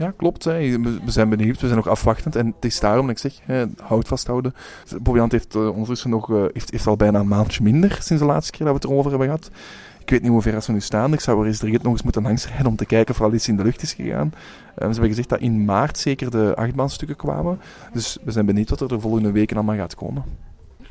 Ja, 0.02 0.14
klopt. 0.18 0.44
Hè. 0.44 0.80
We 0.80 1.12
zijn 1.12 1.30
benieuwd, 1.30 1.60
we 1.60 1.66
zijn 1.66 1.78
nog 1.78 1.88
afwachtend. 1.88 2.36
En 2.36 2.46
het 2.46 2.66
is 2.66 2.80
daarom 2.80 3.08
dat 3.08 3.16
ik 3.16 3.32
zeg, 3.32 3.40
hè, 3.44 3.66
houd 3.82 4.08
vasthouden. 4.08 4.54
Bobiant 5.02 5.32
heeft 5.32 5.56
eh, 5.56 5.70
ondertussen 5.70 6.10
nog, 6.10 6.32
eh, 6.32 6.44
heeft, 6.54 6.72
heeft 6.72 6.88
al 6.88 6.96
bijna 6.96 7.20
een 7.20 7.28
maandje 7.28 7.64
minder 7.64 7.98
sinds 8.02 8.22
de 8.22 8.30
laatste 8.30 8.52
keer 8.52 8.66
dat 8.66 8.76
we 8.76 8.82
het 8.82 8.90
erover 8.90 9.10
hebben 9.10 9.28
gehad. 9.28 9.52
Ik 10.00 10.10
weet 10.10 10.22
niet 10.22 10.32
hoe 10.32 10.42
ver 10.42 10.64
we 10.66 10.72
nu 10.72 10.82
staan. 10.82 11.14
Ik 11.14 11.20
zou 11.20 11.42
er 11.42 11.48
eens 11.48 11.58
dringend 11.58 11.84
nog 11.84 11.92
eens 11.92 12.02
moeten 12.02 12.24
langsrijden 12.24 12.66
om 12.66 12.76
te 12.76 12.86
kijken 12.86 13.14
of 13.14 13.20
er 13.20 13.26
al 13.26 13.34
iets 13.34 13.48
in 13.48 13.58
de 13.58 13.64
lucht 13.64 13.82
is 13.82 13.94
gegaan. 13.94 14.34
Eh, 14.34 14.74
ze 14.76 14.92
hebben 14.92 15.10
gezegd 15.10 15.30
dat 15.30 15.40
in 15.40 15.66
maart 15.66 15.98
zeker 15.98 16.32
de 16.32 16.54
achtbaanstukken 16.56 17.18
kwamen. 17.18 17.60
Dus 17.94 18.18
we 18.24 18.32
zijn 18.32 18.46
benieuwd 18.46 18.70
wat 18.70 18.82
er 18.82 18.88
de 18.88 19.00
volgende 19.00 19.32
weken 19.32 19.56
allemaal 19.56 19.76
gaat 19.76 19.96
komen. 19.96 20.24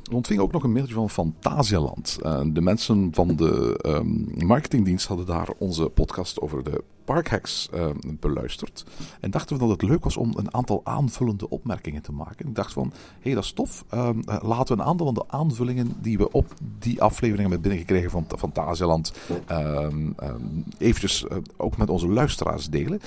We 0.03 0.14
ontvingen 0.14 0.42
ook 0.42 0.53
nog 0.53 0.62
een 0.62 0.73
mailtje 0.73 0.94
van 0.94 1.11
Fantasialand. 1.11 2.18
Eh, 2.23 2.40
de 2.46 2.61
mensen 2.61 3.09
van 3.12 3.37
de 3.37 3.79
ehm, 3.83 4.46
marketingdienst 4.46 5.07
hadden 5.07 5.27
daar 5.27 5.49
onze 5.59 5.88
podcast 5.88 6.40
over 6.40 6.64
de 6.64 6.83
parkhacks 7.14 7.68
ehm, 7.73 7.96
beluisterd. 8.20 8.85
En 9.20 9.31
dachten 9.31 9.57
we 9.57 9.62
dat 9.62 9.70
het 9.70 9.83
leuk 9.90 10.05
was 10.05 10.16
om 10.16 10.33
een 10.37 10.55
aantal 10.55 10.81
aanvullende 10.85 11.49
opmerkingen 11.49 12.03
te 12.03 12.12
maken. 12.12 12.49
Ik 12.49 12.55
dacht 12.55 12.73
van, 12.73 12.92
hé, 12.92 13.18
hey, 13.20 13.35
dat 13.35 13.44
is 13.44 13.53
tof. 13.53 13.85
Ehm, 13.88 14.20
eh, 14.20 14.37
laten 14.42 14.77
we 14.77 14.83
een 14.83 14.88
aantal 14.88 15.07
van 15.07 15.14
de 15.14 15.25
aanvullingen 15.27 15.92
die 16.01 16.18
we 16.18 16.33
op 16.33 16.46
die 16.79 17.03
afleveringen 17.03 17.51
hebben 17.51 17.70
binnengekregen 17.70 18.11
van 18.11 18.27
Fantasialand 18.38 19.12
ehm, 19.46 20.11
ehm, 20.16 20.42
eventjes 20.79 21.27
eh, 21.27 21.37
ook 21.57 21.77
met 21.77 21.90
onze 21.90 22.09
luisteraars 22.09 22.68
delen. 22.68 23.01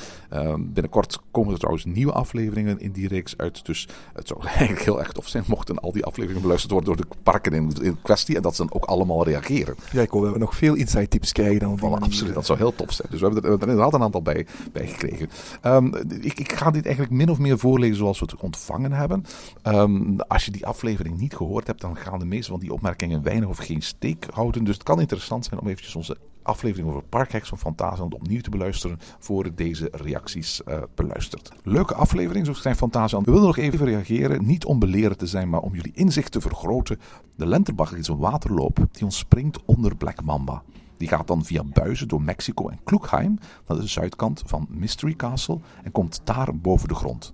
Binnenkort 0.57 1.19
komen 1.31 1.53
er 1.53 1.59
trouwens 1.59 1.85
nieuwe 1.85 2.11
afleveringen 2.11 2.79
in 2.79 2.91
die 2.91 3.07
reeks 3.07 3.37
uit. 3.37 3.65
Dus 3.65 3.87
het 4.13 4.27
zou 4.27 4.45
eigenlijk 4.47 4.81
heel 4.81 4.99
erg 4.99 5.11
tof 5.11 5.27
zijn 5.27 5.43
mochten 5.47 5.79
al 5.79 5.91
die 5.91 6.05
afleveringen 6.05 6.41
beluisterd 6.41 6.71
worden 6.71 6.95
door 6.95 7.05
de 7.05 7.15
parken 7.23 7.53
in, 7.53 7.73
in 7.81 8.01
kwestie. 8.01 8.35
En 8.35 8.41
dat 8.41 8.55
ze 8.55 8.65
dan 8.65 8.73
ook 8.73 8.85
allemaal 8.85 9.23
reageren. 9.23 9.75
Ja, 9.91 10.01
ik 10.01 10.09
hoop 10.09 10.23
dat 10.23 10.33
we 10.33 10.39
nog 10.39 10.55
veel 10.55 10.75
insight 10.75 11.09
tips 11.09 11.31
krijgen 11.31 11.59
dan. 11.59 11.79
Voilà, 11.79 12.03
absoluut, 12.03 12.33
dat 12.33 12.45
zou 12.45 12.57
heel 12.57 12.75
tof 12.75 12.91
zijn. 12.91 13.07
Dus 13.11 13.19
we 13.19 13.25
hebben 13.25 13.43
er, 13.43 13.49
we 13.49 13.57
hebben 13.57 13.67
er 13.67 13.73
inderdaad 13.73 13.92
een 13.93 14.01
aantal 14.01 14.21
bij, 14.21 14.45
bij 14.71 14.87
gekregen. 14.87 15.29
Ehm, 15.61 15.95
ik, 16.21 16.39
ik 16.39 16.51
ga 16.51 16.71
dit 16.71 16.85
eigenlijk 16.85 17.15
min 17.15 17.29
of 17.29 17.39
meer 17.39 17.59
voorlezen 17.59 17.95
zoals 17.95 18.19
we 18.19 18.25
het 18.25 18.41
ontvangen 18.41 18.91
hebben. 18.91 19.25
Ehm, 19.61 20.17
als 20.27 20.45
je 20.45 20.51
die 20.51 20.65
aflevering 20.65 21.17
niet 21.17 21.35
gehoord 21.35 21.67
hebt, 21.67 21.81
dan 21.81 21.95
gaan 21.95 22.19
de 22.19 22.25
meeste 22.25 22.51
van 22.51 22.59
die 22.59 22.73
opmerkingen 22.73 23.23
weinig 23.23 23.49
of 23.49 23.57
geen 23.57 23.81
steek 23.81 24.27
houden. 24.33 24.63
Dus 24.63 24.73
het 24.73 24.83
kan 24.83 24.99
interessant 24.99 25.45
zijn 25.45 25.59
om 25.59 25.67
eventjes 25.67 25.95
onze 25.95 26.17
aflevering 26.43 26.89
over 26.89 27.03
Parkhacks 27.03 27.49
van 27.49 27.57
Fantasieland 27.57 28.13
opnieuw 28.13 28.41
te 28.41 28.49
beluisteren 28.49 28.99
voor 29.19 29.55
deze 29.55 29.89
reacties 29.91 30.63
eh, 30.63 30.81
beluistert. 30.95 31.51
Leuke 31.63 31.93
aflevering, 31.93 32.45
zo 32.45 32.53
zijn 32.53 32.75
Fantasieland. 32.75 33.25
We 33.25 33.31
willen 33.31 33.47
nog 33.47 33.57
even 33.57 33.85
reageren, 33.85 34.45
niet 34.45 34.65
om 34.65 34.79
beleren 34.79 35.17
te 35.17 35.27
zijn, 35.27 35.49
maar 35.49 35.59
om 35.59 35.75
jullie 35.75 35.93
inzicht 35.95 36.31
te 36.31 36.41
vergroten. 36.41 36.99
De 37.35 37.45
Lenterbach 37.45 37.93
is 37.93 38.07
een 38.07 38.17
waterloop 38.17 38.75
die 38.91 39.03
ontspringt 39.03 39.59
onder 39.65 39.95
Black 39.95 40.23
Mamba. 40.23 40.63
Die 40.97 41.07
gaat 41.07 41.27
dan 41.27 41.45
via 41.45 41.63
Buizen 41.63 42.07
door 42.07 42.21
Mexico 42.21 42.67
en 42.69 42.79
Kloekheim 42.83 43.39
naar 43.67 43.77
de 43.77 43.87
zuidkant 43.87 44.43
van 44.45 44.67
Mystery 44.69 45.13
Castle 45.13 45.59
en 45.83 45.91
komt 45.91 46.21
daar 46.23 46.57
boven 46.57 46.87
de 46.87 46.95
grond. 46.95 47.33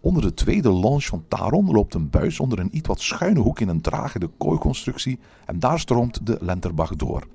Onder 0.00 0.22
de 0.22 0.34
tweede 0.34 0.72
launch 0.72 1.04
van 1.04 1.24
Taron 1.28 1.70
loopt 1.70 1.94
een 1.94 2.10
buis 2.10 2.40
onder 2.40 2.58
een 2.58 2.76
iets 2.76 2.88
wat 2.88 3.00
schuine 3.00 3.40
hoek 3.40 3.60
in 3.60 3.68
een 3.68 3.80
dragende 3.80 4.30
kooiconstructie 4.38 5.18
en 5.46 5.58
daar 5.58 5.78
stroomt 5.78 6.26
de 6.26 6.38
Lenterbach 6.40 6.96
door. 6.96 7.26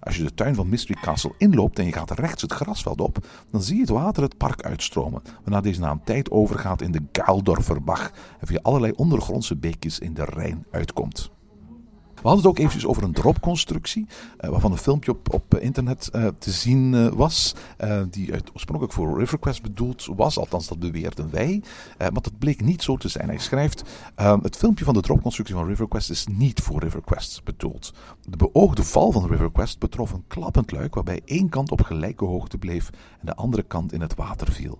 Als 0.00 0.16
je 0.16 0.22
de 0.22 0.34
tuin 0.34 0.54
van 0.54 0.68
Mystery 0.68 1.00
Castle 1.00 1.34
inloopt 1.38 1.78
en 1.78 1.84
je 1.84 1.92
gaat 1.92 2.10
rechts 2.10 2.42
het 2.42 2.52
grasveld 2.52 3.00
op, 3.00 3.26
dan 3.50 3.62
zie 3.62 3.74
je 3.74 3.80
het 3.80 3.90
water 3.90 4.22
het 4.22 4.36
park 4.36 4.62
uitstromen, 4.62 5.22
waarna 5.42 5.60
deze 5.60 5.80
na 5.80 5.90
een 5.90 6.04
tijd 6.04 6.30
overgaat 6.30 6.82
in 6.82 6.92
de 6.92 7.02
Gaaldorferbach 7.12 8.12
en 8.40 8.46
via 8.46 8.58
allerlei 8.62 8.92
ondergrondse 8.92 9.56
beekjes 9.56 9.98
in 9.98 10.14
de 10.14 10.24
Rijn 10.24 10.66
uitkomt. 10.70 11.33
We 12.24 12.30
hadden 12.30 12.48
het 12.48 12.58
ook 12.58 12.64
eventjes 12.64 12.90
over 12.90 13.02
een 13.02 13.12
dropconstructie, 13.12 14.06
eh, 14.36 14.50
waarvan 14.50 14.72
een 14.72 14.78
filmpje 14.78 15.10
op, 15.10 15.34
op 15.34 15.58
internet 15.58 16.08
eh, 16.08 16.26
te 16.38 16.50
zien 16.50 16.94
eh, 16.94 17.06
was, 17.06 17.54
die 18.10 18.32
uit, 18.32 18.50
oorspronkelijk 18.52 18.94
voor 18.94 19.18
RiverQuest 19.18 19.62
bedoeld 19.62 20.08
was, 20.16 20.38
althans 20.38 20.68
dat 20.68 20.78
beweerden 20.78 21.30
wij, 21.30 21.62
maar 21.98 22.12
dat 22.12 22.38
bleek 22.38 22.60
niet 22.60 22.82
zo 22.82 22.96
te 22.96 23.08
zijn. 23.08 23.28
Hij 23.28 23.38
schrijft, 23.38 23.82
eh, 24.14 24.36
het 24.42 24.56
filmpje 24.56 24.84
van 24.84 24.94
de 24.94 25.00
dropconstructie 25.00 25.54
van 25.54 25.66
RiverQuest 25.66 26.10
is 26.10 26.26
niet 26.26 26.60
voor 26.60 26.82
RiverQuest 26.82 27.44
bedoeld. 27.44 27.92
De 28.28 28.36
beoogde 28.36 28.84
val 28.84 29.12
van 29.12 29.30
RiverQuest 29.30 29.78
betrof 29.78 30.12
een 30.12 30.24
klappend 30.26 30.72
luik 30.72 30.94
waarbij 30.94 31.20
één 31.24 31.48
kant 31.48 31.70
op 31.70 31.82
gelijke 31.82 32.24
hoogte 32.24 32.58
bleef 32.58 32.90
en 33.20 33.26
de 33.26 33.34
andere 33.34 33.62
kant 33.62 33.92
in 33.92 34.00
het 34.00 34.14
water 34.14 34.52
viel. 34.52 34.78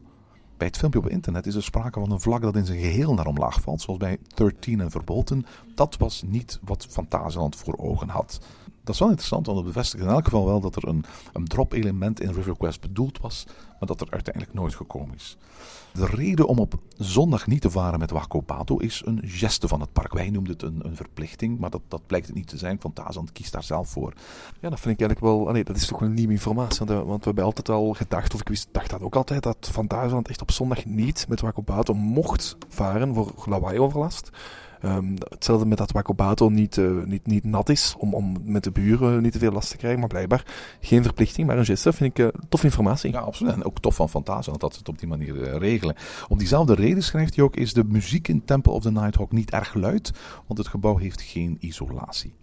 Bij 0.56 0.66
het 0.66 0.76
filmpje 0.76 1.00
op 1.00 1.08
internet 1.08 1.46
is 1.46 1.54
er 1.54 1.62
sprake 1.62 2.00
van 2.00 2.10
een 2.10 2.20
vlak 2.20 2.42
dat 2.42 2.56
in 2.56 2.66
zijn 2.66 2.78
geheel 2.78 3.14
naar 3.14 3.26
omlaag 3.26 3.60
valt, 3.60 3.80
zoals 3.80 3.98
bij 3.98 4.18
13 4.34 4.80
en 4.80 4.90
Verbolten. 4.90 5.46
Dat 5.74 5.96
was 5.96 6.22
niet 6.26 6.58
wat 6.62 6.86
Fantasieland 6.90 7.56
voor 7.56 7.76
ogen 7.76 8.08
had. 8.08 8.40
Dat 8.84 8.94
is 8.94 9.00
wel 9.00 9.08
interessant, 9.08 9.46
want 9.46 9.58
het 9.58 9.66
bevestigt 9.66 10.02
in 10.02 10.08
elk 10.08 10.24
geval 10.24 10.46
wel 10.46 10.60
dat 10.60 10.76
er 10.76 10.88
een, 10.88 11.04
een 11.32 11.44
drop-element 11.44 12.20
in 12.20 12.34
RiverQuest 12.34 12.80
bedoeld 12.80 13.20
was, 13.20 13.46
dat 13.86 14.00
er 14.00 14.10
uiteindelijk 14.10 14.54
nooit 14.54 14.74
gekomen 14.74 15.14
is. 15.14 15.36
De 15.92 16.06
reden 16.06 16.46
om 16.46 16.58
op 16.58 16.74
zondag 16.96 17.46
niet 17.46 17.60
te 17.60 17.70
varen 17.70 17.98
met 17.98 18.10
Wakobato 18.10 18.76
is 18.76 19.02
een 19.04 19.20
geste 19.24 19.68
van 19.68 19.80
het 19.80 19.92
park. 19.92 20.12
Wij 20.12 20.30
noemden 20.30 20.52
het 20.52 20.62
een, 20.62 20.80
een 20.84 20.96
verplichting, 20.96 21.58
maar 21.58 21.70
dat, 21.70 21.80
dat 21.88 22.06
blijkt 22.06 22.26
het 22.26 22.36
niet 22.36 22.48
te 22.48 22.58
zijn. 22.58 22.80
Fantasieland 22.80 23.32
kiest 23.32 23.52
daar 23.52 23.62
zelf 23.62 23.88
voor. 23.88 24.12
Ja, 24.60 24.70
dat 24.70 24.80
vind 24.80 25.00
ik 25.00 25.00
eigenlijk 25.00 25.20
wel... 25.20 25.48
Allee, 25.48 25.64
dat 25.64 25.76
is 25.76 25.86
toch 25.86 25.98
wel 25.98 26.08
nieuwe 26.08 26.32
informatie. 26.32 26.86
Want, 26.86 27.04
we 27.06 27.24
hebben 27.24 27.44
altijd 27.44 27.68
al 27.68 27.92
gedacht, 27.92 28.34
of 28.34 28.40
ik 28.40 28.48
wist, 28.48 28.68
dacht 28.72 28.90
dat 28.90 29.00
ook 29.00 29.16
altijd, 29.16 29.42
dat 29.42 29.68
Fantasieland 29.72 30.28
echt 30.28 30.42
op 30.42 30.50
zondag 30.50 30.84
niet 30.84 31.26
met 31.28 31.40
Wakobato 31.40 31.94
mocht 31.94 32.56
varen 32.68 33.14
voor 33.14 33.32
lawaai-overlast. 33.44 34.30
Ehm, 34.84 35.16
hetzelfde 35.28 35.66
met 35.66 35.78
dat 35.78 35.92
Wakobato 35.92 36.48
niet, 36.48 36.78
eh, 36.78 37.02
niet, 37.04 37.26
niet 37.26 37.44
nat 37.44 37.68
is, 37.68 37.94
om, 37.98 38.14
om 38.14 38.36
met 38.42 38.64
de 38.64 38.70
buren 38.70 39.22
niet 39.22 39.32
te 39.32 39.38
veel 39.38 39.52
last 39.52 39.70
te 39.70 39.76
krijgen. 39.76 40.00
Maar 40.00 40.08
blijkbaar 40.08 40.44
geen 40.80 41.02
verplichting, 41.02 41.46
maar 41.46 41.58
een 41.58 41.64
geste. 41.64 41.92
Vind 41.92 42.18
ik 42.18 42.24
eh, 42.24 42.40
tof 42.48 42.64
informatie. 42.64 43.12
Ja, 43.12 43.20
absoluut. 43.20 43.52
En 43.52 43.64
ook 43.64 43.80
tof 43.80 43.94
van 43.94 44.08
Fantasieland 44.08 44.60
dat 44.60 44.72
ze 44.72 44.78
het 44.78 44.88
op 44.88 44.98
die 44.98 45.08
manier 45.08 45.42
eh, 45.42 45.58
regelen. 45.58 45.94
Om 46.28 46.38
diezelfde 46.38 46.74
reden 46.74 47.02
schrijft 47.02 47.34
hij 47.34 47.44
ook, 47.44 47.56
is 47.56 47.72
de 47.72 47.84
muziek 47.84 48.28
in 48.28 48.44
Temple 48.44 48.72
of 48.72 48.82
the 48.82 48.90
Nighthawk 48.90 49.32
niet 49.32 49.50
erg 49.50 49.74
luid, 49.74 50.12
want 50.46 50.58
het 50.58 50.68
gebouw 50.68 50.96
heeft 50.96 51.20
geen 51.20 51.56
isolatie. 51.60 52.34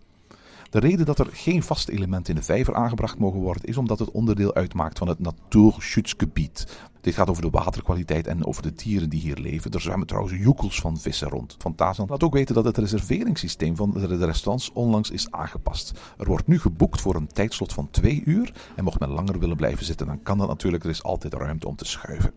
De 0.69 0.80
reden 0.80 1.06
dat 1.06 1.19
er 1.19 1.27
geen 1.32 1.63
vaste 1.63 1.91
elementen 1.91 2.34
in 2.34 2.39
de 2.39 2.45
vijver 2.45 2.75
aangebracht 2.75 3.19
mogen 3.19 3.39
worden, 3.39 3.63
is 3.63 3.77
omdat 3.77 3.99
het 3.99 4.12
onderdeel 4.12 4.56
uitmaakt 4.56 4.97
van 4.97 5.08
het 5.08 5.19
Natuurschutzgebied. 5.19 6.89
Dit 7.02 7.14
gaat 7.14 7.30
over 7.30 7.42
de 7.42 7.50
waterkwaliteit 7.50 8.28
en 8.28 8.46
over 8.46 8.62
de 8.62 8.74
dieren 8.74 9.10
die 9.10 9.20
hier 9.20 9.38
leven. 9.38 9.72
Er 9.72 9.82
zwemmen 9.82 10.08
trouwens 10.08 10.38
joekels 10.38 10.80
van 10.80 10.98
vissen 10.98 11.30
rond. 11.30 11.56
Fantasieland 11.60 12.10
laat 12.10 12.24
ook 12.24 12.34
weten 12.34 12.56
dat 12.56 12.64
het 12.64 12.78
reserveringssysteem 12.78 13.76
van 13.76 13.92
de 13.92 14.26
restaurants 14.26 14.72
onlangs 14.74 15.12
is 15.12 15.32
aangepast. 15.32 16.00
Er 16.18 16.28
wordt 16.28 16.48
nu 16.48 16.60
geboekt 16.60 17.02
voor 17.02 17.16
een 17.16 17.28
tijdslot 17.28 17.74
van 17.74 17.90
twee 17.90 18.22
uur. 18.26 18.54
En 18.76 18.84
mocht 18.84 19.00
men 19.00 19.10
langer 19.10 19.40
willen 19.40 19.58
blijven 19.58 19.86
zitten, 19.86 20.08
dan 20.08 20.24
kan 20.24 20.38
dat 20.38 20.48
natuurlijk. 20.48 20.84
Er 20.84 20.90
is 20.90 21.04
altijd 21.04 21.34
ruimte 21.34 21.68
om 21.68 21.76
te 21.76 21.86
schuiven. 21.86 22.34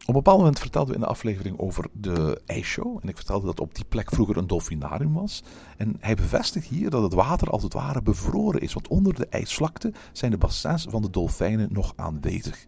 Op 0.00 0.10
een 0.10 0.22
bepaald 0.22 0.38
moment 0.38 0.58
vertelden 0.58 0.88
we 0.88 0.94
in 0.94 1.04
de 1.04 1.10
aflevering 1.10 1.58
over 1.58 1.86
de 1.92 2.40
ijsshow. 2.46 2.98
En 3.02 3.08
ik 3.08 3.16
vertelde 3.16 3.46
dat 3.46 3.60
op 3.60 3.74
die 3.74 3.84
plek 3.84 4.10
vroeger 4.10 4.36
een 4.36 4.46
dolfinarium 4.46 5.12
was. 5.12 5.42
En 5.76 5.96
hij 6.00 6.14
bevestigt 6.14 6.66
hier 6.66 6.90
dat 6.90 7.02
het 7.02 7.14
water 7.14 7.50
als 7.50 7.62
het 7.62 7.72
ware 7.72 8.02
bevroren 8.02 8.60
is. 8.60 8.72
Want 8.72 8.88
onder 8.88 9.14
de 9.14 9.26
ijsvlakte 9.26 9.92
zijn 10.12 10.30
de 10.30 10.36
bassins 10.36 10.86
van 10.90 11.02
de 11.02 11.10
dolfijnen 11.10 11.68
nog 11.72 11.92
aanwezig. 11.96 12.64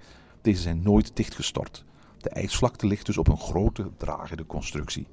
Deze 0.47 0.63
zijn 0.63 0.83
nooit 0.83 1.17
dichtgestort. 1.17 1.85
De 2.19 2.29
ijsvlakte 2.29 2.87
ligt 2.87 3.07
dus 3.07 3.19
op 3.19 3.29
een 3.29 3.39
grote 3.39 3.91
dragende 3.97 4.47
constructie. 4.47 5.07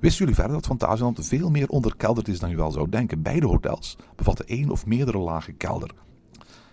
Wisten 0.00 0.18
jullie 0.18 0.34
verder 0.34 0.52
dat 0.52 0.66
Fantasieland 0.66 1.26
veel 1.26 1.50
meer 1.50 1.68
onderkelderd 1.68 2.28
is 2.28 2.38
dan 2.38 2.50
je 2.50 2.56
wel 2.56 2.70
zou 2.70 2.88
denken? 2.88 3.22
Beide 3.22 3.46
hotels 3.46 3.96
bevatten 4.16 4.46
één 4.46 4.70
of 4.70 4.86
meerdere 4.86 5.18
lagen 5.18 5.56
kelder. 5.56 5.90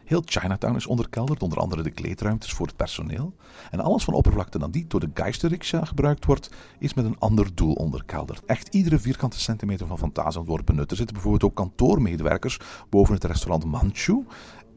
Heel 0.05 0.21
Chinatown 0.25 0.75
is 0.75 0.85
onderkelderd, 0.85 1.43
onder 1.43 1.59
andere 1.59 1.83
de 1.83 1.91
kleedruimtes 1.91 2.53
voor 2.53 2.67
het 2.67 2.75
personeel. 2.75 3.33
En 3.71 3.79
alles 3.79 4.03
van 4.03 4.13
oppervlakte 4.13 4.59
dan 4.59 4.71
die 4.71 4.87
door 4.87 4.99
de 4.99 5.11
Geisterriksja 5.13 5.85
gebruikt 5.85 6.25
wordt, 6.25 6.49
is 6.79 6.93
met 6.93 7.05
een 7.05 7.19
ander 7.19 7.55
doel 7.55 7.73
onderkelderd. 7.73 8.45
Echt 8.45 8.75
iedere 8.75 8.99
vierkante 8.99 9.39
centimeter 9.39 9.87
van 9.87 9.97
Fantasieland 9.97 10.47
wordt 10.47 10.65
benut. 10.65 10.91
Er 10.91 10.97
zitten 10.97 11.15
bijvoorbeeld 11.15 11.51
ook 11.51 11.55
kantoormedewerkers 11.55 12.59
boven 12.89 13.13
het 13.13 13.23
restaurant 13.23 13.65
Manchu, 13.65 14.23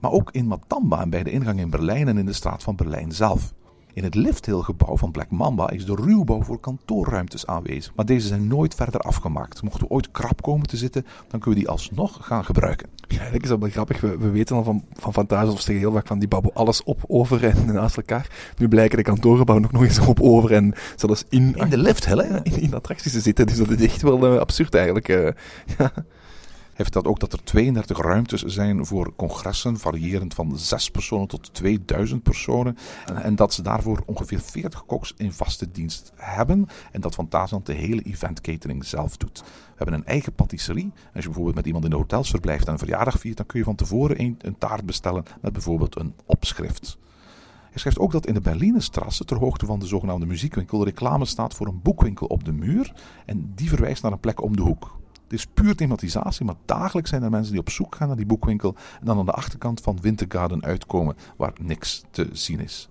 maar 0.04 0.12
ook 0.12 0.30
in 0.32 0.46
Matamba 0.46 1.00
en 1.00 1.10
bij 1.10 1.22
de 1.22 1.30
ingang 1.30 1.60
in 1.60 1.70
Berlijn 1.70 2.08
en 2.08 2.18
in 2.18 2.26
de 2.26 2.32
straat 2.32 2.62
van 2.62 2.76
Berlijn 2.76 3.12
zelf. 3.12 3.52
In 3.92 4.04
het 4.04 4.14
lifthill-gebouw 4.14 4.96
van 4.96 5.10
Black 5.10 5.30
Mamba 5.30 5.70
is 5.70 5.86
de 5.86 5.94
ruwbouw 5.94 6.42
voor 6.42 6.60
kantoorruimtes 6.60 7.46
aanwezig, 7.46 7.92
maar 7.94 8.04
deze 8.04 8.26
zijn 8.26 8.46
nooit 8.46 8.74
verder 8.74 9.00
afgemaakt. 9.00 9.62
Mochten 9.62 9.80
we 9.80 9.94
ooit 9.94 10.10
krap 10.10 10.42
komen 10.42 10.66
te 10.66 10.76
zitten, 10.76 11.02
dan 11.02 11.40
kunnen 11.40 11.48
we 11.58 11.64
die 11.64 11.68
alsnog 11.68 12.18
gaan 12.26 12.44
gebruiken. 12.44 12.88
Ja, 12.96 13.08
eigenlijk 13.08 13.42
is 13.42 13.48
dat 13.48 13.58
wel 13.58 13.68
grappig. 13.68 14.00
We, 14.00 14.18
we 14.18 14.30
weten 14.30 14.56
al 14.56 14.64
van, 14.64 14.84
van 14.92 15.12
Fantasia, 15.12 15.52
of 15.52 15.66
heel 15.66 15.92
vaak 15.92 16.06
van 16.06 16.18
die 16.18 16.28
bouwen 16.28 16.54
alles 16.54 16.82
op, 16.82 17.04
over 17.06 17.44
en 17.44 17.66
naast 17.74 17.96
elkaar. 17.96 18.52
Nu 18.58 18.68
blijken 18.68 18.96
de 18.96 19.02
kantoorgebouwen 19.04 19.66
ook 19.66 19.72
nog 19.72 19.84
eens 19.84 19.98
op, 19.98 20.20
over 20.20 20.52
en 20.52 20.74
zelfs 20.96 21.24
in, 21.28 21.54
In 21.54 21.68
de 21.68 21.78
lifthill, 21.78 22.18
hè? 22.18 22.36
in, 22.42 22.60
in 22.60 22.74
attracties 22.74 23.12
te 23.12 23.20
zitten. 23.20 23.46
Dus 23.46 23.56
dat 23.56 23.70
is 23.70 23.84
echt 23.84 24.02
wel 24.02 24.26
eh, 24.26 24.38
absurd 24.38 24.74
eigenlijk. 24.74 25.08
eh. 25.08 25.28
ja. 25.78 25.92
Hij 26.74 26.84
vertelt 26.84 27.06
ook 27.06 27.20
dat 27.20 27.32
er 27.32 27.44
32 27.44 27.98
ruimtes 27.98 28.42
zijn 28.42 28.86
voor 28.86 29.12
congressen, 29.16 29.78
variërend 29.78 30.34
van 30.34 30.58
6 30.58 30.90
personen 30.90 31.28
tot 31.28 31.54
2000 31.54 32.22
personen. 32.22 32.76
En, 33.22 33.36
dat 33.36 33.54
ze 33.54 33.62
daarvoor 33.62 34.02
ongeveer 34.06 34.40
40 34.40 34.84
koks 34.86 35.14
in 35.16 35.32
vaste 35.32 35.70
dienst 35.70 36.12
hebben. 36.16 36.66
En 36.92 37.00
dat 37.00 37.14
Fantasieland 37.14 37.66
de 37.66 37.72
hele 37.72 38.02
event 38.02 38.40
catering 38.40 38.84
zelf 38.84 39.16
doet. 39.16 39.40
We 39.40 39.46
hebben 39.76 39.94
een 39.94 40.06
eigen 40.06 40.32
patisserie. 40.32 40.92
Als 40.94 41.22
je 41.22 41.28
bijvoorbeeld 41.28 41.56
met 41.56 41.66
iemand 41.66 41.84
in 41.84 41.90
de 41.90 41.96
hotels 41.96 42.30
verblijft 42.30 42.66
en 42.66 42.72
een 42.72 42.78
verjaardag 42.78 43.18
viert, 43.18 43.36
dan 43.36 43.46
kun 43.46 43.58
je 43.58 43.64
van 43.64 43.74
tevoren 43.74 44.20
een, 44.20 44.36
een 44.40 44.58
taart 44.58 44.86
bestellen 44.86 45.24
met 45.40 45.52
bijvoorbeeld 45.52 45.98
een 45.98 46.14
opschrift. 46.26 46.98
Hij 47.70 47.78
schrijft 47.78 47.98
ook 47.98 48.12
dat 48.12 48.26
in 48.26 48.34
de 48.34 48.40
Berlinestrasse, 48.40 49.24
ter 49.24 49.38
hoogte 49.38 49.66
van 49.66 49.78
de 49.78 49.86
zogenaamde 49.86 50.26
muziekwinkel, 50.26 50.84
reclame 50.84 51.24
staat 51.24 51.54
voor 51.54 51.66
een 51.66 51.82
boekwinkel 51.82 52.26
op 52.26 52.44
de 52.44 52.52
muur. 52.52 52.92
En 53.26 53.52
die 53.54 53.68
verwijst 53.68 54.02
naar 54.02 54.12
een 54.12 54.20
plek 54.20 54.42
om 54.42 54.56
de 54.56 54.62
hoek. 54.62 55.02
Is 55.34 55.46
puur 55.46 55.74
thematisatie, 55.74 56.44
maar 56.44 56.54
dagelijks 56.64 57.10
zijn 57.10 57.22
er 57.22 57.30
mensen 57.30 57.52
die 57.52 57.60
op 57.60 57.70
zoek 57.70 57.94
gaan 57.94 58.06
naar 58.06 58.16
die 58.16 58.26
boekwinkel 58.26 58.74
en 59.00 59.06
dan 59.06 59.18
aan 59.18 59.24
de 59.24 59.32
achterkant 59.32 59.80
van 59.80 59.98
Wintergarden 60.00 60.64
uitkomen 60.64 61.16
waar 61.36 61.52
niks 61.60 62.02
te 62.10 62.28
zien 62.32 62.60
is. 62.60 62.88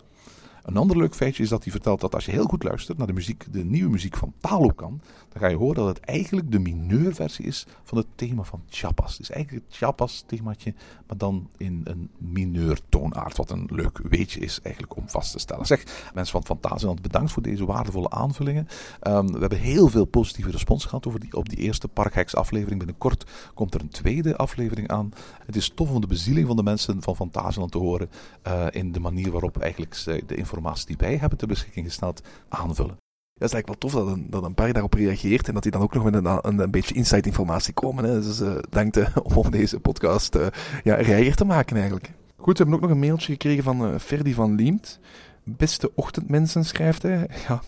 Een 0.63 0.77
ander 0.77 0.97
leuk 0.97 1.15
feitje 1.15 1.43
is 1.43 1.49
dat 1.49 1.63
hij 1.63 1.71
vertelt 1.71 2.01
dat 2.01 2.15
als 2.15 2.25
je 2.25 2.31
heel 2.31 2.45
goed 2.45 2.63
luistert 2.63 2.97
naar 2.97 3.07
de 3.07 3.13
muziek, 3.13 3.45
de 3.51 3.63
nieuwe 3.63 3.89
muziek 3.91 4.17
van 4.17 4.33
Talokan, 4.39 5.01
dan 5.33 5.41
ga 5.41 5.47
je 5.47 5.55
horen 5.55 5.75
dat 5.75 5.87
het 5.87 5.99
eigenlijk 5.99 6.51
de 6.51 6.59
mineurversie 6.59 7.45
is 7.45 7.65
van 7.83 7.97
het 7.97 8.07
thema 8.15 8.43
van 8.43 8.63
Chiapas. 8.69 9.11
Het 9.11 9.21
is 9.21 9.31
eigenlijk 9.31 9.65
het 9.65 9.75
Chiapas 9.75 10.23
themaatje, 10.27 10.73
maar 11.07 11.17
dan 11.17 11.49
in 11.57 11.81
een 11.83 12.09
mineurtoonaard, 12.17 13.37
wat 13.37 13.51
een 13.51 13.67
leuk 13.71 13.97
weetje 13.97 14.39
is 14.39 14.59
eigenlijk 14.61 14.95
om 14.97 15.09
vast 15.09 15.31
te 15.31 15.39
stellen. 15.39 15.65
Zeg, 15.65 15.83
mensen 16.13 16.41
van 16.41 16.45
Fantasieland, 16.45 17.01
bedankt 17.01 17.31
voor 17.31 17.41
deze 17.41 17.65
waardevolle 17.65 18.09
aanvullingen. 18.09 18.67
Ehm, 18.99 19.25
we 19.25 19.39
hebben 19.39 19.59
heel 19.59 19.87
veel 19.87 20.05
positieve 20.05 20.51
respons 20.51 20.85
gehad 20.85 21.07
over 21.07 21.19
die, 21.19 21.33
op 21.33 21.49
die 21.49 21.59
eerste 21.59 21.87
Parkheks 21.87 22.35
aflevering. 22.35 22.77
Binnenkort 22.77 23.25
komt 23.53 23.73
er 23.73 23.81
een 23.81 23.89
tweede 23.89 24.37
aflevering 24.37 24.87
aan. 24.87 25.11
Het 25.45 25.55
is 25.55 25.71
tof 25.75 25.89
om 25.89 26.01
de 26.01 26.07
bezieling 26.07 26.47
van 26.47 26.55
de 26.55 26.63
mensen 26.63 27.01
van 27.01 27.15
Fantasieland 27.15 27.71
te 27.71 27.77
horen 27.77 28.09
eh, 28.41 28.65
in 28.71 28.91
de 28.91 28.99
manier 28.99 29.31
waarop 29.31 29.57
eigenlijk 29.57 30.03
de 30.27 30.35
informatie 30.35 30.87
die 30.87 30.97
wij 30.97 31.17
hebben 31.17 31.37
ter 31.37 31.47
beschikking 31.47 31.85
gesteld 31.85 32.21
aanvullen. 32.49 33.02
Dat 33.35 33.47
is 33.47 33.53
eigenlijk 33.53 33.67
wel 33.67 33.91
tof 33.91 34.05
dat 34.05 34.15
een, 34.15 34.29
dat 34.29 34.43
een 34.43 34.53
park 34.53 34.73
daarop 34.73 34.93
reageert 34.93 35.47
en 35.47 35.53
dat 35.53 35.63
die 35.63 35.71
dan 35.71 35.81
ook 35.81 35.93
nog 35.93 36.03
met 36.03 36.13
een, 36.13 36.59
een, 36.59 36.71
beetje 36.71 36.95
inside 36.95 37.27
informatie 37.27 37.73
komen. 37.73 38.03
Hè. 38.03 38.21
Dus 38.21 38.41
eh 38.41 38.55
dank 38.69 38.95
om 39.35 39.51
deze 39.51 39.79
podcast 39.79 40.35
eh 40.35 40.47
ja, 40.83 40.95
rijger 40.95 41.35
te 41.35 41.45
maken 41.45 41.75
eigenlijk. 41.75 42.11
Goed, 42.35 42.57
we 42.57 42.63
hebben 42.63 42.75
ook 42.75 42.81
nog 42.81 42.91
een 42.91 43.07
mailtje 43.07 43.31
gekregen 43.31 43.63
van 43.63 43.85
eh, 43.85 43.99
Ferdy 43.99 44.33
van 44.33 44.55
Liemt. 44.55 44.99
Beste 45.43 45.91
ochtendmensen, 45.95 46.65
schrijft 46.65 47.01
hij. 47.01 47.29
Ja, 47.47 47.61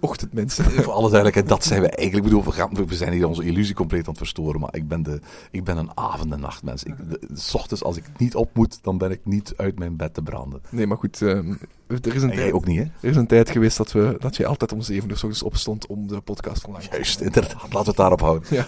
ochtendmensen. 0.00 0.64
Voor 0.84 0.92
alle 0.92 1.08
duidelijkheid, 1.10 1.48
dat 1.48 1.64
zijn 1.64 1.80
we 1.80 1.88
eigenlijk. 1.88 2.16
Ik 2.16 2.22
bedoel, 2.32 2.44
we, 2.44 2.52
gaan, 2.52 2.86
we 2.86 2.94
zijn 2.94 3.12
hier 3.12 3.26
onze 3.28 3.44
illusie 3.44 3.74
compleet 3.74 4.02
aan 4.02 4.08
het 4.08 4.18
verstoren. 4.18 4.60
Maar 4.60 4.74
ik 4.74 4.88
ben, 4.88 5.02
de, 5.02 5.20
ik 5.50 5.64
ben 5.64 5.76
een 5.76 5.90
avond- 5.94 6.32
en 6.32 6.40
nachtmens. 6.40 6.84
Ik, 6.84 6.94
de, 7.10 7.20
s 7.34 7.54
ochtends, 7.54 7.82
als 7.84 7.96
ik 7.96 8.04
niet 8.16 8.34
op 8.34 8.50
moet, 8.54 8.78
dan 8.82 8.98
ben 8.98 9.10
ik 9.10 9.20
niet 9.22 9.52
uit 9.56 9.78
mijn 9.78 9.96
bed 9.96 10.14
te 10.14 10.22
branden. 10.22 10.60
Nee, 10.70 10.86
maar 10.86 10.96
goed, 10.96 11.22
ehm, 11.22 11.52
er, 11.86 12.14
is 12.14 12.22
een 12.22 12.30
En 12.30 12.34
jij 12.34 12.36
tijd, 12.36 12.52
ook 12.52 12.66
niet, 12.66 12.78
hè? 12.78 12.84
er 13.00 13.10
is 13.10 13.16
een 13.16 13.26
tijd 13.26 13.50
geweest 13.50 13.76
dat, 13.76 13.92
we, 13.92 14.16
dat 14.18 14.36
je 14.36 14.46
altijd 14.46 14.72
om 14.72 14.80
zeven 14.80 15.10
uur 15.10 15.16
s 15.16 15.22
ochtends 15.22 15.42
opstond 15.42 15.86
om 15.86 16.06
de 16.06 16.20
podcast 16.20 16.66
online 16.66 16.84
te 16.88 16.90
Juist, 16.94 17.20
inderdaad. 17.20 17.52
Laten 17.62 17.70
we 17.70 17.86
het 17.86 17.96
daarop 17.96 18.20
houden. 18.20 18.48
Ja, 18.56 18.66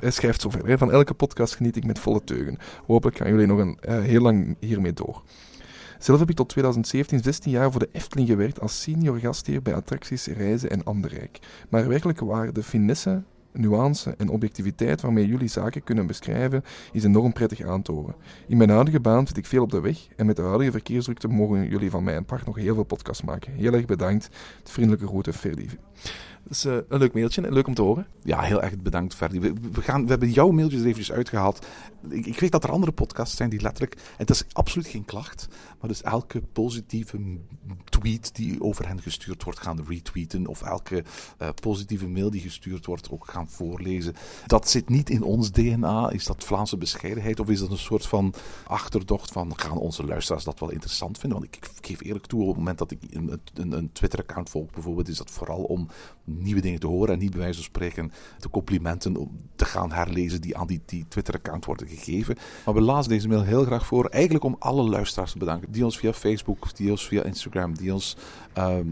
hij 0.00 0.10
schrijft 0.10 0.40
zo 0.40 0.50
verder. 0.50 0.68
hè. 0.68 0.78
Van 0.78 0.92
elke 0.92 1.14
podcast 1.14 1.56
geniet 1.56 1.76
ik 1.76 1.84
met 1.84 1.98
volle 1.98 2.24
teugen. 2.24 2.58
Hopelijk 2.86 3.16
gaan 3.16 3.28
jullie 3.30 3.46
nog 3.46 3.58
een, 3.58 3.78
eh, 3.80 4.00
heel 4.00 4.20
lang 4.20 4.56
hiermee 4.60 4.92
door. 4.92 5.22
Zelf 5.98 6.18
heb 6.18 6.30
ik 6.30 6.36
tot 6.36 6.48
2017 6.48 7.22
16 7.22 7.50
jaar 7.50 7.70
voor 7.70 7.80
de 7.80 7.88
Efteling 7.92 8.28
gewerkt 8.28 8.60
als 8.60 8.82
senior 8.82 9.18
gastheer 9.18 9.62
bij 9.62 9.74
attracties 9.74 10.26
Reizen 10.26 10.70
en 10.70 10.84
Anderrijk. 10.84 11.38
Maar 11.68 11.88
werkelijk 11.88 12.20
waar 12.20 12.52
de 12.52 12.62
finesse, 12.62 13.22
nuance 13.52 14.14
en 14.18 14.28
objectiviteit 14.28 15.00
waarmee 15.00 15.26
jullie 15.26 15.48
zaken 15.48 15.84
kunnen 15.84 16.06
beschrijven, 16.06 16.64
is 16.92 17.04
enorm 17.04 17.32
prettig 17.32 17.62
aan. 17.62 17.82
In 18.46 18.56
mijn 18.56 18.70
huidige 18.70 19.00
baan 19.00 19.26
zit 19.26 19.36
ik 19.36 19.46
veel 19.46 19.62
op 19.62 19.70
de 19.70 19.80
weg 19.80 20.08
en 20.16 20.26
met 20.26 20.36
de 20.36 20.42
huidige 20.42 20.70
verkeersdrukte 20.70 21.28
mogen 21.28 21.68
jullie 21.68 21.90
van 21.90 22.04
mij 22.04 22.16
een 22.16 22.24
part 22.24 22.46
nog 22.46 22.56
heel 22.56 22.74
veel 22.74 22.84
podcasts 22.84 23.22
maken. 23.22 23.52
Heel 23.52 23.72
erg 23.72 23.84
bedankt. 23.84 24.28
De 24.62 24.70
vriendelijke 24.70 25.06
groeten, 25.06 25.34
Ferdi. 25.34 25.68
Is 26.48 26.64
eh, 26.64 26.76
een 26.88 26.98
leuk 26.98 27.14
mailtje 27.14 27.50
leuk 27.50 27.66
om 27.66 27.74
te 27.74 27.82
horen. 27.82 28.06
Ja, 28.22 28.40
heel 28.40 28.62
erg 28.62 28.78
bedankt, 28.78 29.14
Ferdi. 29.14 29.40
We, 29.40 29.52
we, 29.72 29.82
gaan, 29.82 30.02
we 30.02 30.08
hebben 30.08 30.30
jouw 30.30 30.50
mailtjes 30.50 30.80
er 30.80 30.86
eventjes 30.86 31.16
uitgehaald. 31.16 31.66
Ik, 32.08 32.26
ik 32.26 32.40
weet 32.40 32.52
dat 32.52 32.64
er 32.64 32.70
andere 32.70 32.92
podcasts 32.92 33.36
zijn 33.36 33.50
die 33.50 33.60
letterlijk... 33.60 33.94
En 33.94 34.00
het 34.16 34.30
is 34.30 34.44
absoluut 34.52 34.86
geen 34.86 35.04
klacht, 35.04 35.48
maar 35.80 35.88
dus 35.88 36.02
elke 36.02 36.42
positieve 36.52 37.18
tweet 37.84 38.34
die 38.34 38.62
over 38.62 38.88
hen 38.88 39.02
gestuurd 39.02 39.44
wordt 39.44 39.58
gaan 39.58 39.84
retweeten. 39.88 40.46
Of 40.46 40.62
elke 40.62 41.04
eh, 41.38 41.48
positieve 41.60 42.08
mail 42.08 42.30
die 42.30 42.40
gestuurd 42.40 42.86
wordt 42.86 43.10
ook 43.10 43.26
gaan 43.30 43.48
voorlezen. 43.48 44.14
Dat 44.46 44.68
zit 44.68 44.88
niet 44.88 45.10
in 45.10 45.22
ons 45.22 45.50
DNA. 45.50 46.10
Is 46.10 46.24
dat 46.24 46.44
Vlaamse 46.44 46.76
bescheidenheid? 46.76 47.40
Of 47.40 47.48
is 47.48 47.60
dat 47.60 47.70
een 47.70 47.78
soort 47.78 48.06
van 48.06 48.34
achterdocht 48.66 49.32
van... 49.32 49.58
Gaan 49.58 49.78
onze 49.78 50.04
luisteraars 50.04 50.44
dat 50.44 50.60
wel 50.60 50.70
interessant 50.70 51.18
vinden? 51.18 51.38
Want 51.38 51.54
ik, 51.54 51.70
ik 51.76 51.86
geef 51.86 52.02
eerlijk 52.02 52.26
toe, 52.26 52.40
op 52.40 52.48
het 52.48 52.56
moment 52.56 52.78
dat 52.78 52.90
ik 52.90 52.98
een, 53.10 53.40
een, 53.54 53.72
een 53.72 53.92
Twitter-account 53.92 54.50
volg 54.50 54.70
bijvoorbeeld... 54.70 55.08
is 55.08 55.18
dat 55.18 55.30
vooral 55.30 55.62
om 55.62 55.88
nieuwe 56.28 56.60
dingen 56.60 56.80
te 56.80 56.86
horen 56.86 57.14
en 57.14 57.18
niet 57.18 57.30
bij 57.30 57.40
wijze 57.40 57.54
van 57.54 57.64
spreken 57.64 58.12
de 58.38 58.50
complimenten 58.50 59.30
te 59.56 59.64
gaan 59.64 59.92
herlezen 59.92 60.40
die 60.40 60.56
aan 60.56 60.66
die, 60.66 60.80
die 60.86 61.04
Twitter-account 61.08 61.64
worden 61.64 61.88
gegeven. 61.88 62.36
Maar 62.64 62.74
we 62.74 62.80
lazen 62.80 63.10
deze 63.10 63.28
mail 63.28 63.42
heel 63.42 63.64
graag 63.64 63.86
voor, 63.86 64.06
eigenlijk 64.06 64.44
om 64.44 64.56
alle 64.58 64.82
luisteraars 64.82 65.32
te 65.32 65.38
bedanken, 65.38 65.72
die 65.72 65.84
ons 65.84 65.98
via 65.98 66.12
Facebook, 66.12 66.76
die 66.76 66.90
ons 66.90 67.08
via 67.08 67.22
Instagram, 67.22 67.74
die 67.76 67.92
ons 67.92 68.16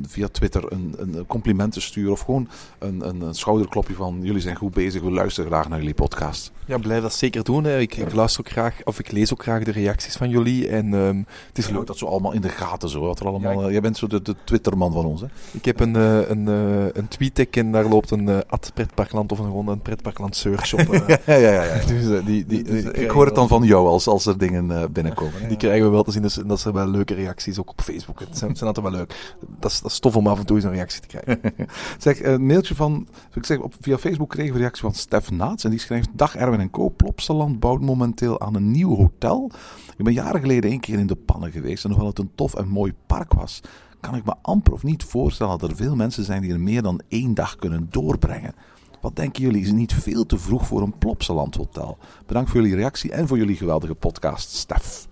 via 0.06 0.28
Twitter 0.28 0.72
een, 0.72 0.94
een 0.98 1.26
complimenten 1.26 1.82
sturen 1.82 2.12
of 2.12 2.20
gewoon 2.20 2.48
een, 2.78 3.08
een, 3.08 3.20
een, 3.20 3.34
schouderklopje 3.34 3.94
van 3.94 4.18
jullie 4.22 4.40
zijn 4.40 4.56
goed 4.56 4.74
bezig, 4.74 5.02
we 5.02 5.10
luisteren 5.10 5.50
graag 5.50 5.68
naar 5.68 5.78
jullie 5.78 5.94
podcast. 5.94 6.52
Ja, 6.66 6.78
blijf 6.78 7.02
dat 7.02 7.12
zeker 7.12 7.44
doen. 7.44 7.64
Hè. 7.64 7.78
Ik, 7.78 7.96
ik 7.96 8.14
luister 8.14 8.40
ook 8.40 8.50
graag, 8.50 8.80
of 8.84 8.98
ik 8.98 9.12
lees 9.12 9.32
ook 9.32 9.42
graag 9.42 9.64
de 9.64 9.70
reacties 9.70 10.16
van 10.16 10.30
jullie 10.30 10.68
en 10.68 10.92
um, 10.92 11.26
het 11.48 11.58
is 11.58 11.68
leuk. 11.68 11.86
Dat 11.86 11.98
zo 11.98 12.06
allemaal 12.06 12.32
in 12.32 12.40
de 12.40 12.48
gaten 12.48 12.88
zo, 12.88 13.00
wat 13.00 13.20
er 13.20 13.26
allemaal, 13.26 13.60
ja, 13.60 13.66
ik... 13.66 13.72
jij 13.72 13.80
bent 13.80 13.96
zo 13.96 14.06
de, 14.06 14.22
de 14.22 14.34
Twitterman 14.44 14.92
van 14.92 15.04
ons 15.04 15.20
hè? 15.20 15.26
Ik 15.50 15.64
heb 15.64 15.80
een, 15.80 15.96
uh, 15.96 16.28
een, 16.28 16.48
uh, 16.48 16.84
een 16.92 17.08
tweet 17.08 17.50
en 17.50 17.72
daar 17.72 17.84
loopt 17.84 18.10
een 18.10 18.28
uh, 18.28 18.38
ad 18.46 18.70
pretparkland 18.74 19.32
of 19.32 19.38
een, 19.38 19.44
gewoon 19.44 19.68
een 19.68 19.80
pretparkland 19.80 20.36
search 20.36 20.74
op. 20.74 20.84
Ja, 21.06 21.18
ja, 21.26 21.36
ja. 21.36 21.62
ja. 21.62 21.86
dus, 21.86 22.24
die, 22.24 22.46
die, 22.46 22.62
dus, 22.62 22.82
ik 22.82 23.10
hoor 23.10 23.26
het 23.26 23.34
dan 23.34 23.48
van 23.48 23.62
jou 23.62 23.86
als, 23.86 24.06
als 24.06 24.26
er 24.26 24.38
dingen 24.38 24.92
binnenkomen. 24.92 25.48
Die 25.48 25.56
krijgen 25.56 25.84
we 25.84 25.92
wel 25.92 26.02
te 26.02 26.10
zien, 26.10 26.22
dus 26.22 26.34
dat 26.46 26.60
zijn 26.60 26.74
wel 26.74 26.86
leuke 26.86 27.14
reacties, 27.14 27.58
ook 27.58 27.70
op 27.70 27.80
Facebook. 27.80 28.20
Het 28.20 28.38
zijn, 28.38 28.56
zijn 28.56 28.68
altijd 28.68 28.86
wel 28.86 28.96
leuk. 28.96 29.34
Dat 29.58 29.70
is, 29.70 29.80
dat 29.80 29.90
is 29.90 29.98
tof 29.98 30.16
om 30.16 30.26
af 30.26 30.38
en 30.38 30.46
toe 30.46 30.56
eens 30.56 30.64
een 30.64 30.72
reactie 30.72 31.00
te 31.00 31.06
krijgen. 31.06 31.40
zeg, 31.98 32.22
een 32.22 32.46
mailtje 32.46 32.74
van, 32.74 33.08
ik 33.34 33.46
zeg, 33.46 33.58
op, 33.58 33.74
via 33.80 33.98
Facebook 33.98 34.28
kregen 34.28 34.50
we 34.50 34.56
een 34.56 34.62
reactie 34.62 34.82
van 34.82 34.94
Stef 34.94 35.30
Naats 35.30 35.64
en 35.64 35.70
die 35.70 35.78
schrijft, 35.78 36.08
dag 36.12 36.36
Erwin 36.36 36.60
en 36.60 36.70
Co, 36.70 36.90
Plopsaland 36.90 37.60
bouwt 37.60 37.80
momenteel 37.80 38.40
aan 38.40 38.54
een 38.54 38.70
nieuw 38.70 38.96
hotel. 38.96 39.50
Ik 39.96 40.04
ben 40.04 40.12
jaren 40.12 40.40
geleden 40.40 40.70
een 40.70 40.80
keer 40.80 40.98
in 40.98 41.06
de 41.06 41.16
pannen 41.16 41.52
geweest 41.52 41.84
en 41.84 41.90
hoewel 41.90 42.08
het 42.08 42.18
een 42.18 42.30
tof 42.34 42.54
en 42.54 42.68
mooi 42.68 42.94
park 43.06 43.32
was, 43.32 43.60
kan 44.00 44.14
ik 44.14 44.24
me 44.24 44.34
amper 44.42 44.72
of 44.72 44.82
niet 44.82 45.04
voorstellen 45.04 45.58
dat 45.58 45.70
er 45.70 45.76
veel 45.76 45.96
mensen 45.96 46.24
zijn 46.24 46.42
die 46.42 46.52
er 46.52 46.60
meer 46.60 46.82
dan 46.82 47.00
één 47.08 47.34
dag 47.34 47.56
kunnen 47.56 47.86
doorbrengen. 47.90 48.54
Wat 49.00 49.16
denken 49.16 49.42
jullie? 49.42 49.60
Is 49.60 49.66
het 49.66 49.76
niet 49.76 49.94
veel 49.94 50.26
te 50.26 50.38
vroeg 50.38 50.66
voor 50.66 50.82
een 50.82 50.98
Plopsaland 50.98 51.54
hotel? 51.54 51.98
Bedankt 52.26 52.50
voor 52.50 52.60
jullie 52.60 52.76
reactie 52.76 53.12
en 53.12 53.26
voor 53.26 53.36
jullie 53.36 53.56
geweldige 53.56 53.94
podcast, 53.94 54.50
Stef. 54.50 55.08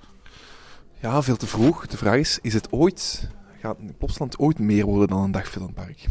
Ja, 1.00 1.22
veel 1.22 1.36
te 1.36 1.46
vroeg. 1.46 1.86
De 1.86 1.96
vraag 1.96 2.18
is, 2.18 2.38
is 2.42 2.54
het 2.54 2.72
ooit, 2.72 3.28
gaat 3.64 3.98
Plopsaland 3.98 4.38
ooit 4.38 4.58
meer 4.58 4.84
worden 4.84 5.08
dan 5.08 5.22
een 5.22 5.30
dagfilmpark? 5.30 6.06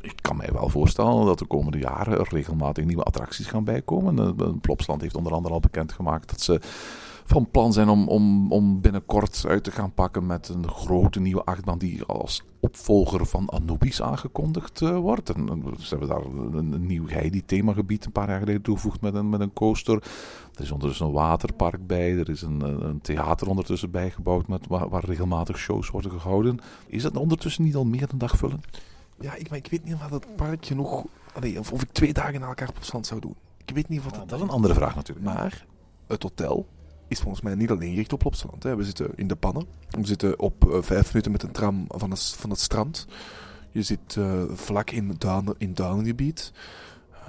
Ik 0.00 0.18
kan 0.20 0.36
mij 0.36 0.48
wel 0.52 0.68
voorstellen 0.68 1.26
dat 1.26 1.38
de 1.38 1.46
komende 1.46 1.78
jaren 1.78 2.18
er 2.18 2.28
regelmatig 2.30 2.84
nieuwe 2.84 3.02
attracties 3.02 3.46
gaan 3.46 3.64
bijkomen. 3.64 4.60
Plopsland 4.60 5.00
heeft 5.00 5.16
onder 5.16 5.32
andere 5.32 5.54
al 5.54 5.60
bekendgemaakt 5.60 6.28
dat 6.30 6.40
ze 6.40 6.60
van 7.24 7.50
plan 7.50 7.72
zijn 7.72 7.88
om, 7.88 8.08
om, 8.08 8.52
om 8.52 8.80
binnenkort 8.80 9.44
uit 9.48 9.64
te 9.64 9.70
gaan 9.70 9.94
pakken 9.94 10.26
met 10.26 10.48
een 10.48 10.68
grote 10.68 11.20
nieuwe 11.20 11.44
achtbaan 11.44 11.78
die 11.78 12.04
als 12.04 12.42
opvolger 12.60 13.26
van 13.26 13.48
Anubis 13.48 14.02
aangekondigd 14.02 14.80
uh, 14.80 14.98
wordt. 14.98 15.30
En, 15.30 15.64
ze 15.78 15.88
hebben 15.88 16.08
daar 16.08 16.24
een, 16.24 16.72
een 16.72 16.86
nieuw 16.86 17.08
Heidi-themagebied 17.08 18.04
een 18.04 18.12
paar 18.12 18.28
jaar 18.28 18.38
geleden 18.38 18.62
toegevoegd 18.62 19.00
met 19.00 19.14
een, 19.14 19.28
met 19.28 19.40
een 19.40 19.52
coaster. 19.52 20.02
Er 20.60 20.66
is 20.66 20.72
ondertussen 20.72 21.06
een 21.06 21.12
waterpark 21.12 21.86
bij, 21.86 22.18
er 22.18 22.28
is 22.28 22.42
een, 22.42 22.60
een 22.60 23.00
theater 23.00 23.48
ondertussen 23.48 23.90
bijgebouwd 23.90 24.48
met, 24.48 24.66
waar, 24.66 24.88
waar 24.88 25.04
regelmatig 25.04 25.58
shows 25.58 25.90
worden 25.90 26.10
gehouden. 26.10 26.58
Is 26.86 27.02
dat 27.02 27.16
ondertussen 27.16 27.64
niet 27.64 27.74
al 27.74 27.84
meer 27.84 28.06
dan 28.06 28.18
dagvullen? 28.18 28.60
Ja, 29.20 29.34
ik, 29.34 29.48
maar 29.48 29.58
ik 29.58 29.66
weet 29.70 29.84
niet 29.84 29.94
of 29.94 30.10
het 30.10 30.36
park 30.36 30.66
genoeg... 30.66 31.04
Allee, 31.32 31.58
of, 31.58 31.72
of 31.72 31.82
ik 31.82 31.90
twee 31.92 32.12
dagen 32.12 32.40
na 32.40 32.46
elkaar 32.46 32.68
op 32.68 32.76
stand 32.80 33.06
zou 33.06 33.20
doen. 33.20 33.34
Ik 33.64 33.74
weet 33.74 33.88
niet 33.88 33.98
of 33.98 34.04
dat... 34.04 34.28
dat 34.28 34.38
is 34.38 34.44
een 34.44 34.50
andere 34.50 34.74
vraag 34.74 34.94
natuurlijk. 34.94 35.26
Maar 35.26 35.66
het 36.06 36.22
hotel 36.22 36.66
is 37.08 37.20
volgens 37.20 37.42
mij 37.42 37.54
niet 37.54 37.70
alleen 37.70 37.90
gericht 37.90 38.12
op 38.12 38.18
Plopsaland. 38.18 38.62
Hè. 38.62 38.76
We 38.76 38.84
zitten 38.84 39.10
in 39.14 39.28
de 39.28 39.36
pannen. 39.36 39.66
We 39.90 40.06
zitten 40.06 40.38
op 40.38 40.64
uh, 40.64 40.82
vijf 40.82 41.06
minuten 41.06 41.32
met 41.32 41.42
een 41.42 41.52
tram 41.52 41.84
van 41.88 42.10
het, 42.10 42.22
van 42.22 42.50
het 42.50 42.60
strand. 42.60 43.06
Je 43.70 43.82
zit 43.82 44.16
uh, 44.18 44.42
vlak 44.52 44.90
in, 44.90 45.14
duinen, 45.18 45.54
in 45.58 45.74
duingebied. 45.74 46.52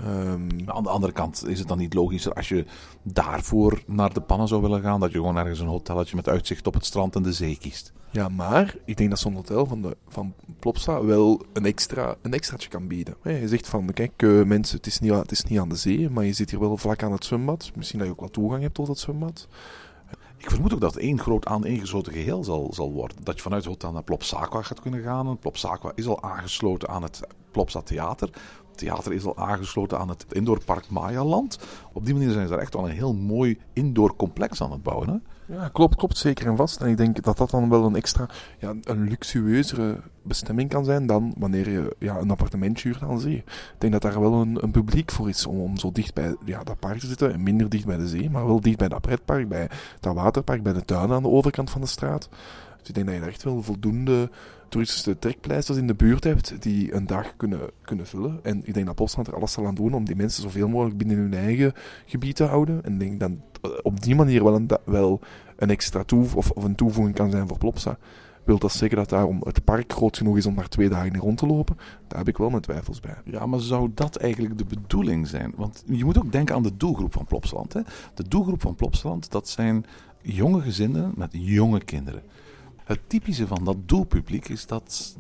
Um, 0.08 0.48
maar 0.66 0.76
aan 0.76 0.84
de 0.84 0.90
andere 0.90 1.14
kant 1.14 1.48
is 1.48 1.60
het 1.60 1.68
dan 1.68 1.78
niet 1.78 1.94
logischer 1.94 2.34
als 2.34 2.50
je 2.50 2.66
daarvoor 3.04 3.84
naar 3.88 4.14
de 4.14 4.22
pannen 4.22 4.48
zou 4.48 4.62
willen 4.62 4.82
gaan, 4.82 5.00
dat 5.00 5.12
je 5.12 5.18
gewoon 5.18 5.38
ergens 5.38 5.60
een 5.60 5.68
hotelletje 5.68 6.16
met 6.16 6.28
uitzicht 6.28 6.68
op 6.68 6.74
het 6.74 6.86
strand 6.86 7.16
en 7.16 7.24
de 7.24 7.34
zee 7.34 7.58
kiest. 7.58 7.94
Ja, 8.10 8.30
maar 8.30 8.76
ik 8.86 8.98
denk 8.98 9.10
dat 9.10 9.20
zo'n 9.20 9.34
hotel 9.34 9.66
van, 9.66 9.82
de, 9.82 9.98
van 10.08 10.34
Plopsa 10.60 11.04
wel 11.04 11.42
een, 11.54 11.66
extra, 11.66 12.16
een 12.22 12.34
extraatje 12.34 12.70
kan 12.70 12.88
bieden. 12.88 13.16
Je 13.24 13.48
zegt 13.48 13.68
van, 13.68 13.94
kijk 13.94 14.22
uh, 14.22 14.44
mensen, 14.44 14.78
het 14.78 14.86
is, 14.86 15.00
niet, 15.00 15.12
het 15.12 15.32
is 15.32 15.44
niet 15.44 15.60
aan 15.60 15.70
de 15.70 15.76
zee, 15.76 16.10
maar 16.10 16.26
je 16.26 16.34
zit 16.34 16.50
hier 16.50 16.60
wel 16.60 16.78
vlak 16.78 17.04
aan 17.04 17.12
het 17.12 17.26
zwembad. 17.26 17.72
Misschien 17.76 18.00
dat 18.00 18.08
je 18.08 18.14
ook 18.14 18.22
wat 18.22 18.34
toegang 18.34 18.62
hebt 18.62 18.74
tot 18.74 18.88
het 18.88 19.00
zwembad. 19.00 19.48
Ik 20.38 20.50
vermoed 20.50 20.74
ook 20.74 20.82
dat 20.82 20.94
het 20.94 21.04
één 21.04 21.20
groot 21.20 21.46
aaneengesloten 21.46 22.14
geheel 22.14 22.44
zal, 22.44 22.74
zal 22.74 22.92
worden. 22.92 23.18
Dat 23.24 23.36
je 23.36 23.42
vanuit 23.42 23.64
het 23.64 23.74
hotel 23.74 23.92
naar 23.92 24.04
Plopsaqua 24.04 24.62
gaat 24.62 24.80
kunnen 24.80 25.02
gaan. 25.02 25.28
En 25.28 25.38
Plopsaqua 25.38 25.92
is 25.96 26.08
al 26.08 26.24
aangesloten 26.24 26.90
aan 26.90 27.04
het 27.04 27.22
Plopsa 27.52 27.82
Theater. 27.82 28.30
Theater 28.82 29.14
is 29.14 29.26
al 29.26 29.38
aangesloten 29.38 30.00
aan 30.00 30.10
het 30.10 30.26
indoorpark 30.30 30.90
Mayaland. 30.90 31.60
Op 31.94 32.06
die 32.06 32.14
manier 32.14 32.32
zijn 32.32 32.48
ze 32.48 32.54
daar 32.54 32.62
echt 32.62 32.74
wel 32.74 32.86
een 32.86 32.96
heel 32.96 33.14
mooi 33.14 33.60
indoor 33.74 34.16
complex 34.16 34.62
aan 34.62 34.72
het 34.72 34.84
bouwen. 34.84 35.10
Hè? 35.10 35.16
Ja, 35.56 35.68
klopt, 35.68 35.96
klopt 35.96 36.18
zeker 36.18 36.48
en 36.48 36.56
vast. 36.56 36.82
En 36.82 36.90
ik 36.90 36.98
denk 36.98 37.24
dat 37.24 37.38
dat 37.38 37.50
dan 37.50 37.70
wel 37.70 37.86
een 37.86 37.96
extra, 37.96 38.30
ja, 38.60 38.74
een 38.84 39.08
luxueuzere 39.08 40.00
bestemming 40.22 40.70
kan 40.70 40.86
zijn 40.86 41.06
dan 41.06 41.34
wanneer 41.38 41.70
je 41.70 41.96
ja, 42.00 42.18
een 42.18 42.32
appartementje 42.32 42.88
huurt 42.88 43.02
aan 43.02 43.20
zee. 43.20 43.36
Ik 43.36 43.76
denk 43.78 43.94
dat 43.94 44.02
daar 44.02 44.22
wel 44.22 44.34
een, 44.34 44.64
een 44.64 44.72
publiek 44.72 45.12
voor 45.12 45.30
is 45.30 45.46
om, 45.46 45.60
om 45.60 45.78
zo 45.78 45.92
dicht 45.92 46.14
bij 46.14 46.36
ja, 46.46 46.64
dat 46.64 46.80
park 46.80 47.00
te 47.00 47.08
zitten. 47.08 47.34
En 47.34 47.44
minder 47.44 47.70
dicht 47.70 47.86
bij 47.86 47.98
de 47.98 48.08
zee, 48.08 48.30
maar 48.30 48.46
wel 48.46 48.62
dicht 48.62 48.78
bij 48.78 48.88
dat 48.88 49.02
pretpark, 49.02 49.50
bij 49.50 49.70
dat 50.00 50.16
waterpark, 50.16 50.64
bij 50.64 50.74
de 50.74 50.86
tuin 50.86 51.12
aan 51.12 51.24
de 51.24 51.30
overkant 51.30 51.70
van 51.70 51.82
de 51.82 51.88
straat. 51.88 52.30
Dus 52.82 52.90
ik 52.90 52.96
denk 52.96 53.08
dat 53.08 53.16
je 53.16 53.32
echt 53.32 53.44
wel 53.44 53.64
voldoende 53.64 54.30
toeristische 54.70 55.20
trekpleisters 55.20 55.78
in 55.78 55.88
de 55.88 55.94
buurt 55.94 56.24
hebt 56.24 56.62
die 56.62 56.94
een 56.94 57.08
dag 57.08 57.36
kunnen, 57.38 57.60
kunnen 57.82 58.08
vullen. 58.08 58.40
En 58.44 58.62
ik 58.64 58.74
denk 58.74 58.86
dat 58.86 58.96
Plopsaland 58.96 59.28
er 59.28 59.36
alles 59.36 59.52
zal 59.52 59.66
aan 59.66 59.76
doen 59.76 59.94
om 59.94 60.06
die 60.06 60.16
mensen 60.16 60.44
zoveel 60.44 60.68
mogelijk 60.68 60.98
binnen 60.98 61.18
hun 61.18 61.34
eigen 61.34 61.74
gebied 62.06 62.36
te 62.36 62.44
houden. 62.44 62.84
En 62.84 62.94
ik 62.94 63.00
denk 63.00 63.20
dat 63.20 63.32
op 63.82 64.02
die 64.02 64.16
manier 64.16 64.44
wel 64.44 64.56
een, 64.56 64.70
wel 64.86 65.20
een 65.56 65.70
extra 65.70 66.04
toe 66.04 66.28
of, 66.36 66.52
of 66.52 66.64
een 66.64 66.76
toevoeging 66.76 67.16
kan 67.16 67.32
zijn 67.32 67.48
voor 67.48 67.58
Plopsa. 67.58 67.98
Wil 68.44 68.58
dat 68.58 68.72
zeker 68.72 68.96
dat 68.96 69.10
daarom 69.10 69.42
het 69.44 69.64
park 69.64 69.94
groot 69.94 70.18
genoeg 70.18 70.38
is 70.38 70.46
om 70.46 70.56
daar 70.56 70.68
twee 70.68 70.90
dagen 70.90 71.14
in 71.14 71.20
rond 71.20 71.38
te 71.38 71.46
lopen? 71.46 71.78
Daar 72.08 72.18
heb 72.18 72.28
ik 72.28 72.38
wel 72.38 72.50
mijn 72.50 72.62
twijfels 72.62 73.00
bij. 73.00 73.16
Ja, 73.26 73.46
maar 73.46 73.60
zou 73.60 73.92
dat 73.94 74.16
eigenlijk 74.16 74.58
de 74.58 74.66
bedoeling 74.66 75.28
zijn? 75.28 75.54
Want 75.56 75.84
je 75.86 76.06
moet 76.06 76.18
ook 76.18 76.32
denken 76.32 76.56
aan 76.56 76.64
de 76.64 76.78
doelgroep 76.78 77.14
van 77.14 77.26
Plopsaland. 77.26 77.74
Hè? 77.74 77.82
De 78.14 78.28
doelgroep 78.28 78.62
van 78.62 78.76
Plopsaland, 78.76 79.32
dat 79.32 79.50
zijn 79.50 79.86
jonge 80.22 80.62
gezinnen 80.62 81.12
met 81.16 81.30
jonge 81.32 81.84
kinderen. 81.84 82.22
Het 82.84 83.00
typische 83.08 83.48
van 83.48 83.66
dat 83.66 83.78
doelpubliek 83.88 84.50
is 84.50 84.66
dat 84.66 85.16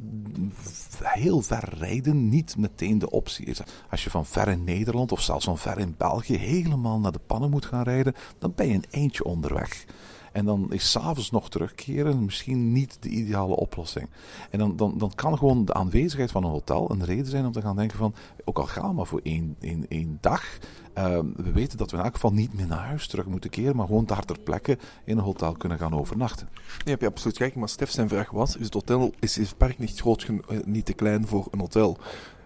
heel 1.03 1.41
ver 1.41 1.73
rijden 1.77 2.29
niet 2.29 2.57
meteen 2.57 2.99
de 2.99 3.09
optie 3.09 3.45
is. 3.45 3.61
Als 3.89 4.03
je 4.03 4.09
van 4.09 4.25
ver 4.25 4.47
in 4.47 4.63
Nederland 4.63 5.11
of 5.11 5.21
zelfs 5.21 5.45
van 5.45 5.57
ver 5.57 5.79
in 5.79 5.95
België 5.97 6.37
helemaal 6.37 6.99
naar 6.99 7.11
de 7.11 7.19
pannen 7.19 7.49
moet 7.49 7.65
gaan 7.65 7.83
rijden, 7.83 8.13
dan 8.37 8.53
ben 8.55 8.67
je 8.67 8.73
een 8.73 8.85
eentje 8.89 9.23
onderweg. 9.23 9.85
En 10.31 10.45
dan 10.45 10.73
is 10.73 10.91
s'avonds 10.91 11.31
nog 11.31 11.49
terugkeren 11.49 12.25
misschien 12.25 12.71
niet 12.71 12.97
de 12.99 13.09
ideale 13.09 13.55
oplossing. 13.55 14.09
En 14.49 14.59
dan, 14.59 14.75
dan, 14.75 14.97
dan 14.97 15.11
kan 15.15 15.37
gewoon 15.37 15.65
de 15.65 15.73
aanwezigheid 15.73 16.31
van 16.31 16.43
een 16.43 16.49
hotel 16.49 16.91
een 16.91 17.05
reden 17.05 17.25
zijn 17.25 17.45
om 17.45 17.51
te 17.51 17.61
gaan 17.61 17.75
denken 17.75 17.97
van, 17.97 18.13
ook 18.43 18.57
al 18.57 18.65
gaan 18.65 18.89
we 18.89 18.95
maar 18.95 19.05
voor 19.05 19.19
één, 19.23 19.55
één, 19.59 19.85
één 19.87 20.17
dag, 20.21 20.57
uh, 20.97 21.19
we 21.35 21.51
weten 21.51 21.77
dat 21.77 21.91
we 21.91 21.97
in 21.97 22.03
elk 22.03 22.13
geval 22.13 22.33
niet 22.33 22.53
meer 22.53 22.67
naar 22.67 22.85
huis 22.85 23.07
terug 23.07 23.25
moeten 23.25 23.49
keren, 23.49 23.75
maar 23.75 23.85
gewoon 23.85 24.05
daar 24.05 24.25
ter 24.25 24.39
plekke 24.39 24.77
in 25.03 25.17
een 25.17 25.23
hotel 25.23 25.53
kunnen 25.53 25.77
gaan 25.77 25.95
overnachten. 25.95 26.49
Nee, 26.53 26.93
heb 26.93 27.01
je 27.01 27.07
absoluut 27.07 27.37
gelijk. 27.37 27.55
Maar 27.55 27.69
Stef 27.69 27.91
zijn 27.91 28.09
vraag 28.09 28.29
was, 28.29 28.55
is 28.55 28.65
het 28.65 28.73
hotel, 28.73 29.13
is, 29.19 29.35
het 29.35 29.57
park 29.57 29.77
niet 29.77 29.99
groot, 29.99 30.27
niet 30.65 30.85
te 30.85 30.93
klein 30.93 31.27
voor 31.27 31.47
een 31.51 31.59
hotel? 31.59 31.97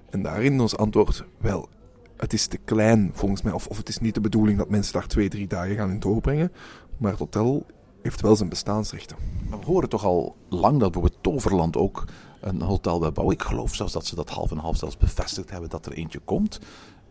En 0.09 0.21
daarin 0.21 0.61
ons 0.61 0.77
antwoord, 0.77 1.23
wel, 1.37 1.69
het 2.17 2.33
is 2.33 2.47
te 2.47 2.57
klein 2.57 3.11
volgens 3.13 3.41
mij. 3.41 3.53
Of, 3.53 3.67
of 3.67 3.77
het 3.77 3.89
is 3.89 3.99
niet 3.99 4.13
de 4.13 4.21
bedoeling 4.21 4.57
dat 4.57 4.69
mensen 4.69 4.93
daar 4.93 5.07
twee, 5.07 5.29
drie 5.29 5.47
dagen 5.47 5.75
gaan 5.75 5.89
in 5.89 5.99
doorbrengen. 5.99 6.51
Maar 6.97 7.11
het 7.11 7.19
hotel 7.19 7.65
heeft 8.01 8.21
wel 8.21 8.35
zijn 8.35 8.49
bestaansrechten. 8.49 9.17
Maar 9.49 9.59
we 9.59 9.65
horen 9.65 9.89
toch 9.89 10.05
al 10.05 10.35
lang 10.49 10.79
dat 10.79 10.91
bijvoorbeeld 10.91 11.23
Toverland 11.23 11.77
ook 11.77 12.05
een 12.41 12.61
hotel 12.61 12.99
wil 12.99 13.11
bouwen. 13.11 13.35
Ik 13.35 13.43
geloof 13.43 13.75
zelfs 13.75 13.93
dat 13.93 14.05
ze 14.05 14.15
dat 14.15 14.29
half 14.29 14.51
en 14.51 14.57
half 14.57 14.77
zelfs 14.77 14.97
bevestigd 14.97 15.49
hebben 15.49 15.69
dat 15.69 15.85
er 15.85 15.91
eentje 15.91 16.19
komt. 16.19 16.59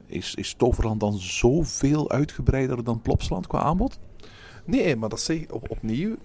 Is, 0.07 0.35
is 0.35 0.55
Toverland 0.55 1.01
dan 1.01 1.18
zoveel 1.18 2.11
uitgebreider 2.11 2.85
dan 2.85 3.01
Plopsland 3.01 3.47
qua 3.47 3.59
aanbod? 3.59 3.99
Nee, 4.64 4.97
maar 4.97 5.09
dat 5.09 5.20
zeg 5.20 5.37
ik 5.37 5.55
op, 5.55 5.70
opnieuw. 5.70 6.16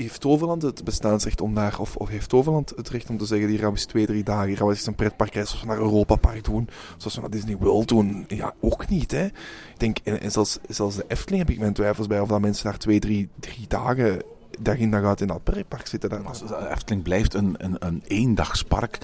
Heeft 0.00 0.20
Toverland 0.20 0.62
het 0.62 0.84
bestaansrecht 0.84 1.40
om 1.40 1.54
daar, 1.54 1.80
of, 1.80 1.96
of 1.96 2.08
heeft 2.08 2.28
Toverland 2.28 2.72
het 2.76 2.88
recht 2.88 3.10
om 3.10 3.18
te 3.18 3.26
zeggen: 3.26 3.48
hier 3.48 3.58
gaan 3.58 3.66
we 3.66 3.76
eens 3.76 3.84
twee, 3.84 4.06
drie 4.06 4.22
dagen, 4.22 4.56
gaan 4.56 4.66
we 4.66 4.72
eens 4.72 4.86
een 4.86 4.94
pretparkreis 4.94 5.48
zoals 5.48 5.64
we 5.64 5.68
naar 5.68 5.78
Europa 5.78 6.16
Park 6.16 6.44
doen, 6.44 6.68
zoals 6.96 7.14
we 7.14 7.20
naar 7.20 7.30
Disney 7.30 7.56
World 7.56 7.88
doen? 7.88 8.24
Ja, 8.28 8.54
ook 8.60 8.88
niet, 8.88 9.10
hè? 9.10 9.24
Ik 9.24 9.76
denk, 9.76 9.98
en, 10.04 10.20
en 10.20 10.30
zelfs, 10.30 10.58
de 10.66 11.04
Efteling 11.08 11.42
heb 11.42 11.50
ik 11.50 11.58
mijn 11.58 11.72
twijfels 11.72 12.06
bij 12.06 12.20
of 12.20 12.28
dat 12.28 12.40
mensen 12.40 12.64
daar 12.64 12.78
twee, 12.78 13.00
drie, 13.00 13.28
drie 13.40 13.66
dagen 13.68 14.22
dag 14.60 14.76
in 14.76 14.90
dag 14.90 15.04
uit 15.04 15.20
in 15.20 15.26
dat 15.26 15.44
pretpark 15.44 15.86
zitten. 15.86 16.24
Efteling 16.70 17.02
blijft 17.02 17.34
een, 17.34 17.54
een, 17.58 17.76
een 17.78 18.02
eendagspark 18.06 18.98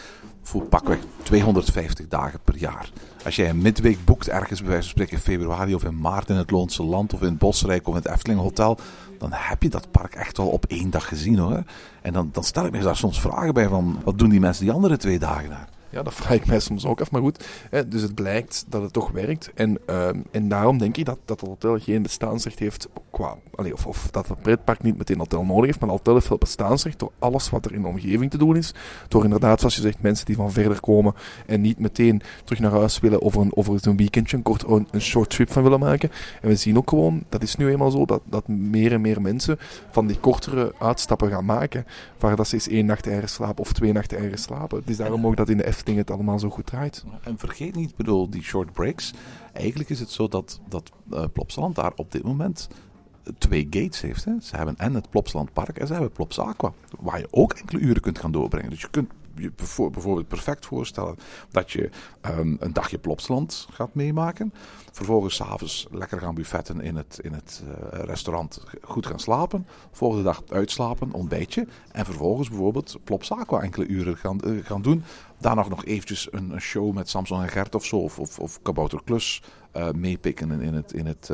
voor 0.46 0.62
pakweg 0.62 0.98
250 1.22 2.08
dagen 2.08 2.40
per 2.44 2.56
jaar. 2.56 2.90
Als 3.24 3.36
jij 3.36 3.48
een 3.48 3.62
midweek 3.62 4.04
boekt 4.04 4.28
ergens 4.28 4.60
bij 4.60 4.68
wijze 4.68 4.82
van 4.82 4.90
spreken 4.90 5.12
in 5.12 5.22
februari 5.22 5.74
of 5.74 5.84
in 5.84 6.00
maart 6.00 6.28
in 6.28 6.36
het 6.36 6.50
Loonse 6.50 6.82
Land 6.82 7.14
of 7.14 7.20
in 7.20 7.28
het 7.28 7.38
Bosrijk 7.38 7.88
of 7.88 7.94
in 7.96 8.02
het 8.02 8.12
Efteling 8.12 8.40
Hotel, 8.40 8.78
dan 9.18 9.30
heb 9.32 9.62
je 9.62 9.68
dat 9.68 9.90
park 9.90 10.14
echt 10.14 10.36
wel 10.36 10.48
op 10.48 10.64
één 10.64 10.90
dag 10.90 11.08
gezien 11.08 11.38
hoor. 11.38 11.62
En 12.02 12.12
dan, 12.12 12.28
dan 12.32 12.44
stel 12.44 12.66
ik 12.66 12.72
me 12.72 12.80
daar 12.80 12.96
soms 12.96 13.20
vragen 13.20 13.54
bij 13.54 13.68
van, 13.68 14.00
wat 14.04 14.18
doen 14.18 14.28
die 14.28 14.40
mensen 14.40 14.64
die 14.64 14.72
andere 14.74 14.96
twee 14.96 15.18
dagen 15.18 15.48
daar? 15.48 15.68
Ja, 15.90 16.02
dat 16.02 16.14
vraag 16.14 16.34
ik 16.34 16.46
mij 16.46 16.60
soms 16.60 16.86
ook 16.86 17.00
af. 17.00 17.10
Maar 17.10 17.20
goed, 17.20 17.44
dus 17.86 18.02
het 18.02 18.14
blijkt 18.14 18.64
dat 18.68 18.82
het 18.82 18.92
toch 18.92 19.10
werkt. 19.10 19.50
En, 19.54 19.78
ehm, 19.86 20.20
en 20.30 20.48
daarom 20.48 20.78
denk 20.78 20.96
ik 20.96 21.04
dat, 21.04 21.18
dat 21.24 21.40
het 21.40 21.48
hotel 21.48 21.78
geen 21.78 22.02
bestaansrecht 22.02 22.58
heeft 22.58 22.88
qua... 23.10 23.36
Allee, 23.54 23.72
of, 23.72 23.86
of 23.86 24.08
dat 24.10 24.28
het 24.28 24.42
pretpark 24.42 24.82
niet 24.82 24.96
meteen 24.96 25.18
hotel 25.18 25.44
nodig 25.44 25.66
heeft, 25.66 25.80
maar 25.80 25.88
het 25.88 25.98
hotel 25.98 26.14
heeft 26.14 26.28
wel 26.28 26.38
bestaansrecht 26.38 26.98
door 26.98 27.12
alles 27.18 27.50
wat 27.50 27.64
er 27.64 27.74
in 27.74 27.82
de 27.82 27.88
omgeving 27.88 28.30
te 28.30 28.38
doen 28.38 28.56
is. 28.56 28.74
Door 29.08 29.24
inderdaad, 29.24 29.58
zoals 29.58 29.74
je 29.74 29.80
zegt, 29.80 30.02
mensen 30.02 30.26
die 30.26 30.36
van 30.36 30.52
verder 30.52 30.80
komen 30.80 31.14
en 31.46 31.60
niet 31.60 31.78
meteen 31.78 32.22
terug 32.44 32.60
naar 32.60 32.70
huis 32.70 33.00
willen 33.00 33.22
over 33.22 33.40
een, 33.40 33.56
over 33.56 33.78
een 33.80 33.96
weekendje, 33.96 34.36
een 34.36 34.42
kort 34.42 34.68
een, 34.68 34.88
een 34.90 35.00
short 35.00 35.30
trip 35.30 35.52
van 35.52 35.62
willen 35.62 35.80
maken. 35.80 36.10
En 36.40 36.48
we 36.48 36.56
zien 36.56 36.76
ook 36.76 36.88
gewoon, 36.88 37.24
dat 37.28 37.42
is 37.42 37.56
nu 37.56 37.68
eenmaal 37.68 37.90
zo, 37.90 38.04
dat, 38.04 38.20
dat 38.24 38.48
meer 38.48 38.92
en 38.92 39.00
meer 39.00 39.20
mensen 39.20 39.58
van 39.90 40.06
die 40.06 40.18
kortere 40.18 40.74
uitstappen 40.78 41.30
gaan 41.30 41.44
maken. 41.44 41.86
Waar 42.18 42.36
dat 42.36 42.48
ze 42.48 42.54
eens 42.54 42.68
één 42.68 42.86
nacht 42.86 43.06
ergens 43.06 43.32
slapen 43.32 43.64
of 43.64 43.72
twee 43.72 43.92
nachten 43.92 44.18
ergens 44.18 44.42
slapen. 44.42 44.78
Het 44.78 44.88
is 44.88 44.96
daarom 44.96 45.26
ook 45.26 45.36
dat 45.36 45.48
in 45.48 45.56
de 45.56 45.64
Efteling 45.76 45.98
het 45.98 46.10
allemaal 46.10 46.38
zo 46.38 46.50
goed 46.50 46.66
draait. 46.66 47.04
En 47.22 47.38
vergeet 47.38 47.74
niet, 47.74 47.96
bedoel, 47.96 48.30
die 48.30 48.42
short 48.42 48.72
breaks. 48.72 49.12
Eigenlijk 49.52 49.90
is 49.90 50.00
het 50.00 50.10
zo 50.10 50.28
dat, 50.28 50.60
dat 50.68 50.90
uh, 51.12 51.24
Plopsaland 51.32 51.74
daar 51.74 51.92
op 51.96 52.12
dit 52.12 52.22
moment 52.22 52.68
twee 53.38 53.66
gates 53.70 54.00
heeft. 54.00 54.24
Hè. 54.24 54.32
Ze 54.40 54.56
hebben 54.56 54.76
en 54.76 54.94
het 54.94 55.10
Plopsaland 55.10 55.52
Park 55.52 55.78
en 55.78 55.86
ze 55.86 55.92
hebben 55.92 56.12
Plops 56.12 56.38
Aqua. 56.38 56.72
Waar 56.98 57.18
je 57.18 57.28
ook 57.30 57.52
enkele 57.52 57.80
uren 57.80 58.02
kunt 58.02 58.18
gaan 58.18 58.32
doorbrengen. 58.32 58.70
Dus 58.70 58.80
je 58.80 58.90
kunt 58.90 59.10
je 59.36 59.52
bijvoorbeeld 59.90 60.28
perfect 60.28 60.66
voorstellen 60.66 61.16
dat 61.50 61.70
je 61.70 61.90
um, 62.26 62.56
een 62.60 62.72
dagje 62.72 62.98
Plopsland 62.98 63.66
gaat 63.70 63.94
meemaken. 63.94 64.52
Vervolgens 64.92 65.34
s'avonds 65.34 65.86
lekker 65.90 66.20
gaan 66.20 66.34
buffetten 66.34 66.80
in 66.80 66.96
het, 66.96 67.18
in 67.22 67.32
het 67.32 67.62
uh, 67.64 67.98
restaurant. 68.04 68.64
Goed 68.82 69.06
gaan 69.06 69.20
slapen. 69.20 69.66
Volgende 69.90 70.24
dag 70.24 70.42
uitslapen, 70.48 71.12
ontbijtje. 71.12 71.66
En 71.92 72.04
vervolgens 72.04 72.48
bijvoorbeeld 72.48 72.96
Plops 73.04 73.32
Aqua 73.32 73.60
enkele 73.60 73.86
uren 73.86 74.16
gaan, 74.16 74.40
uh, 74.44 74.64
gaan 74.64 74.82
doen. 74.82 75.04
Daarna 75.38 75.68
nog 75.68 75.84
eventjes 75.84 76.28
een, 76.30 76.60
show 76.60 76.94
met 76.94 77.08
Samson 77.08 77.42
en 77.42 77.48
Gert 77.48 77.74
of 77.74 77.84
zo. 77.84 77.96
Of, 77.96 78.18
of, 78.18 78.38
of 78.38 78.62
Kabouter 78.62 79.00
Klus 79.04 79.42
uh, 79.76 79.90
meepikken 79.90 80.60
in, 80.60 80.74
het, 80.74 80.92
in 80.92 81.06
het 81.06 81.30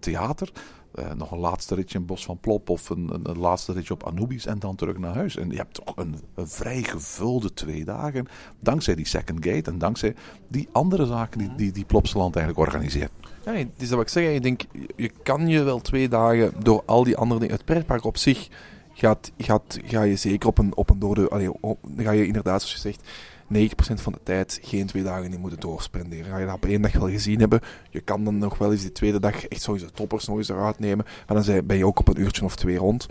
theater. 0.00 0.52
Uh, 0.94 1.12
nog 1.12 1.30
een 1.30 1.38
laatste 1.38 1.74
ritje 1.74 1.98
in 1.98 2.06
Bos 2.06 2.24
van 2.24 2.38
Plop 2.38 2.70
of 2.70 2.88
een, 2.88 3.10
een, 3.22 3.38
laatste 3.38 3.72
ritje 3.72 3.94
op 3.94 4.04
Anubis 4.04 4.46
en 4.46 4.58
dan 4.58 4.76
terug 4.76 4.98
naar 4.98 5.14
huis. 5.14 5.36
En 5.36 5.50
je 5.50 5.56
hebt 5.56 5.74
toch 5.74 5.96
een, 5.96 6.16
een, 6.34 6.48
vrij 6.48 6.82
gevulde 6.82 7.54
twee 7.54 7.84
dagen, 7.84 8.26
dankzij 8.60 8.94
die 8.94 9.06
second 9.06 9.44
gate 9.44 9.70
en 9.70 9.78
dankzij 9.78 10.14
die 10.48 10.68
andere 10.72 11.06
zaken 11.06 11.56
die, 11.56 11.72
die, 11.72 11.84
Plopsaland 11.84 12.36
eigenlijk 12.36 12.66
organiseert. 12.66 13.10
Ja, 13.44 13.52
het 13.52 13.68
is 13.76 13.90
wat 13.90 14.00
ik 14.00 14.08
zeg. 14.08 14.34
Ik 14.34 14.42
denk, 14.42 14.62
je 14.96 15.10
kan 15.22 15.48
je 15.48 15.62
wel 15.62 15.80
twee 15.80 16.08
dagen 16.08 16.52
door 16.62 16.82
al 16.86 17.04
die 17.04 17.16
andere 17.16 17.40
dingen... 17.40 17.54
Het 17.54 17.64
pretpark 17.64 18.04
op 18.04 18.16
zich 18.16 18.48
gaat, 18.92 19.32
gaat, 19.38 19.78
ga 19.84 20.02
je 20.02 20.16
zeker 20.16 20.48
op 20.48 20.58
een, 20.58 20.76
op 20.76 20.90
een 20.90 20.98
dode... 20.98 21.28
Allee, 21.28 21.50
ga 21.96 22.10
je 22.10 22.26
inderdaad, 22.26 22.62
zoals 22.62 22.74
je 22.74 22.80
zegt 22.80 23.08
90% 23.54 23.94
van 23.94 24.12
de 24.12 24.20
tijd 24.22 24.58
geen 24.62 24.86
twee 24.86 25.02
dagen 25.02 25.32
in 25.32 25.40
moeten 25.40 25.60
doorspenderen. 25.60 26.24
Ga 26.24 26.38
je 26.38 26.46
dat 26.46 26.54
op 26.54 26.64
één 26.64 26.82
dag 26.82 26.92
wel 26.92 27.08
gezien 27.08 27.40
hebben, 27.40 27.60
je 27.90 28.00
kan 28.00 28.24
dan 28.24 28.38
nog 28.38 28.58
wel 28.58 28.72
eens 28.72 28.82
die 28.82 28.92
tweede 28.92 29.20
dag 29.20 29.46
echt 29.46 29.66
de 29.66 29.90
toppers 29.94 30.26
nog 30.26 30.36
eens 30.36 30.48
eruit 30.48 30.78
nemen. 30.78 31.04
Maar 31.26 31.44
dan 31.44 31.66
ben 31.66 31.76
je 31.76 31.86
ook 31.86 31.98
op 31.98 32.08
een 32.08 32.20
uurtje 32.20 32.44
of 32.44 32.56
twee 32.56 32.76
rond. 32.76 33.06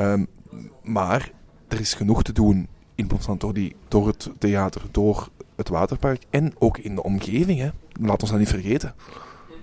Um, 0.00 0.26
maar 0.82 1.30
er 1.68 1.80
is 1.80 1.94
genoeg 1.94 2.22
te 2.22 2.32
doen 2.32 2.68
in 2.94 3.08
die, 3.52 3.76
door 3.88 4.06
het 4.06 4.30
theater, 4.38 4.82
door 4.90 5.28
het 5.56 5.68
waterpark 5.68 6.22
en 6.30 6.52
ook 6.58 6.78
in 6.78 6.94
de 6.94 7.02
omgeving. 7.02 7.58
Hè. 7.60 7.70
Laat 8.00 8.22
ons 8.22 8.30
dat 8.30 8.40
niet 8.40 8.48
vergeten. 8.48 8.94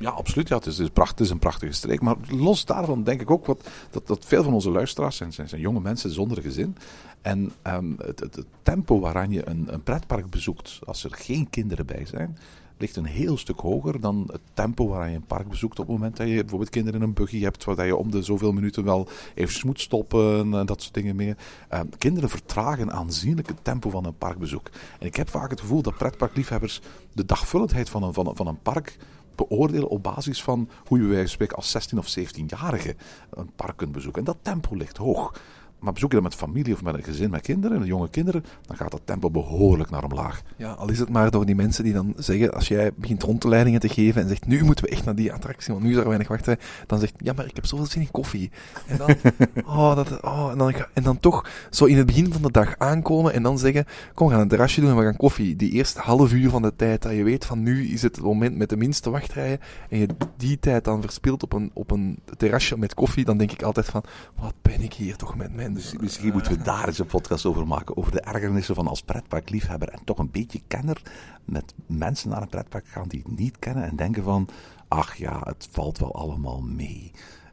Ja, 0.03 0.09
absoluut. 0.09 0.47
Ja, 0.47 0.55
het, 0.55 0.65
is, 0.65 0.79
is 0.79 1.29
een 1.29 1.39
prachtige 1.39 1.71
streek. 1.71 2.01
Maar 2.01 2.15
los 2.29 2.65
daarvan 2.65 3.03
denk 3.03 3.21
ik 3.21 3.31
ook 3.31 3.45
wat, 3.45 3.69
dat, 3.91 4.07
dat 4.07 4.25
veel 4.25 4.43
van 4.43 4.53
onze 4.53 4.69
luisteraars 4.69 5.15
zijn, 5.15 5.33
zijn, 5.33 5.61
jonge 5.61 5.79
mensen 5.79 6.11
zonder 6.11 6.41
gezin. 6.41 6.75
En 7.21 7.51
um, 7.67 7.95
het, 7.97 8.19
het, 8.19 8.45
tempo 8.63 8.99
waaraan 8.99 9.31
je 9.31 9.49
een, 9.49 9.73
een 9.73 9.83
pretpark 9.83 10.29
bezoekt, 10.29 10.79
als 10.85 11.03
er 11.03 11.13
geen 11.13 11.49
kinderen 11.49 11.85
bij 11.85 12.05
zijn, 12.05 12.37
ligt 12.77 12.95
een 12.95 13.05
heel 13.05 13.37
stuk 13.37 13.59
hoger 13.59 13.99
dan 13.99 14.29
het 14.31 14.41
tempo 14.53 14.87
waaraan 14.87 15.09
je 15.09 15.15
een 15.15 15.25
park 15.25 15.47
bezoekt 15.47 15.79
op 15.79 15.87
het 15.87 15.95
moment 15.95 16.17
dat 16.17 16.27
je 16.27 16.33
bijvoorbeeld 16.33 16.69
kinderen 16.69 17.01
in 17.01 17.07
een 17.07 17.13
buggy 17.13 17.41
hebt, 17.41 17.63
waar 17.63 17.85
je 17.85 17.95
om 17.95 18.11
de 18.11 18.23
zoveel 18.23 18.51
minuten 18.51 18.83
wel 18.83 19.07
even 19.35 19.67
moet 19.67 19.79
stoppen 19.79 20.53
en 20.53 20.65
dat 20.65 20.81
soort 20.81 20.93
dingen 20.93 21.15
meer. 21.15 21.37
Um, 21.73 21.89
kinderen 21.97 22.29
vertragen 22.29 22.91
aanzienlijk 22.91 23.47
het 23.47 23.63
tempo 23.63 23.89
van 23.89 24.05
een 24.05 24.17
parkbezoek. 24.17 24.69
En 24.99 25.07
ik 25.07 25.15
heb 25.15 25.29
vaak 25.29 25.49
het 25.49 25.59
gevoel 25.59 25.81
dat 25.81 25.97
pretparkliefhebbers 25.97 26.81
de 27.13 27.25
dagvullendheid 27.25 27.89
van 27.89 28.03
een, 28.03 28.13
van 28.13 28.31
van 28.35 28.47
een 28.47 28.61
park 28.61 28.97
beoordelen 29.35 29.89
op 29.89 30.03
basis 30.03 30.43
van 30.43 30.69
hoe 30.85 31.01
je 31.01 31.07
bij 31.07 31.27
spreken 31.27 31.55
als 31.55 31.71
16 31.71 31.97
of 31.97 32.15
17-jarige 32.19 32.95
een 33.29 33.51
park 33.55 33.77
kunt 33.77 33.91
bezoeken. 33.91 34.19
En 34.19 34.25
dat 34.25 34.37
tempo 34.41 34.75
ligt 34.75 34.97
hoog. 34.97 35.41
Maar 35.83 35.93
bezoek 35.93 36.09
je 36.09 36.15
dat 36.15 36.25
met 36.25 36.35
familie 36.35 36.73
of 36.73 36.83
met 36.83 36.93
een 36.93 37.03
gezin 37.03 37.29
met 37.29 37.41
kinderen, 37.41 37.81
en 37.81 37.85
jonge 37.85 38.09
kinderen, 38.09 38.45
dan 38.65 38.77
gaat 38.77 38.91
dat 38.91 39.01
tempo 39.03 39.29
behoorlijk 39.29 39.89
naar 39.89 40.03
omlaag. 40.03 40.41
Ja, 40.57 40.71
al 40.71 40.89
is 40.89 40.99
het 40.99 41.09
maar 41.09 41.31
door 41.31 41.45
die 41.45 41.55
mensen 41.55 41.83
die 41.83 41.93
dan 41.93 42.13
zeggen, 42.17 42.53
als 42.53 42.67
jij 42.67 42.91
begint 42.95 43.23
rondleidingen 43.23 43.79
te 43.79 43.89
geven 43.89 44.21
en 44.21 44.27
zegt, 44.27 44.45
nu 44.45 44.63
moeten 44.63 44.85
we 44.85 44.91
echt 44.91 45.05
naar 45.05 45.15
die 45.15 45.33
attractie, 45.33 45.73
want 45.73 45.85
nu 45.85 45.91
is 45.91 45.97
er 45.97 46.07
weinig 46.07 46.27
wachten, 46.27 46.57
dan 46.87 46.99
zegt, 46.99 47.13
ja, 47.17 47.33
maar 47.33 47.45
ik 47.45 47.55
heb 47.55 47.65
zoveel 47.65 47.85
zin 47.85 48.01
in 48.01 48.11
koffie. 48.11 48.51
En 48.87 48.97
dan, 48.97 49.15
oh, 49.65 49.95
dat, 49.95 50.21
oh, 50.21 50.51
en 50.51 50.57
dan, 50.57 50.73
en 50.93 51.03
dan 51.03 51.19
toch 51.19 51.49
zo 51.69 51.85
in 51.85 51.97
het 51.97 52.05
begin 52.05 52.33
van 52.33 52.41
de 52.41 52.51
dag 52.51 52.75
aankomen 52.77 53.33
en 53.33 53.43
dan 53.43 53.59
zeggen, 53.59 53.85
kom, 54.13 54.27
we 54.27 54.33
gaan 54.33 54.41
een 54.41 54.47
terrasje 54.47 54.81
doen 54.81 54.89
en 54.89 54.97
we 54.97 55.03
gaan 55.03 55.17
koffie. 55.17 55.55
Die 55.55 55.71
eerste 55.71 55.99
half 55.99 56.33
uur 56.33 56.49
van 56.49 56.61
de 56.61 56.75
tijd, 56.75 57.01
dat 57.01 57.11
je 57.11 57.23
weet 57.23 57.45
van 57.45 57.63
nu 57.63 57.87
is 57.87 58.01
het 58.01 58.15
het 58.15 58.25
moment 58.25 58.57
met 58.57 58.69
de 58.69 58.77
minste 58.77 59.09
wachtrijen 59.09 59.59
en 59.89 59.97
je 59.97 60.07
die 60.37 60.59
tijd 60.59 60.83
dan 60.83 61.01
verspilt 61.01 61.43
op 61.43 61.53
een, 61.53 61.71
op 61.73 61.91
een 61.91 62.19
terrasje 62.37 62.77
met 62.77 62.93
koffie, 62.93 63.25
dan 63.25 63.37
denk 63.37 63.51
ik 63.51 63.61
altijd 63.61 63.85
van, 63.85 64.03
wat 64.35 64.53
ben 64.61 64.81
ik 64.81 64.93
hier 64.93 65.15
toch 65.15 65.35
met 65.35 65.53
dus 65.73 65.95
misschien 65.99 66.31
moeten 66.33 66.57
we 66.57 66.63
daar 66.63 66.87
eens 66.87 66.99
een 66.99 67.05
podcast 67.05 67.45
over 67.45 67.67
maken. 67.67 67.97
Over 67.97 68.11
de 68.11 68.21
ergernissen 68.21 68.75
van 68.75 68.87
als 68.87 69.01
pretparkliefhebber 69.01 69.89
en 69.89 70.03
toch 70.03 70.17
een 70.17 70.31
beetje 70.31 70.61
kenner. 70.67 71.01
Met 71.45 71.73
mensen 71.85 72.29
naar 72.29 72.41
een 72.41 72.49
pretpark 72.49 72.87
gaan 72.87 73.07
die 73.07 73.21
het 73.23 73.37
niet 73.37 73.59
kennen 73.59 73.83
en 73.83 73.95
denken 73.95 74.23
van... 74.23 74.47
Ach 74.87 75.15
ja, 75.15 75.41
het 75.43 75.67
valt 75.71 75.97
wel 75.97 76.15
allemaal 76.15 76.61
mee. 76.61 77.11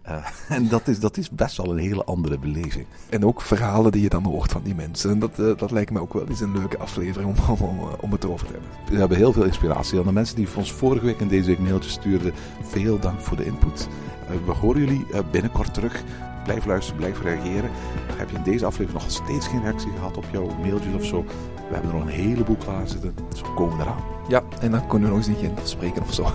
Uh, 0.09 0.27
en 0.57 0.69
dat 0.69 0.89
is, 0.89 1.01
dat 1.01 1.17
is 1.17 1.31
best 1.31 1.57
wel 1.57 1.71
een 1.71 1.79
hele 1.79 2.05
andere 2.05 2.39
beleving. 2.39 2.87
En 3.09 3.25
ook 3.25 3.43
verhalen 3.43 3.93
die 3.93 4.03
je 4.03 4.09
dan 4.09 4.25
hoort 4.25 4.53
van 4.53 4.63
die 4.63 4.75
mensen. 4.75 5.11
En 5.11 5.19
dat, 5.19 5.39
uh, 5.39 5.57
dat 5.57 5.71
lijkt 5.71 5.91
me 5.91 6.01
ook 6.01 6.13
wel 6.13 6.29
eens 6.29 6.41
een 6.41 6.53
leuke 6.53 6.79
aflevering 6.79 7.39
om, 7.39 7.57
om, 7.57 7.69
om, 7.69 7.89
om 8.01 8.13
het 8.13 8.25
over 8.25 8.47
te 8.47 8.53
hebben. 8.53 8.71
We 8.91 8.99
hebben 8.99 9.17
heel 9.17 9.33
veel 9.33 9.45
inspiratie. 9.45 9.99
En 9.99 10.05
de 10.05 10.13
mensen 10.13 10.37
die 10.37 10.49
ons 10.57 10.73
vorige 10.73 11.05
week 11.05 11.21
en 11.21 11.29
deze 11.29 11.47
week 11.47 11.59
mailtjes 11.59 11.93
stuurden, 11.93 12.33
veel 12.63 12.99
dank 12.99 13.21
voor 13.21 13.37
de 13.37 13.45
input. 13.45 13.89
Uh, 14.31 14.47
we 14.47 14.53
horen 14.53 14.81
jullie 14.81 15.07
binnenkort 15.31 15.75
terug. 15.75 16.05
Blijf 16.45 16.65
luisteren, 16.65 17.01
blijf 17.01 17.23
reageren. 17.23 17.71
Heb 18.17 18.31
je 18.31 18.37
in 18.37 18.43
deze 18.43 18.67
aflevering 18.67 19.03
nog 19.03 19.11
steeds 19.11 19.47
geen 19.47 19.63
reactie 19.63 19.91
gehad 19.91 20.17
op 20.17 20.25
jouw 20.33 20.51
mailtjes 20.63 20.95
of 20.95 21.05
zo? 21.05 21.25
We 21.69 21.77
hebben 21.77 21.91
er 21.91 21.97
nog 21.97 22.07
een 22.07 22.13
heleboel 22.13 22.57
klaar 22.57 22.89
zitten. 22.89 23.15
Dus 23.31 23.41
we 23.41 23.55
komen 23.55 23.81
eraan. 23.81 24.03
Ja, 24.29 24.43
en 24.61 24.71
dan 24.71 24.87
kunnen 24.87 25.09
we 25.09 25.15
nog 25.15 25.27
eens 25.27 25.37
in 25.37 25.47
Gent 25.47 25.61
afspreken 25.61 26.03
of 26.03 26.15
zo. 26.15 26.27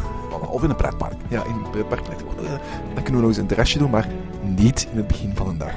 Of 0.49 0.64
in 0.64 0.70
een 0.70 0.76
pretpark. 0.76 1.16
Ja, 1.28 1.43
in 1.43 1.53
een 1.53 1.70
pretpark. 1.70 2.06
Dan 2.06 3.03
kunnen 3.03 3.14
we 3.14 3.20
nog 3.20 3.28
eens 3.28 3.38
een 3.38 3.47
terrasje 3.47 3.78
doen, 3.78 3.89
maar 3.89 4.08
niet 4.41 4.88
in 4.91 4.97
het 4.97 5.08
begin 5.08 5.36
van 5.36 5.47
een 5.47 5.58
dag. 5.58 5.74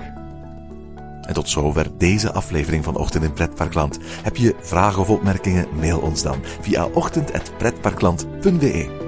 En 1.23 1.35
tot 1.35 1.49
zover 1.49 1.87
deze 1.99 2.33
aflevering 2.33 2.85
van 2.85 2.97
Ochtend 2.97 3.25
in 3.25 3.33
Pretparkland. 3.33 3.99
Heb 4.23 4.37
je 4.37 4.55
vragen 4.61 5.01
of 5.01 5.11
opmerkingen? 5.11 5.67
Mail 5.81 5.99
ons 5.99 6.23
dan 6.23 6.39
via 6.61 6.85
ochtend.pretparkland.be. 6.85 9.08